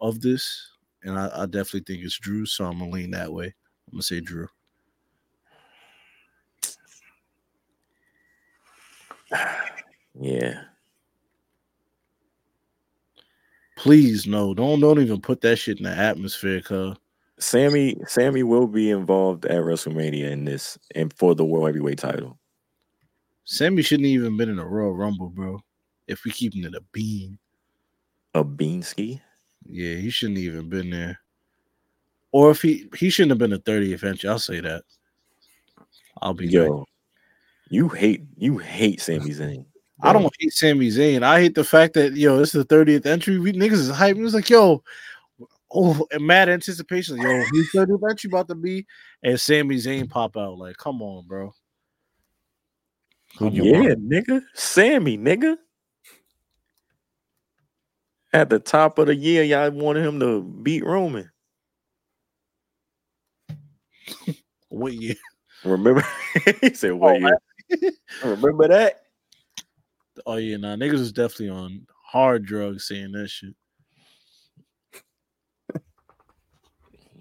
[0.00, 0.70] of this?
[1.02, 2.46] And I, I definitely think it's Drew.
[2.46, 3.46] So I'm gonna lean that way.
[3.46, 4.48] I'm gonna say Drew.
[10.20, 10.60] Yeah.
[13.76, 16.96] Please, no, don't don't even put that shit in the atmosphere, cuz.
[17.38, 22.38] Sami Sami will be involved at WrestleMania in this and for the World Heavyweight title.
[23.44, 25.58] Sami shouldn't even been in a Royal Rumble, bro.
[26.06, 27.38] If we keeping it a bean.
[28.34, 29.20] A Beansky?
[29.68, 31.20] Yeah, he shouldn't even been there.
[32.32, 34.28] Or if he he shouldn't have been a 30th entry.
[34.28, 34.82] I'll say that.
[36.20, 36.86] I'll be Yo, nice.
[37.68, 39.64] you hate you hate Sami Zayn.
[40.02, 41.22] I don't hate Sami Zayn.
[41.22, 43.38] I hate the fact that yo, this is the 30th entry.
[43.38, 44.18] We niggas is hyping.
[44.18, 44.82] It was like, yo,
[45.70, 47.16] oh, and mad anticipation.
[47.18, 48.86] Yo, who's 30th entry about to be?
[49.22, 50.58] And Sami Zayn pop out.
[50.58, 51.52] Like, come on, bro.
[53.38, 54.08] Who you yeah, want?
[54.08, 54.42] nigga.
[54.54, 55.56] Sami, nigga.
[58.34, 61.30] At the top of the year, y'all wanted him to beat Roman.
[64.70, 65.14] What year?
[65.64, 66.04] Remember?
[66.60, 67.28] he said, "What Oh,
[67.70, 67.92] year?
[68.24, 69.02] Remember that?"
[70.26, 73.54] Oh yeah, nah, niggas was definitely on hard drugs saying that shit.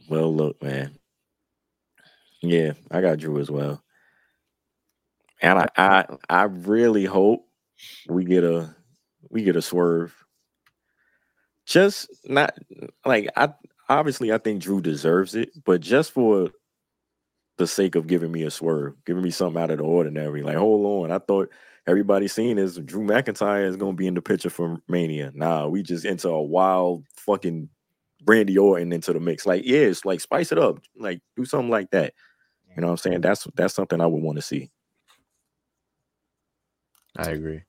[0.10, 0.98] Well, look, man.
[2.41, 3.84] Yeah, I got Drew as well,
[5.44, 7.48] and I, I, I really hope
[8.10, 8.76] we get a,
[9.30, 10.23] we get a swerve.
[11.65, 12.57] Just not
[13.06, 13.53] like I
[13.90, 16.52] obviously I think Drew deserves it, but just for
[17.57, 20.41] the sake of giving me a swerve, giving me something out of the ordinary.
[20.41, 21.49] Like, hold on, I thought
[21.88, 25.31] everybody seen is Drew McIntyre is gonna be in the picture for Mania.
[25.34, 27.69] Nah, we just into a wild fucking
[28.23, 29.45] Brandy Orton into the mix.
[29.45, 32.14] Like, yeah, it's like spice it up, like do something like that.
[32.76, 33.22] You know what I'm saying?
[33.22, 34.72] That's that's something I would want to see.
[37.15, 37.61] I agree.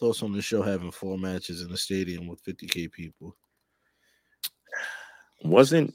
[0.00, 3.36] Thoughts on the show having four matches in a stadium with 50k people.
[5.44, 5.94] Wasn't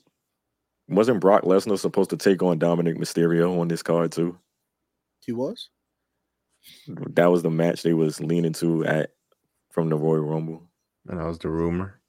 [0.88, 4.38] wasn't Brock Lesnar supposed to take on Dominik Mysterio on this card too?
[5.26, 5.69] He was?
[6.88, 9.11] That was the match they was leaning to at
[9.72, 10.64] from the Royal Rumble.
[11.07, 11.99] And that was the rumor.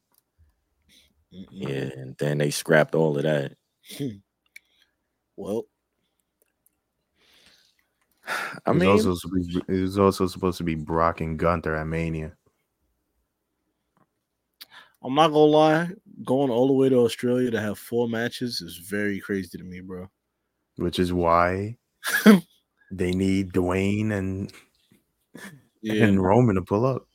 [1.30, 3.56] Yeah, and then they scrapped all of that.
[5.38, 5.64] Well,
[8.66, 11.74] I it was mean, also be, it was also supposed to be Brock and Gunther
[11.74, 12.36] at Mania.
[15.02, 15.90] I'm not gonna lie,
[16.24, 19.80] going all the way to Australia to have four matches is very crazy to me,
[19.80, 20.10] bro.
[20.76, 21.76] which is why
[22.90, 24.52] they need Dwayne and
[25.82, 27.06] Yeah, and Roman to pull up.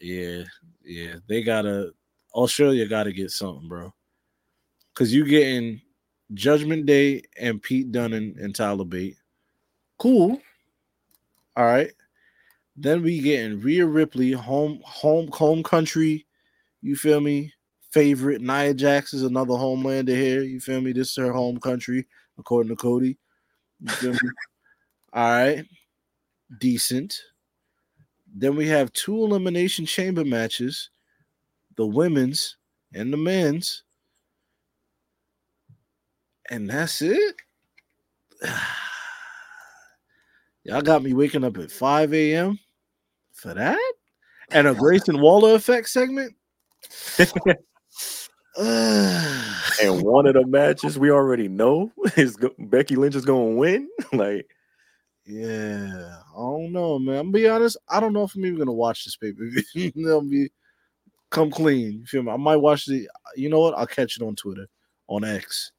[0.00, 0.44] yeah,
[0.84, 1.14] yeah.
[1.28, 1.92] They gotta
[2.34, 3.94] Australia gotta get something, bro.
[4.94, 5.80] Cause you getting
[6.34, 9.16] Judgment Day and Pete Dunne and, and Tyler Bate.
[10.00, 10.40] Cool.
[11.56, 11.92] All right.
[12.74, 16.26] Then we getting Rhea Ripley, home, home, home country.
[16.80, 17.52] You feel me?
[17.90, 20.42] Favorite Nia Jax is another homelander here.
[20.42, 20.92] You feel me?
[20.92, 22.06] This is her home country,
[22.38, 23.18] according to Cody.
[23.80, 24.18] You feel me?
[25.12, 25.66] All right.
[26.58, 27.20] Decent.
[28.34, 30.88] Then we have two elimination chamber matches,
[31.76, 32.56] the women's
[32.94, 33.82] and the men's.
[36.48, 37.34] And that's it.
[40.70, 42.56] Y'all got me waking up at 5 a.m.
[43.32, 43.92] for that?
[44.52, 46.32] And a Grayson Waller effect segment?
[48.56, 53.56] and one of the matches we already know is go- Becky Lynch is going to
[53.56, 53.88] win.
[54.12, 54.46] like,
[55.26, 57.16] Yeah, I don't know, man.
[57.16, 57.76] I'm gonna be honest.
[57.88, 59.50] I don't know if I'm even gonna watch this paper.
[59.96, 60.50] They'll be
[61.30, 61.98] come clean.
[61.98, 62.30] You feel me?
[62.30, 63.08] I might watch the.
[63.34, 63.74] You know what?
[63.76, 64.68] I'll catch it on Twitter,
[65.08, 65.72] on X.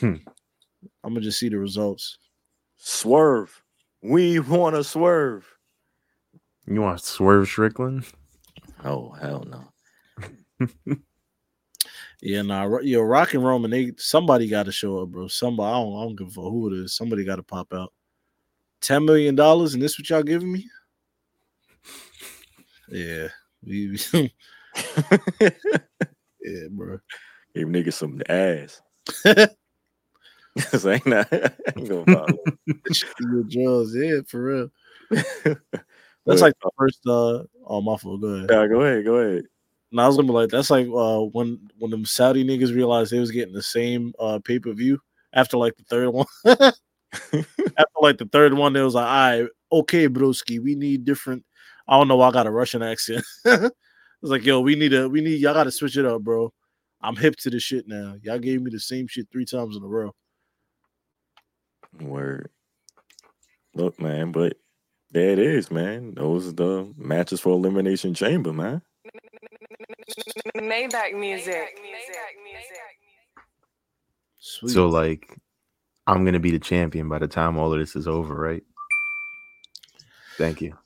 [0.00, 0.24] I'm
[1.04, 2.16] gonna just see the results.
[2.78, 3.61] swerve.
[4.02, 5.46] We want to swerve.
[6.66, 8.04] You want to Swerve Strickland?
[8.84, 10.68] Oh, hell no.
[12.24, 13.72] Yeah, nah, Ro- yo, Rock and Roman.
[13.72, 15.26] They somebody got to show up, bro.
[15.26, 15.68] Somebody.
[15.68, 15.98] I don't.
[15.98, 16.94] I don't give a fuck who it is.
[16.94, 17.92] Somebody got to pop out.
[18.80, 20.68] Ten million dollars, and this what y'all giving me?
[22.88, 23.26] Yeah,
[23.64, 23.98] we.
[25.40, 26.98] yeah, bro.
[27.56, 28.80] Give niggas some ass.
[30.60, 32.38] Cause ain't not I ain't gonna follow.
[33.20, 34.70] Your jaws, yeah, for real.
[36.26, 37.00] That's like the first.
[37.06, 38.20] uh Oh, my fault.
[38.20, 38.50] Go ahead.
[38.50, 39.44] Yeah, go ahead, go aheid.
[39.92, 43.12] And I was gonna be like, that's like uh when when them Saudi niggas realized
[43.12, 44.98] they was getting the same uh pay per view
[45.32, 46.26] after like the third one.
[46.44, 51.44] after like the third one, they was like, all right, okay, broski, we need different.
[51.86, 52.16] I don't know.
[52.16, 53.24] why I got a Russian accent.
[53.44, 53.70] it's
[54.22, 56.52] like, yo, we need a, we need y'all got to switch it up, bro.
[57.02, 58.14] I'm hip to this shit now.
[58.22, 60.14] Y'all gave me the same shit three times in a row.
[62.00, 62.50] Word.
[63.74, 64.56] Look, man, but
[65.10, 66.14] there it is, man.
[66.14, 68.82] Those are the matches for Elimination Chamber, man.
[70.56, 71.78] Maybach music.
[74.38, 74.72] Sweet.
[74.72, 75.38] So like,
[76.06, 78.62] I'm gonna be the champion by the time all of this is over, right?
[80.36, 80.76] Thank you.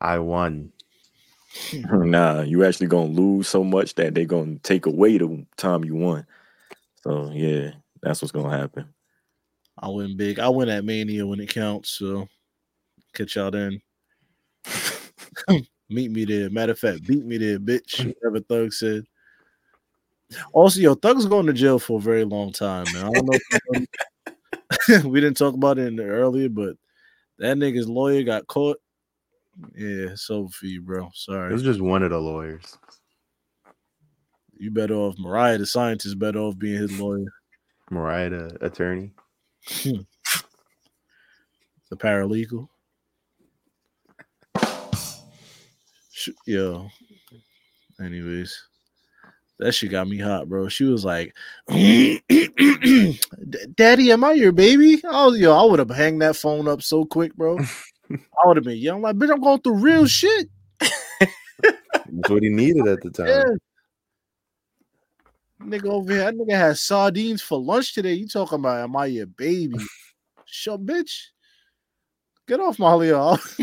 [0.00, 0.72] I won.
[1.72, 5.94] nah, you actually gonna lose so much that they're gonna take away the time you
[5.94, 6.26] won.
[7.02, 7.72] So yeah,
[8.02, 8.92] that's what's gonna happen.
[9.78, 10.38] I win big.
[10.38, 11.90] I win at Mania when it counts.
[11.90, 12.28] So
[13.14, 13.80] catch y'all then.
[15.90, 16.50] Meet me there.
[16.50, 18.04] Matter of fact, beat me there, bitch.
[18.22, 19.04] Whatever Thug said.
[20.52, 23.06] Also, yo, Thug's going to jail for a very long time, man.
[23.06, 23.86] I don't know.
[24.88, 26.76] If we didn't talk about it in the earlier, but
[27.38, 28.78] that nigga's lawyer got caught.
[29.74, 31.06] Yeah, it's over for you, bro.
[31.06, 31.52] It Sorry.
[31.52, 32.76] was just one of the lawyers.
[34.58, 35.18] You better off.
[35.18, 37.32] Mariah, the scientist, better off being his lawyer.
[37.90, 39.12] Mariah, the attorney.
[39.66, 40.02] Hmm.
[41.90, 42.68] the paralegal.
[46.46, 46.88] Yo.
[48.00, 48.62] Anyways,
[49.58, 50.68] that shit got me hot, bro.
[50.68, 51.34] She was like,
[51.68, 52.22] "Daddy,
[54.12, 55.52] am I your baby?" I was yo.
[55.52, 57.58] I would have hanged that phone up so quick, bro.
[58.10, 59.02] I would have been young.
[59.02, 60.48] Like, bitch, I'm going through real shit.
[60.80, 63.26] That's what he needed at the time.
[63.26, 63.44] Yeah.
[65.62, 68.12] Nigga over here, that nigga had sardines for lunch today.
[68.14, 69.78] You talking about am I your baby?
[70.44, 71.26] Shut bitch.
[72.46, 73.36] Get off my Leo.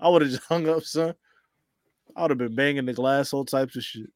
[0.00, 1.14] I would have just hung up, son.
[2.16, 4.10] I would have been banging the glass, all types of shit.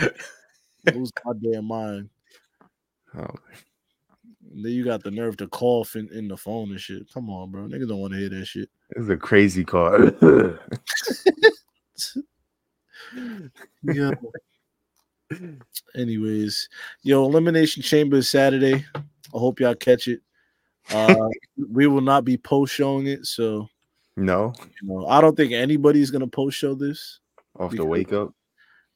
[0.94, 2.10] Lose my damn mind.
[3.16, 3.26] Oh,
[4.42, 7.10] Then you got the nerve to cough in, in the phone and shit.
[7.12, 7.62] Come on, bro.
[7.62, 8.68] Niggas don't want to hear that shit.
[8.90, 10.12] this is a crazy car.
[13.82, 14.12] Yo.
[15.94, 16.68] Anyways,
[17.02, 18.84] yo, Elimination Chamber is Saturday.
[18.94, 20.20] I hope y'all catch it.
[20.92, 21.28] Uh,
[21.70, 23.68] we will not be post showing it, so
[24.16, 27.20] no, you know, I don't think anybody's gonna post show this.
[27.58, 28.32] off the wake up.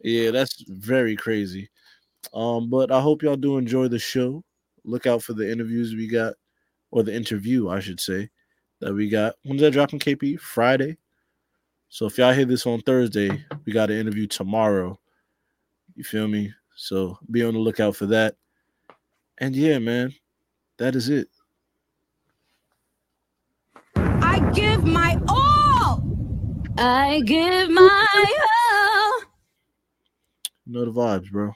[0.01, 1.71] Yeah, that's very crazy.
[2.33, 4.45] Um, but I hope y'all do enjoy the show.
[4.85, 6.35] Look out for the interviews we got,
[6.91, 8.31] or the interview, I should say,
[8.81, 9.35] that we got.
[9.45, 10.39] When's that dropping, KP?
[10.39, 10.99] Friday.
[11.89, 15.01] So if y'all hear this on Thursday, we got an interview tomorrow.
[15.99, 16.55] You feel me?
[16.77, 18.37] So be on the lookout for that.
[19.39, 20.15] And yeah, man,
[20.77, 21.27] that is it.
[23.97, 26.05] I give my all.
[26.79, 29.21] I give my all.
[30.67, 31.53] You know the vibes, bro.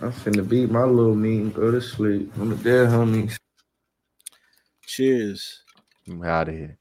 [0.00, 2.32] I'm finna beat my little mean, go to sleep.
[2.40, 3.32] I'm a dead homie.
[4.84, 5.62] Cheers.
[6.08, 6.78] I'm out of here.